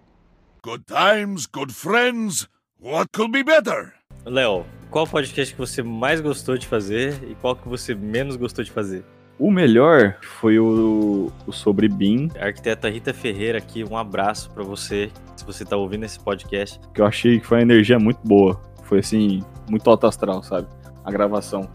Good 0.64 0.85
times, 0.87 1.47
good 1.47 1.72
friends. 1.72 2.49
What 2.80 3.11
could 3.14 3.30
be 3.30 3.45
better? 3.45 3.93
Léo, 4.24 4.64
qual 4.91 5.07
podcast 5.07 5.53
que 5.55 5.61
você 5.61 5.82
mais 5.82 6.20
gostou 6.20 6.57
de 6.57 6.66
fazer 6.66 7.22
e 7.24 7.35
qual 7.35 7.55
que 7.55 7.68
você 7.68 7.95
menos 7.95 8.37
gostou 8.37 8.64
de 8.64 8.70
fazer? 8.70 9.05
O 9.39 9.51
melhor 9.51 10.16
foi 10.22 10.61
o, 10.61 11.32
o 11.47 11.53
sobre 11.53 11.89
BIM. 11.89 12.30
A 12.39 12.47
arquiteta 12.47 12.89
Rita 12.89 13.12
Ferreira 13.12 13.59
aqui, 13.59 13.82
um 13.85 13.97
abraço 13.97 14.49
para 14.51 14.62
você, 14.62 15.11
se 15.37 15.45
você 15.45 15.64
tá 15.64 15.76
ouvindo 15.76 16.05
esse 16.05 16.20
podcast. 16.20 16.80
Que 16.93 17.01
eu 17.01 17.07
achei 17.07 17.41
que 17.41 17.47
foi 17.47 17.59
uma 17.59 17.62
energia 17.62 17.99
muito 17.99 18.20
boa. 18.24 18.61
Foi 18.85 19.01
assim, 19.01 19.43
muito 19.68 19.89
alto 19.91 20.07
astral, 20.07 20.43
sabe? 20.43 20.68
A 21.05 21.11
gravação. 21.11 21.68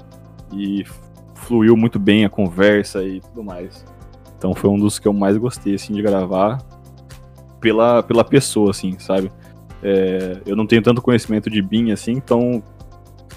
E 0.53 0.85
fluiu 1.35 1.75
muito 1.75 1.99
bem 1.99 2.23
a 2.23 2.29
conversa 2.29 3.03
e 3.03 3.19
tudo 3.19 3.43
mais. 3.43 3.85
Então 4.37 4.55
foi 4.55 4.69
um 4.69 4.79
dos 4.79 4.97
que 4.97 5.07
eu 5.07 5.13
mais 5.13 5.35
gostei, 5.35 5.75
assim, 5.75 5.93
de 5.93 6.01
gravar 6.01 6.63
pela, 7.59 8.01
pela 8.01 8.23
pessoa, 8.23 8.71
assim, 8.71 8.97
sabe? 8.99 9.29
É, 9.83 10.37
eu 10.45 10.55
não 10.55 10.65
tenho 10.65 10.81
tanto 10.81 11.01
conhecimento 11.01 11.49
de 11.49 11.61
BIM, 11.61 11.91
assim, 11.91 12.13
então 12.13 12.63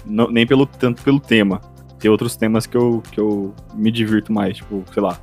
não, 0.05 0.29
nem 0.29 0.47
pelo 0.47 0.65
tanto 0.65 1.01
pelo 1.01 1.19
tema 1.19 1.59
tem 2.03 2.11
outros 2.11 2.35
temas 2.35 2.67
que 2.67 2.75
eu, 2.75 3.01
que 3.13 3.17
eu 3.17 3.55
me 3.73 3.89
divirto 3.89 4.33
mais, 4.33 4.57
tipo, 4.57 4.83
sei 4.93 5.01
lá, 5.01 5.17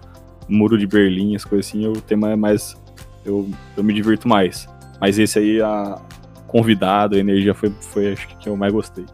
Muro 0.48 0.78
de 0.78 0.86
Berlim, 0.86 1.36
as 1.36 1.44
coisas 1.44 1.66
assim, 1.66 1.86
o 1.86 2.00
tema 2.00 2.30
é 2.30 2.36
mais. 2.36 2.74
Eu, 3.22 3.50
eu 3.76 3.84
me 3.84 3.92
divirto 3.92 4.26
mais. 4.26 4.66
Mas 4.98 5.18
esse 5.18 5.38
aí, 5.38 5.60
a 5.60 6.00
convidado, 6.46 7.16
a 7.16 7.18
energia 7.18 7.52
foi, 7.52 7.70
foi 7.82 8.14
acho 8.14 8.26
que, 8.26 8.36
que 8.36 8.48
eu 8.48 8.56
mais 8.56 8.72
gostei. 8.72 9.04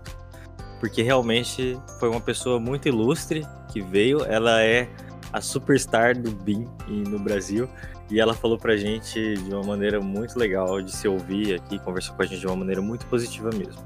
Porque 0.78 1.02
realmente 1.02 1.76
foi 1.98 2.08
uma 2.08 2.20
pessoa 2.20 2.60
muito 2.60 2.86
ilustre 2.86 3.44
que 3.72 3.82
veio, 3.82 4.24
ela 4.24 4.62
é 4.62 4.88
a 5.32 5.40
superstar 5.40 6.16
do 6.16 6.30
BIM 6.30 6.68
no 6.86 7.18
Brasil. 7.18 7.68
E 8.08 8.20
ela 8.20 8.32
falou 8.32 8.56
pra 8.56 8.76
gente 8.76 9.34
de 9.38 9.52
uma 9.52 9.64
maneira 9.64 10.00
muito 10.00 10.38
legal 10.38 10.80
de 10.80 10.92
se 10.92 11.08
ouvir 11.08 11.56
aqui, 11.56 11.80
conversou 11.80 12.14
com 12.14 12.22
a 12.22 12.26
gente 12.26 12.38
de 12.38 12.46
uma 12.46 12.54
maneira 12.54 12.80
muito 12.80 13.04
positiva 13.06 13.50
mesmo. 13.50 13.82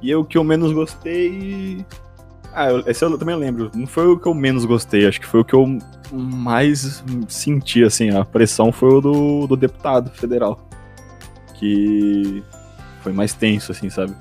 E 0.00 0.14
o 0.14 0.24
que 0.24 0.38
eu 0.38 0.44
menos 0.44 0.72
gostei 0.72 1.84
ah, 2.56 2.82
esse 2.86 3.04
eu 3.04 3.18
também 3.18 3.36
lembro. 3.36 3.70
Não 3.74 3.86
foi 3.86 4.06
o 4.06 4.18
que 4.18 4.26
eu 4.26 4.32
menos 4.32 4.64
gostei, 4.64 5.06
acho 5.06 5.20
que 5.20 5.26
foi 5.26 5.40
o 5.40 5.44
que 5.44 5.52
eu 5.52 5.78
mais 6.10 7.04
senti, 7.28 7.84
assim, 7.84 8.08
a 8.08 8.24
pressão 8.24 8.72
foi 8.72 8.94
o 8.94 9.00
do, 9.02 9.46
do 9.46 9.56
deputado 9.56 10.10
federal. 10.10 10.66
Que 11.54 12.42
foi 13.02 13.12
mais 13.12 13.34
tenso, 13.34 13.72
assim, 13.72 13.90
sabe? 13.90 14.14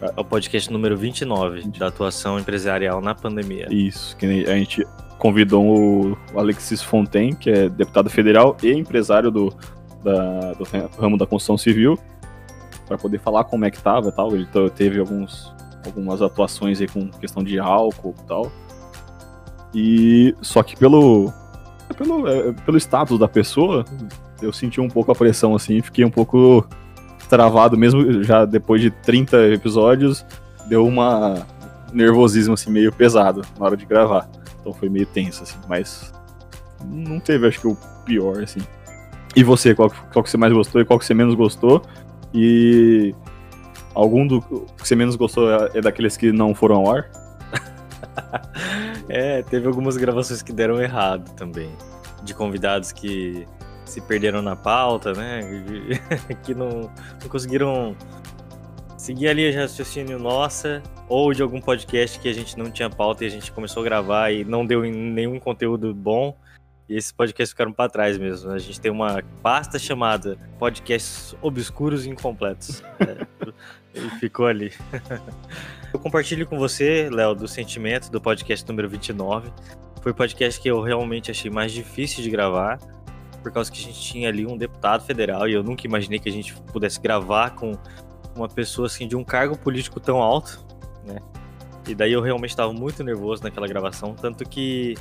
É 0.00 0.18
o 0.18 0.24
podcast 0.24 0.72
número 0.72 0.96
29, 0.96 1.68
da 1.78 1.88
atuação 1.88 2.38
empresarial 2.38 3.02
na 3.02 3.14
pandemia. 3.14 3.68
Isso, 3.70 4.16
que 4.16 4.24
a 4.26 4.54
gente 4.54 4.86
convidou 5.18 5.62
o 5.62 6.18
Alexis 6.34 6.82
Fontaine, 6.82 7.36
que 7.36 7.50
é 7.50 7.68
deputado 7.68 8.08
federal 8.08 8.56
e 8.62 8.72
empresário 8.72 9.30
do, 9.30 9.54
da, 10.02 10.54
do 10.54 10.64
ramo 10.98 11.18
da 11.18 11.26
construção 11.26 11.58
civil, 11.58 11.98
para 12.88 12.96
poder 12.96 13.18
falar 13.18 13.44
como 13.44 13.66
é 13.66 13.70
que 13.70 13.80
tava 13.80 14.08
e 14.08 14.12
tal. 14.12 14.34
Ele 14.34 14.48
teve 14.74 14.98
alguns 14.98 15.52
algumas 15.84 16.22
atuações 16.22 16.80
aí 16.80 16.88
com 16.88 17.08
questão 17.08 17.42
de 17.42 17.58
álcool 17.58 18.14
e 18.18 18.26
tal. 18.26 18.52
E 19.74 20.36
só 20.40 20.62
que 20.62 20.76
pelo 20.76 21.32
pelo, 21.96 22.28
é, 22.28 22.52
pelo 22.52 22.76
status 22.78 23.18
da 23.18 23.28
pessoa, 23.28 23.84
eu 24.40 24.52
senti 24.52 24.80
um 24.80 24.88
pouco 24.88 25.12
a 25.12 25.14
pressão 25.14 25.54
assim, 25.54 25.80
fiquei 25.82 26.04
um 26.04 26.10
pouco 26.10 26.66
travado 27.28 27.76
mesmo 27.76 28.22
já 28.22 28.44
depois 28.44 28.80
de 28.80 28.90
30 28.90 29.48
episódios, 29.48 30.24
deu 30.66 30.86
uma 30.86 31.46
nervosismo 31.92 32.54
assim 32.54 32.70
meio 32.70 32.92
pesado 32.92 33.42
na 33.58 33.66
hora 33.66 33.76
de 33.76 33.86
gravar. 33.86 34.28
Então 34.60 34.72
foi 34.72 34.88
meio 34.88 35.06
tenso 35.06 35.42
assim, 35.42 35.58
mas 35.68 36.12
não 36.84 37.20
teve 37.20 37.46
acho 37.46 37.60
que 37.60 37.66
o 37.66 37.76
pior 38.04 38.42
assim. 38.42 38.60
E 39.34 39.42
você, 39.42 39.74
qual, 39.74 39.90
qual 40.12 40.22
que 40.22 40.30
você 40.30 40.36
mais 40.36 40.52
gostou 40.52 40.80
e 40.80 40.84
qual 40.84 40.98
que 40.98 41.06
você 41.06 41.14
menos 41.14 41.34
gostou? 41.34 41.82
E 42.34 43.14
Algum 43.94 44.26
do 44.26 44.40
que 44.40 44.86
você 44.86 44.96
menos 44.96 45.16
gostou 45.16 45.50
é, 45.50 45.70
é 45.74 45.80
daqueles 45.80 46.16
que 46.16 46.32
não 46.32 46.54
foram 46.54 46.76
ao 46.76 46.92
ar? 46.92 47.10
é, 49.08 49.42
teve 49.42 49.66
algumas 49.66 49.96
gravações 49.96 50.42
que 50.42 50.52
deram 50.52 50.80
errado 50.80 51.34
também. 51.34 51.70
De 52.22 52.34
convidados 52.34 52.92
que 52.92 53.46
se 53.84 54.00
perderam 54.00 54.40
na 54.40 54.56
pauta, 54.56 55.12
né? 55.12 55.40
que 56.42 56.54
não, 56.54 56.90
não 57.20 57.28
conseguiram 57.28 57.94
seguir 58.96 59.28
ali 59.28 59.50
o 59.50 59.54
raciocínio 59.60 60.18
nossa, 60.18 60.80
ou 61.08 61.34
de 61.34 61.42
algum 61.42 61.60
podcast 61.60 62.18
que 62.20 62.28
a 62.28 62.32
gente 62.32 62.56
não 62.56 62.70
tinha 62.70 62.88
pauta 62.88 63.24
e 63.24 63.26
a 63.26 63.30
gente 63.30 63.50
começou 63.50 63.82
a 63.82 63.84
gravar 63.84 64.30
e 64.30 64.44
não 64.44 64.64
deu 64.64 64.82
nenhum 64.82 65.40
conteúdo 65.40 65.92
bom. 65.92 66.36
E 66.92 66.96
esses 66.96 67.10
podcasts 67.10 67.52
ficaram 67.52 67.72
para 67.72 67.88
trás 67.88 68.18
mesmo. 68.18 68.50
A 68.50 68.58
gente 68.58 68.78
tem 68.78 68.90
uma 68.90 69.22
pasta 69.42 69.78
chamada 69.78 70.36
Podcasts 70.58 71.34
Obscuros 71.40 72.04
e 72.04 72.10
Incompletos. 72.10 72.82
É, 73.94 73.98
e 73.98 74.10
ficou 74.20 74.46
ali. 74.46 74.72
eu 75.92 75.98
compartilho 75.98 76.46
com 76.46 76.56
você, 76.58 77.10
Léo, 77.10 77.34
do 77.34 77.48
sentimento 77.48 78.10
do 78.10 78.20
podcast 78.20 78.66
número 78.68 78.88
29. 78.88 79.52
Foi 80.00 80.12
o 80.12 80.14
podcast 80.14 80.60
que 80.60 80.68
eu 80.68 80.80
realmente 80.80 81.30
achei 81.30 81.50
mais 81.50 81.72
difícil 81.72 82.22
de 82.22 82.30
gravar, 82.30 82.78
por 83.42 83.52
causa 83.52 83.70
que 83.70 83.78
a 83.78 83.82
gente 83.82 84.00
tinha 84.00 84.28
ali 84.28 84.46
um 84.46 84.56
deputado 84.56 85.04
federal 85.04 85.48
e 85.48 85.52
eu 85.52 85.62
nunca 85.62 85.86
imaginei 85.86 86.18
que 86.18 86.28
a 86.28 86.32
gente 86.32 86.54
pudesse 86.72 87.00
gravar 87.00 87.50
com 87.50 87.72
uma 88.36 88.48
pessoa 88.48 88.86
assim 88.86 89.06
de 89.06 89.16
um 89.16 89.24
cargo 89.24 89.58
político 89.58 89.98
tão 89.98 90.22
alto, 90.22 90.64
né? 91.04 91.18
E 91.86 91.94
daí 91.94 92.12
eu 92.12 92.22
realmente 92.22 92.50
estava 92.50 92.72
muito 92.72 93.02
nervoso 93.02 93.42
naquela 93.42 93.66
gravação, 93.66 94.14
tanto 94.14 94.48
que 94.48 94.94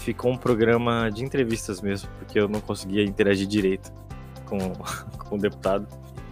ficou 0.00 0.32
um 0.32 0.36
programa 0.36 1.10
de 1.10 1.24
entrevistas 1.24 1.80
mesmo, 1.80 2.08
porque 2.18 2.38
eu 2.38 2.48
não 2.48 2.60
conseguia 2.60 3.04
interagir 3.04 3.46
direito 3.46 3.92
com, 4.46 4.58
com 5.18 5.36
o 5.36 5.38
deputado. 5.38 5.86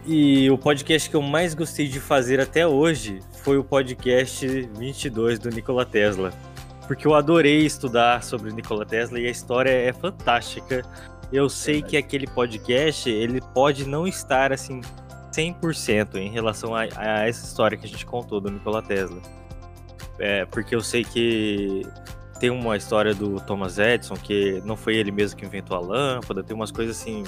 E 0.07 0.51
o 0.51 0.57
podcast 0.57 1.11
que 1.11 1.15
eu 1.15 1.23
mais 1.23 1.55
gostei 1.55 1.87
de 1.87 2.01
fazer 2.01 2.41
até 2.41 2.67
hoje 2.67 3.21
foi 3.43 3.59
o 3.59 3.65
podcast 3.65 4.47
22 4.77 5.39
do 5.39 5.51
Nikola 5.51 5.85
Tesla. 5.85 6.33
Porque 6.87 7.07
eu 7.07 7.15
adorei 7.15 7.67
estudar 7.67 8.25
sobre 8.25 8.51
o 8.51 8.55
Nikola 8.55 8.87
Tesla 8.87 9.21
e 9.21 9.27
a 9.27 9.31
história 9.31 9.71
é 9.71 9.93
fantástica. 9.93 10.83
Eu 11.31 11.51
sei 11.51 11.83
que 11.83 11.99
aquele 11.99 12.27
podcast, 12.27 13.11
ele 13.11 13.43
pode 13.53 13.87
não 13.87 14.07
estar 14.07 14.51
assim 14.51 14.81
100% 15.31 16.17
em 16.17 16.31
relação 16.31 16.75
a, 16.75 16.85
a, 16.97 17.29
essa 17.29 17.45
história 17.45 17.77
que 17.77 17.85
a 17.85 17.89
gente 17.89 18.07
contou 18.07 18.41
do 18.41 18.51
Nikola 18.51 18.81
Tesla. 18.81 19.21
É, 20.19 20.47
porque 20.47 20.75
eu 20.75 20.81
sei 20.81 21.05
que 21.05 21.87
tem 22.39 22.51
uma 22.51 22.77
história 22.77 23.15
do 23.15 23.41
Thomas 23.41 23.79
Edison, 23.79 24.15
que 24.15 24.63
não 24.65 24.77
foi 24.77 24.97
ele 24.97 25.11
mesmo 25.11 25.39
que 25.39 25.45
inventou 25.45 25.77
a 25.77 25.81
lâmpada, 25.81 26.43
tem 26.43 26.55
umas 26.55 26.71
coisas 26.71 26.99
assim. 27.01 27.25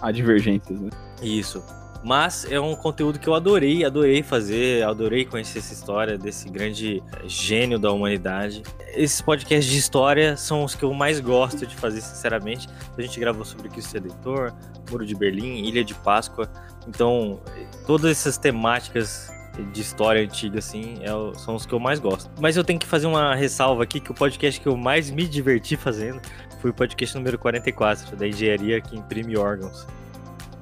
Há 0.00 0.12
divergências, 0.12 0.80
né? 0.80 0.90
Isso. 1.20 1.62
Mas 2.04 2.46
é 2.50 2.60
um 2.60 2.76
conteúdo 2.76 3.18
que 3.18 3.28
eu 3.28 3.34
adorei, 3.34 3.84
adorei 3.84 4.22
fazer, 4.22 4.84
adorei 4.84 5.24
conhecer 5.24 5.58
essa 5.58 5.72
história 5.72 6.16
desse 6.16 6.48
grande 6.48 7.02
gênio 7.26 7.78
da 7.78 7.90
humanidade. 7.90 8.62
Esses 8.94 9.20
podcasts 9.20 9.70
de 9.70 9.78
história 9.78 10.36
são 10.36 10.62
os 10.62 10.76
que 10.76 10.84
eu 10.84 10.94
mais 10.94 11.18
gosto 11.18 11.66
de 11.66 11.74
fazer, 11.74 12.00
sinceramente. 12.00 12.68
A 12.96 13.02
gente 13.02 13.18
gravou 13.18 13.44
sobre 13.44 13.68
Cristo 13.68 13.94
Redentor, 13.94 14.52
Muro 14.88 15.04
de 15.04 15.14
Berlim, 15.14 15.64
Ilha 15.64 15.84
de 15.84 15.94
Páscoa. 15.94 16.48
Então, 16.86 17.40
todas 17.84 18.12
essas 18.12 18.38
temáticas 18.38 19.28
de 19.62 19.80
história 19.80 20.22
antiga, 20.22 20.58
assim, 20.58 20.98
é, 21.02 21.38
são 21.38 21.54
os 21.54 21.66
que 21.66 21.72
eu 21.72 21.80
mais 21.80 21.98
gosto. 21.98 22.30
Mas 22.40 22.56
eu 22.56 22.64
tenho 22.64 22.78
que 22.78 22.86
fazer 22.86 23.06
uma 23.06 23.34
ressalva 23.34 23.82
aqui 23.82 24.00
que 24.00 24.10
o 24.10 24.14
podcast 24.14 24.60
que 24.60 24.66
eu 24.66 24.76
mais 24.76 25.10
me 25.10 25.26
diverti 25.26 25.76
fazendo 25.76 26.20
foi 26.60 26.70
o 26.70 26.74
podcast 26.74 27.16
número 27.16 27.38
44, 27.38 28.16
da 28.16 28.26
engenharia 28.26 28.80
que 28.80 28.96
imprime 28.96 29.36
órgãos. 29.36 29.86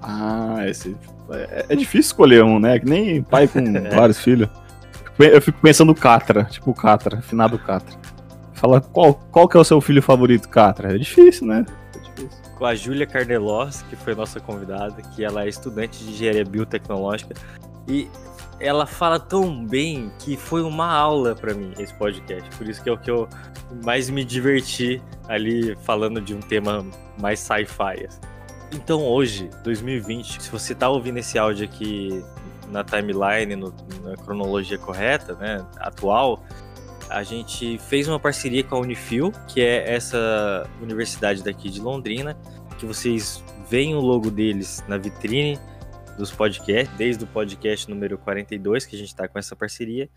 Ah, 0.03 0.59
esse 0.67 0.97
é, 1.31 1.67
é 1.69 1.77
difícil 1.77 2.11
escolher 2.11 2.45
um, 2.45 2.59
né? 2.59 2.79
Que 2.79 2.87
nem 2.87 3.23
pai 3.23 3.49
com 3.49 3.61
vários 3.95 4.21
filhos. 4.21 4.49
Eu 5.19 5.41
fico 5.41 5.59
pensando 5.61 5.95
Catra, 5.95 6.45
tipo 6.45 6.75
Catra, 6.75 7.23
finado 7.23 7.59
Catra. 7.59 7.97
Fala 8.53 8.81
qual, 8.81 9.15
qual 9.15 9.49
que 9.49 9.57
é 9.57 9.61
o 9.61 9.65
seu 9.65 9.81
filho 9.81 10.03
favorito, 10.03 10.49
Catra? 10.49 10.95
É 10.95 10.99
difícil, 10.99 11.47
né? 11.47 11.65
É 11.95 11.99
difícil. 11.99 12.43
Com 12.57 12.65
a 12.65 12.75
Júlia 12.75 13.07
Carnelos, 13.07 13.83
que 13.83 13.97
foi 13.97 14.15
nossa 14.15 14.41
convidada, 14.41 15.03
que 15.15 15.25
ela 15.25 15.45
é 15.45 15.49
estudante 15.49 16.03
de 16.05 16.11
engenharia 16.11 16.45
biotecnológica. 16.45 17.35
E 17.89 18.09
ela 18.59 18.87
fala 18.87 19.19
tão 19.21 19.65
bem 19.65 20.11
que 20.19 20.37
foi 20.37 20.63
uma 20.63 20.87
aula 20.91 21.35
para 21.35 21.53
mim 21.55 21.73
esse 21.79 21.93
podcast. 21.95 22.49
Por 22.57 22.69
isso 22.69 22.83
que 22.83 22.89
é 22.89 22.93
o 22.93 22.99
que 22.99 23.11
eu 23.11 23.29
mais 23.85 24.09
me 24.09 24.25
diverti 24.25 25.03
ali 25.29 25.77
falando 25.83 26.21
de 26.21 26.35
um 26.35 26.41
tema 26.41 26.85
mais 27.21 27.41
sci-fi. 27.41 28.07
assim. 28.07 28.21
Então 28.73 29.03
hoje, 29.05 29.51
2020, 29.63 30.43
se 30.43 30.51
você 30.51 30.75
tá 30.75 30.89
ouvindo 30.89 31.19
esse 31.19 31.39
áudio 31.39 31.65
aqui 31.65 32.25
na 32.71 32.83
timeline, 32.83 33.55
no- 33.57 33.73
na 34.03 34.17
cronologia 34.17 34.77
correta, 34.79 35.35
né, 35.35 35.65
atual, 35.79 36.43
a 37.09 37.23
gente 37.23 37.79
fez 37.79 38.09
uma 38.09 38.19
parceria 38.19 38.65
com 38.65 38.75
a 38.77 38.81
Unifil, 38.81 39.33
que 39.47 39.61
é 39.61 39.95
essa 39.95 40.69
universidade 40.83 41.45
daqui 41.45 41.71
de 41.71 41.81
Londrina, 41.81 42.37
que 42.79 42.85
vocês 42.85 43.45
veem 43.71 43.95
o 43.95 44.01
logo 44.01 44.31
deles 44.31 44.83
na 44.89 44.97
vitrine 44.99 45.59
dos 46.17 46.31
podcasts, 46.31 46.97
desde 46.97 47.25
o 47.25 47.27
podcast 47.27 47.89
número 47.89 48.17
42, 48.19 48.87
que 48.87 48.97
a 48.97 48.99
gente 48.99 49.09
está 49.09 49.29
com 49.29 49.39
essa 49.39 49.55
parceria, 49.55 50.09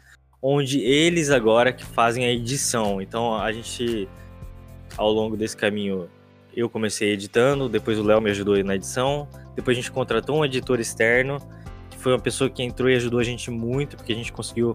onde 0.41 0.79
eles 0.79 1.29
agora 1.29 1.73
que 1.73 1.85
fazem 1.85 2.25
a 2.25 2.31
edição. 2.31 3.01
Então 3.01 3.35
a 3.35 3.51
gente, 3.51 4.07
ao 4.97 5.11
longo 5.11 5.35
desse 5.35 5.55
caminho, 5.55 6.09
eu 6.55 6.69
comecei 6.69 7.11
editando, 7.11 7.69
depois 7.69 7.99
o 7.99 8.03
Léo 8.03 8.21
me 8.21 8.31
ajudou 8.31 8.61
na 8.63 8.75
edição, 8.75 9.27
depois 9.55 9.77
a 9.77 9.81
gente 9.81 9.91
contratou 9.91 10.37
um 10.37 10.45
editor 10.45 10.79
externo, 10.79 11.39
que 11.89 11.97
foi 11.97 12.13
uma 12.13 12.19
pessoa 12.19 12.49
que 12.49 12.63
entrou 12.63 12.89
e 12.89 12.95
ajudou 12.95 13.19
a 13.19 13.23
gente 13.23 13.51
muito, 13.51 13.97
porque 13.97 14.13
a 14.13 14.15
gente 14.15 14.31
conseguiu 14.31 14.73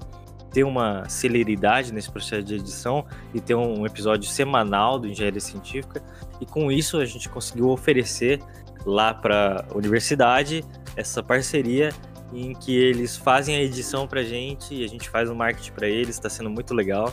ter 0.53 0.63
uma 0.63 1.09
celeridade 1.09 1.93
nesse 1.93 2.09
processo 2.09 2.45
de 2.45 2.55
edição 2.55 3.05
e 3.35 3.41
ter 3.41 3.57
um 3.57 3.85
episódio 3.85 4.31
semanal 4.31 5.01
do 5.01 5.09
Engenharia 5.09 5.41
Científica. 5.41 6.01
E 6.41 6.47
com 6.47 6.71
isso 6.71 6.99
a 6.99 7.05
gente 7.05 7.29
conseguiu 7.29 7.71
oferecer 7.71 8.41
lá 8.87 9.13
para 9.13 9.67
a 9.69 9.77
universidade 9.77 10.65
essa 10.97 11.23
parceria 11.23 11.91
em 12.33 12.53
que 12.53 12.77
eles 12.77 13.17
fazem 13.17 13.57
a 13.57 13.63
edição 13.63 14.07
pra 14.07 14.23
gente 14.23 14.75
e 14.75 14.85
a 14.85 14.89
gente 14.89 15.09
faz 15.09 15.31
o 15.31 15.35
marketing 15.35 15.73
para 15.73 15.89
eles, 15.89 16.11
está 16.11 16.29
sendo 16.29 16.51
muito 16.51 16.75
legal 16.75 17.13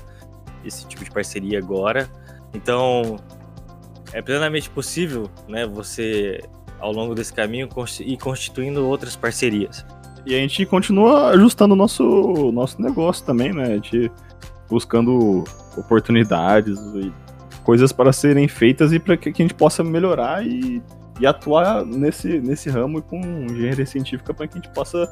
esse 0.65 0.87
tipo 0.87 1.03
de 1.03 1.11
parceria 1.11 1.59
agora. 1.59 2.09
Então, 2.53 3.17
é 4.13 4.21
plenamente 4.21 4.69
possível, 4.69 5.29
né, 5.47 5.65
você 5.65 6.41
ao 6.79 6.91
longo 6.91 7.13
desse 7.13 7.31
caminho 7.31 7.69
ir 7.99 8.17
constituindo 8.17 8.85
outras 8.87 9.15
parcerias. 9.15 9.85
E 10.25 10.35
a 10.35 10.37
gente 10.37 10.65
continua 10.65 11.29
ajustando 11.29 11.73
o 11.73 11.77
nosso, 11.77 12.51
nosso 12.51 12.81
negócio 12.81 13.25
também, 13.25 13.53
né? 13.53 13.63
A 13.65 13.75
gente 13.75 14.11
buscando 14.69 15.43
oportunidades 15.77 16.79
e 16.95 17.11
coisas 17.63 17.91
para 17.91 18.13
serem 18.13 18.47
feitas 18.47 18.93
e 18.93 18.99
para 18.99 19.17
que 19.17 19.29
a 19.29 19.33
gente 19.33 19.53
possa 19.53 19.83
melhorar 19.83 20.45
e, 20.45 20.81
e 21.21 21.27
atuar 21.27 21.85
nesse, 21.85 22.39
nesse 22.39 22.67
ramo 22.67 22.99
com 22.99 23.19
engenharia 23.19 23.85
científica 23.85 24.33
para 24.33 24.47
que 24.47 24.57
a 24.57 24.61
gente 24.61 24.73
possa 24.73 25.07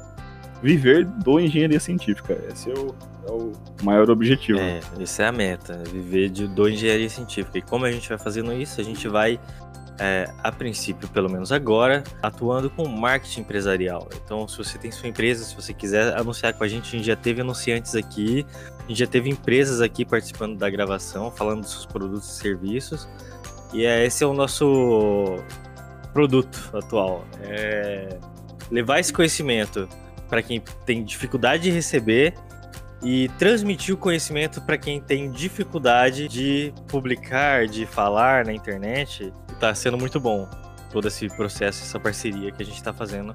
viver 0.61 1.05
do 1.05 1.39
engenharia 1.39 1.79
científica. 1.79 2.35
Esse 2.51 2.71
é 2.71 2.73
o, 2.73 2.95
é 3.27 3.31
o 3.31 3.53
maior 3.83 4.09
objetivo. 4.09 4.59
É, 4.59 4.79
essa 4.99 5.23
é 5.23 5.27
a 5.27 5.31
meta, 5.31 5.83
viver 5.91 6.29
de, 6.29 6.47
do 6.47 6.67
engenharia 6.67 7.07
científica. 7.07 7.59
E 7.59 7.61
como 7.61 7.85
a 7.85 7.91
gente 7.91 8.09
vai 8.09 8.17
fazendo 8.17 8.51
isso, 8.51 8.81
a 8.81 8.83
gente 8.83 9.07
vai, 9.07 9.39
é, 9.99 10.27
a 10.43 10.51
princípio, 10.51 11.07
pelo 11.09 11.29
menos 11.29 11.51
agora, 11.51 12.03
atuando 12.23 12.71
com 12.71 12.87
marketing 12.87 13.41
empresarial. 13.41 14.09
Então, 14.25 14.47
se 14.47 14.57
você 14.57 14.79
tem 14.79 14.89
sua 14.89 15.07
empresa, 15.07 15.43
se 15.43 15.55
você 15.55 15.75
quiser 15.75 16.17
anunciar 16.17 16.53
com 16.53 16.63
a 16.63 16.67
gente, 16.67 16.87
a 16.87 16.97
gente 16.97 17.05
já 17.05 17.15
teve 17.15 17.41
anunciantes 17.41 17.93
aqui, 17.93 18.47
a 18.79 18.87
gente 18.87 18.97
já 18.97 19.07
teve 19.07 19.29
empresas 19.29 19.79
aqui 19.79 20.03
participando 20.03 20.57
da 20.57 20.71
gravação, 20.71 21.29
falando 21.29 21.61
dos 21.61 21.71
seus 21.71 21.85
produtos 21.85 22.27
e 22.29 22.39
serviços. 22.39 23.07
E 23.71 23.85
é, 23.85 24.03
esse 24.03 24.23
é 24.23 24.27
o 24.27 24.33
nosso 24.33 25.37
produto 26.13 26.69
atual. 26.73 27.25
É 27.41 28.17
levar 28.71 28.99
esse 28.99 29.11
conhecimento 29.11 29.87
para 30.27 30.41
quem 30.41 30.61
tem 30.85 31.03
dificuldade 31.03 31.63
de 31.63 31.71
receber 31.71 32.33
e 33.01 33.29
transmitir 33.39 33.95
o 33.95 33.97
conhecimento 33.97 34.61
para 34.61 34.77
quem 34.77 34.99
tem 35.01 35.31
dificuldade 35.31 36.27
de 36.27 36.73
publicar, 36.87 37.65
de 37.67 37.85
falar 37.85 38.45
na 38.45 38.53
internet. 38.53 39.33
Está 39.51 39.73
sendo 39.73 39.97
muito 39.97 40.19
bom 40.19 40.47
todo 40.91 41.07
esse 41.07 41.27
processo, 41.29 41.81
essa 41.83 41.99
parceria 41.99 42.51
que 42.51 42.61
a 42.61 42.65
gente 42.65 42.75
está 42.75 42.93
fazendo 42.93 43.33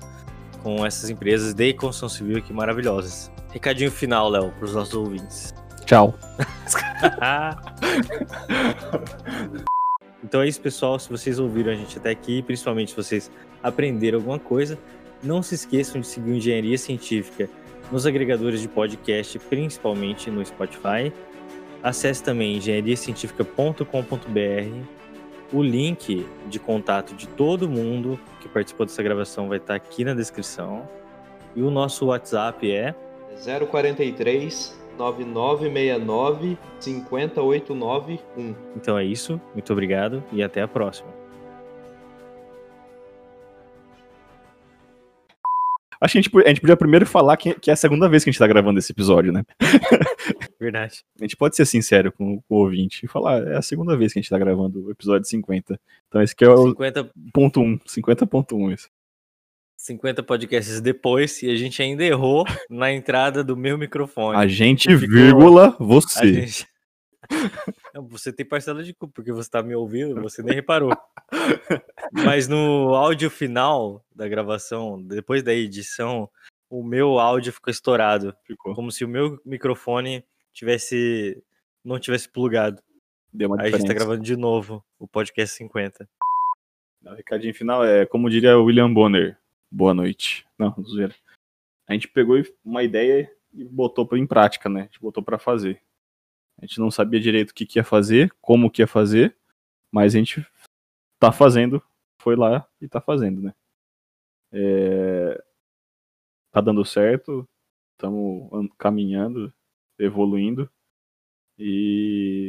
com 0.62 0.84
essas 0.84 1.10
empresas 1.10 1.54
de 1.54 1.72
construção 1.74 2.08
civil 2.08 2.38
aqui 2.38 2.52
maravilhosas. 2.52 3.30
Recadinho 3.52 3.90
final, 3.90 4.28
Léo, 4.28 4.50
para 4.52 4.64
os 4.64 4.74
nossos 4.74 4.94
ouvintes. 4.94 5.54
Tchau. 5.84 6.14
Então 10.24 10.40
é 10.40 10.48
isso, 10.48 10.60
pessoal. 10.60 10.98
Se 10.98 11.08
vocês 11.10 11.38
ouviram 11.38 11.70
a 11.70 11.74
gente 11.74 11.98
até 11.98 12.10
aqui, 12.10 12.42
principalmente 12.42 12.92
se 12.92 12.96
vocês 12.96 13.30
aprenderam 13.62 14.18
alguma 14.18 14.38
coisa, 14.38 14.78
não 15.22 15.42
se 15.42 15.54
esqueçam 15.54 16.00
de 16.00 16.06
seguir 16.06 16.32
Engenharia 16.32 16.78
Científica 16.78 17.50
nos 17.92 18.06
agregadores 18.06 18.62
de 18.62 18.68
podcast, 18.68 19.38
principalmente 19.38 20.30
no 20.30 20.42
Spotify. 20.44 21.12
Acesse 21.82 22.22
também 22.22 22.56
engenhariacientifica.com.br. 22.56 23.84
O 25.52 25.62
link 25.62 26.26
de 26.48 26.58
contato 26.58 27.14
de 27.14 27.28
todo 27.28 27.68
mundo 27.68 28.18
que 28.40 28.48
participou 28.48 28.86
dessa 28.86 29.02
gravação 29.02 29.48
vai 29.48 29.58
estar 29.58 29.74
aqui 29.74 30.04
na 30.04 30.14
descrição. 30.14 30.88
E 31.54 31.62
o 31.62 31.70
nosso 31.70 32.06
WhatsApp 32.06 32.72
é 32.72 32.94
043 33.70 34.83
9969 34.96 36.58
50891. 36.80 38.54
Então 38.76 38.98
é 38.98 39.04
isso. 39.04 39.40
Muito 39.52 39.72
obrigado 39.72 40.22
e 40.32 40.42
até 40.42 40.62
a 40.62 40.68
próxima. 40.68 41.24
Acho 46.00 46.12
que 46.12 46.18
a 46.18 46.20
gente, 46.20 46.36
a 46.36 46.48
gente 46.48 46.60
podia 46.60 46.76
primeiro 46.76 47.06
falar 47.06 47.34
que, 47.38 47.54
que 47.54 47.70
é 47.70 47.72
a 47.72 47.76
segunda 47.76 48.08
vez 48.10 48.22
que 48.22 48.28
a 48.28 48.32
gente 48.32 48.38
tá 48.38 48.46
gravando 48.46 48.78
esse 48.78 48.92
episódio, 48.92 49.32
né? 49.32 49.42
Verdade. 50.60 51.02
A 51.18 51.24
gente 51.24 51.34
pode 51.34 51.56
ser 51.56 51.64
sincero 51.64 52.12
com, 52.12 52.42
com 52.42 52.54
o 52.54 52.58
ouvinte 52.58 53.06
e 53.06 53.08
falar, 53.08 53.42
é 53.46 53.56
a 53.56 53.62
segunda 53.62 53.96
vez 53.96 54.12
que 54.12 54.18
a 54.18 54.22
gente 54.22 54.28
tá 54.28 54.38
gravando 54.38 54.84
o 54.84 54.90
episódio 54.90 55.26
50. 55.26 55.80
Então 56.08 56.20
esse 56.20 56.34
aqui 56.34 56.44
é 56.44 56.50
o 56.50 56.68
50 56.68 57.10
ponto 57.32 57.60
1, 57.60 57.78
50.1 57.78 58.74
isso. 58.74 58.88
50 59.84 60.22
podcasts 60.22 60.80
depois 60.80 61.42
e 61.42 61.50
a 61.50 61.54
gente 61.56 61.82
ainda 61.82 62.02
errou 62.02 62.46
na 62.70 62.90
entrada 62.90 63.44
do 63.44 63.54
meu 63.54 63.76
microfone. 63.76 64.38
A 64.38 64.46
gente, 64.46 64.88
ficou- 64.96 65.14
vírgula, 65.14 65.76
você. 65.78 66.32
gente- 66.32 66.66
Não, 67.94 68.06
você 68.08 68.32
tem 68.32 68.46
parcela 68.46 68.82
de 68.82 68.94
culpa, 68.94 69.12
porque 69.16 69.30
você 69.32 69.50
tá 69.50 69.62
me 69.62 69.74
ouvindo, 69.74 70.20
você 70.22 70.42
nem 70.42 70.54
reparou. 70.54 70.90
Mas 72.12 72.48
no 72.48 72.94
áudio 72.94 73.28
final 73.30 74.02
da 74.14 74.26
gravação, 74.26 75.02
depois 75.02 75.42
da 75.42 75.52
edição, 75.52 76.28
o 76.70 76.82
meu 76.82 77.18
áudio 77.18 77.52
ficou 77.52 77.70
estourado. 77.70 78.34
Ficou. 78.46 78.74
Como 78.74 78.90
se 78.90 79.04
o 79.04 79.08
meu 79.08 79.38
microfone 79.44 80.24
tivesse 80.52 81.42
não 81.84 81.98
tivesse 81.98 82.26
plugado. 82.28 82.80
Deu 83.32 83.48
uma 83.50 83.56
Aí 83.60 83.62
a 83.62 83.64
gente 83.64 83.72
tá 83.72 83.78
diferença. 83.82 84.04
gravando 84.06 84.22
de 84.24 84.36
novo 84.36 84.82
o 84.98 85.06
podcast 85.06 85.54
50. 85.56 86.08
O 87.04 87.10
recadinho 87.14 87.54
final 87.54 87.84
é, 87.84 88.06
como 88.06 88.30
diria 88.30 88.56
o 88.58 88.64
William 88.64 88.90
Bonner, 88.92 89.36
boa 89.74 89.92
noite. 89.92 90.46
Não, 90.58 90.72
zoeira. 90.82 91.14
A 91.86 91.92
gente 91.92 92.08
pegou 92.08 92.36
uma 92.64 92.82
ideia 92.82 93.30
e 93.52 93.64
botou 93.64 94.08
em 94.16 94.26
prática, 94.26 94.68
né? 94.68 94.82
A 94.82 94.84
gente 94.84 95.00
botou 95.00 95.22
pra 95.22 95.38
fazer. 95.38 95.82
A 96.58 96.64
gente 96.64 96.78
não 96.78 96.90
sabia 96.90 97.20
direito 97.20 97.50
o 97.50 97.54
que, 97.54 97.66
que 97.66 97.78
ia 97.78 97.84
fazer, 97.84 98.32
como 98.40 98.70
que 98.70 98.80
ia 98.80 98.86
fazer, 98.86 99.36
mas 99.90 100.14
a 100.14 100.18
gente 100.18 100.46
tá 101.18 101.32
fazendo, 101.32 101.82
foi 102.20 102.36
lá 102.36 102.66
e 102.80 102.88
tá 102.88 103.00
fazendo, 103.00 103.42
né? 103.42 103.54
É, 104.52 105.44
Tá 106.54 106.60
dando 106.60 106.84
certo, 106.84 107.48
estamos 107.94 108.70
caminhando, 108.78 109.52
evoluindo, 109.98 110.70
e 111.58 112.46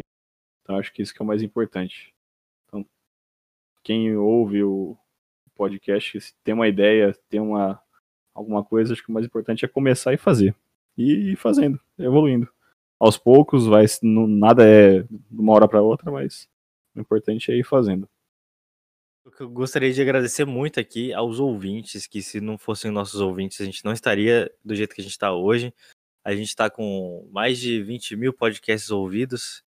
então 0.62 0.78
acho 0.78 0.94
que 0.94 1.02
isso 1.02 1.12
que 1.12 1.20
é 1.20 1.26
o 1.26 1.28
mais 1.28 1.42
importante. 1.42 2.14
Então, 2.68 2.86
quem 3.84 4.16
ouve 4.16 4.64
o 4.64 4.96
podcast, 5.56 6.20
se 6.22 6.34
tem 6.44 6.54
uma 6.54 6.68
ideia, 6.68 7.18
tem 7.30 7.40
uma 7.40 7.82
alguma 8.34 8.64
coisa, 8.64 8.92
acho 8.94 9.02
que 9.02 9.10
o 9.10 9.14
mais 9.14 9.26
importante 9.26 9.64
é 9.64 9.68
começar 9.68 10.14
e 10.14 10.18
fazer. 10.18 10.54
E 10.98 11.32
ir 11.32 11.36
fazendo, 11.38 11.80
evoluindo. 11.98 12.50
Aos 13.00 13.18
poucos, 13.18 13.66
vai, 13.66 13.86
não, 14.04 14.28
nada 14.28 14.68
é 14.68 15.04
de 15.04 15.10
uma 15.32 15.54
hora 15.54 15.68
para 15.68 15.82
outra, 15.82 16.12
mas 16.12 16.48
o 16.94 17.00
importante 17.00 17.52
é 17.52 17.56
ir 17.56 17.64
fazendo. 17.64 18.08
Eu 19.40 19.50
gostaria 19.50 19.92
de 19.92 20.02
agradecer 20.02 20.46
muito 20.46 20.80
aqui 20.80 21.14
aos 21.14 21.40
ouvintes, 21.40 22.06
que 22.06 22.22
se 22.22 22.40
não 22.40 22.58
fossem 22.58 22.92
nossos 22.92 23.20
ouvintes, 23.22 23.60
a 23.60 23.66
gente 23.66 23.84
não 23.84 23.92
estaria 23.92 24.52
do 24.64 24.76
jeito 24.76 24.94
que 24.94 25.02
a 25.02 25.04
gente 25.04 25.14
está 25.14 25.34
hoje. 25.34 25.74
A 26.24 26.36
gente 26.36 26.48
está 26.48 26.70
com 26.70 27.28
mais 27.32 27.60
de 27.60 27.82
20 27.82 28.16
mil 28.16 28.34
podcasts 28.34 28.92
ouvidos 28.92 29.64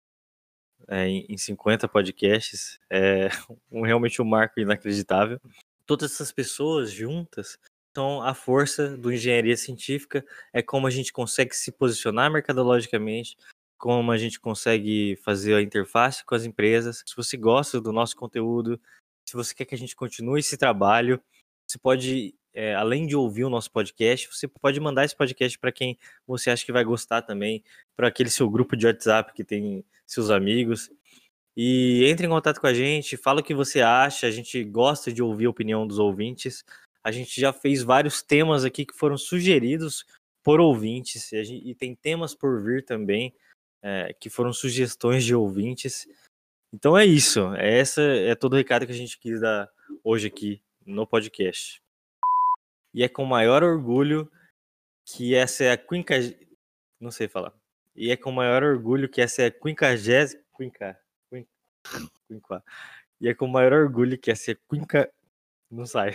é, 0.88 1.08
em 1.08 1.26
em 1.30 1.38
50 1.38 1.88
podcasts. 1.88 2.80
É 2.90 3.30
um, 3.72 3.82
realmente 3.82 4.22
um 4.22 4.26
marco 4.26 4.60
inacreditável. 4.60 5.40
Todas 5.86 6.14
essas 6.14 6.32
pessoas 6.32 6.92
juntas 6.92 7.58
são 7.96 8.22
a 8.22 8.34
força 8.34 8.98
do 8.98 9.12
engenharia 9.12 9.56
científica, 9.56 10.26
é 10.52 10.62
como 10.62 10.86
a 10.86 10.90
gente 10.90 11.14
consegue 11.14 11.56
se 11.56 11.72
posicionar 11.72 12.30
mercadologicamente, 12.30 13.38
como 13.78 14.12
a 14.12 14.18
gente 14.18 14.40
consegue 14.40 15.16
fazer 15.24 15.56
a 15.56 15.62
interface 15.62 16.26
com 16.26 16.36
as 16.36 16.44
empresas. 16.44 17.04
Se 17.06 17.16
você 17.16 17.38
gosta 17.38 17.80
do 17.80 17.94
nosso 17.94 18.16
conteúdo, 18.16 18.80
se 19.26 19.36
você 19.36 19.54
quer 19.54 19.66
que 19.66 19.76
a 19.76 19.78
gente 19.78 19.96
continue 19.96 20.40
esse 20.40 20.58
trabalho, 20.58 21.22
você 21.68 21.78
pode, 21.78 22.36
é, 22.54 22.76
além 22.76 23.08
de 23.08 23.16
ouvir 23.16 23.44
o 23.44 23.50
nosso 23.50 23.72
podcast, 23.72 24.28
você 24.32 24.48
pode 24.48 24.80
mandar 24.80 25.06
esse 25.06 25.16
podcast 25.16 25.58
para 25.58 25.72
quem 25.72 25.98
você 26.28 26.50
acha 26.50 26.66
que 26.66 26.72
vai 26.72 26.84
gostar 26.84 27.22
também, 27.22 27.64
para 27.96 28.08
aquele 28.08 28.30
seu 28.30 28.50
grupo 28.50 28.76
de 28.76 28.86
WhatsApp 28.86 29.34
que 29.34 29.44
tem 29.44 29.84
seus 30.06 30.30
amigos. 30.30 30.92
E 31.58 32.06
entre 32.06 32.28
em 32.28 32.30
contato 32.30 32.60
com 32.60 32.68
a 32.68 32.74
gente, 32.74 33.16
fala 33.16 33.40
o 33.40 33.44
que 33.44 33.54
você 33.54 33.82
acha, 33.82 34.28
a 34.28 34.32
gente 34.32 34.62
gosta 34.64 35.12
de 35.12 35.24
ouvir 35.24 35.46
a 35.46 35.50
opinião 35.50 35.88
dos 35.88 36.00
ouvintes. 36.00 36.66
A 37.02 37.12
gente 37.12 37.40
já 37.40 37.54
fez 37.54 37.82
vários 37.82 38.22
temas 38.22 38.66
aqui 38.66 38.86
que 38.86 38.96
foram 38.96 39.18
sugeridos 39.18 40.06
por 40.44 40.60
ouvintes, 40.60 41.32
e, 41.32 41.44
gente, 41.44 41.68
e 41.68 41.74
tem 41.74 41.96
temas 41.96 42.36
por 42.36 42.62
vir 42.62 42.84
também, 42.84 43.34
é, 43.82 44.14
que 44.20 44.30
foram 44.30 44.52
sugestões 44.52 45.24
de 45.24 45.34
ouvintes. 45.34 46.08
Então 46.74 46.98
é 46.98 47.06
isso. 47.06 47.54
É 47.56 47.80
essa 47.80 48.02
é 48.02 48.36
todo 48.36 48.54
o 48.54 48.58
recado 48.58 48.86
que 48.86 48.92
a 48.92 48.96
gente 48.96 49.18
quis 49.18 49.40
dar 49.40 49.70
hoje 50.04 50.28
aqui 50.28 50.62
no 50.86 51.08
podcast. 51.08 51.82
E 52.94 53.02
é 53.04 53.10
com 53.10 53.26
maior 53.26 53.64
orgulho 53.64 54.30
que 55.06 55.34
essa 55.36 55.64
é 55.64 55.72
a 55.72 55.78
quinca... 55.78 56.16
Não 57.00 57.12
sei 57.12 57.28
falar. 57.28 57.54
E 57.96 58.12
é 58.12 58.18
com 58.18 58.32
maior 58.32 58.64
orgulho 58.64 59.08
que 59.08 59.22
essa 59.22 59.44
é 59.44 59.46
a 59.48 59.52
quinquagésima... 59.52 60.44
E 63.22 63.28
é 63.30 63.34
com 63.34 63.48
maior 63.48 63.72
orgulho 63.74 64.18
que 64.18 64.32
essa 64.32 64.52
é 64.52 64.54
a 64.54 64.58
quinca... 64.70 65.10
Não 65.72 65.86
sai. 65.86 66.12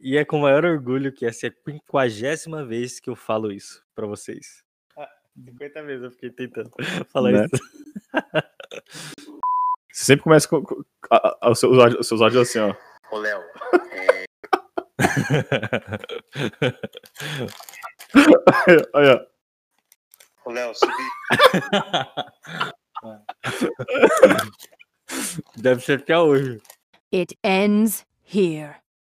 e 0.00 0.16
é 0.16 0.24
com 0.24 0.38
maior 0.40 0.64
orgulho 0.64 1.12
que 1.12 1.26
essa 1.26 1.46
é 1.46 1.50
a 1.50 1.52
quinquagésima 1.52 2.64
vez 2.64 2.98
que 3.00 3.10
eu 3.10 3.16
falo 3.16 3.52
isso 3.52 3.82
para 3.94 4.06
vocês. 4.06 4.62
50 5.44 5.82
vezes 5.84 6.04
eu 6.04 6.10
fiquei 6.10 6.30
tentando 6.30 6.70
falar 7.12 7.32
Né? 7.32 7.46
isso. 7.52 7.62
Você 9.92 10.04
sempre 10.04 10.24
começa 10.24 10.48
com, 10.48 10.62
com 10.64 10.82
a- 11.10 11.36
a- 11.40 11.50
os, 11.50 11.60
seus 11.60 11.78
áudios, 11.78 12.00
os 12.00 12.08
seus 12.08 12.20
áudios 12.20 12.48
assim, 12.48 12.58
ó. 12.58 12.74
Ô, 13.12 13.18
Léo, 13.18 13.40
Aí, 18.94 19.28
ó. 20.48 20.50
ô, 20.50 20.52
Léo, 20.52 20.74
subi. 20.74 20.92
Deve 25.56 25.80
ser 25.82 26.00
até 26.00 26.18
hoje. 26.18 26.60
It 27.12 27.34
ends 27.42 28.04
here. 28.22 28.76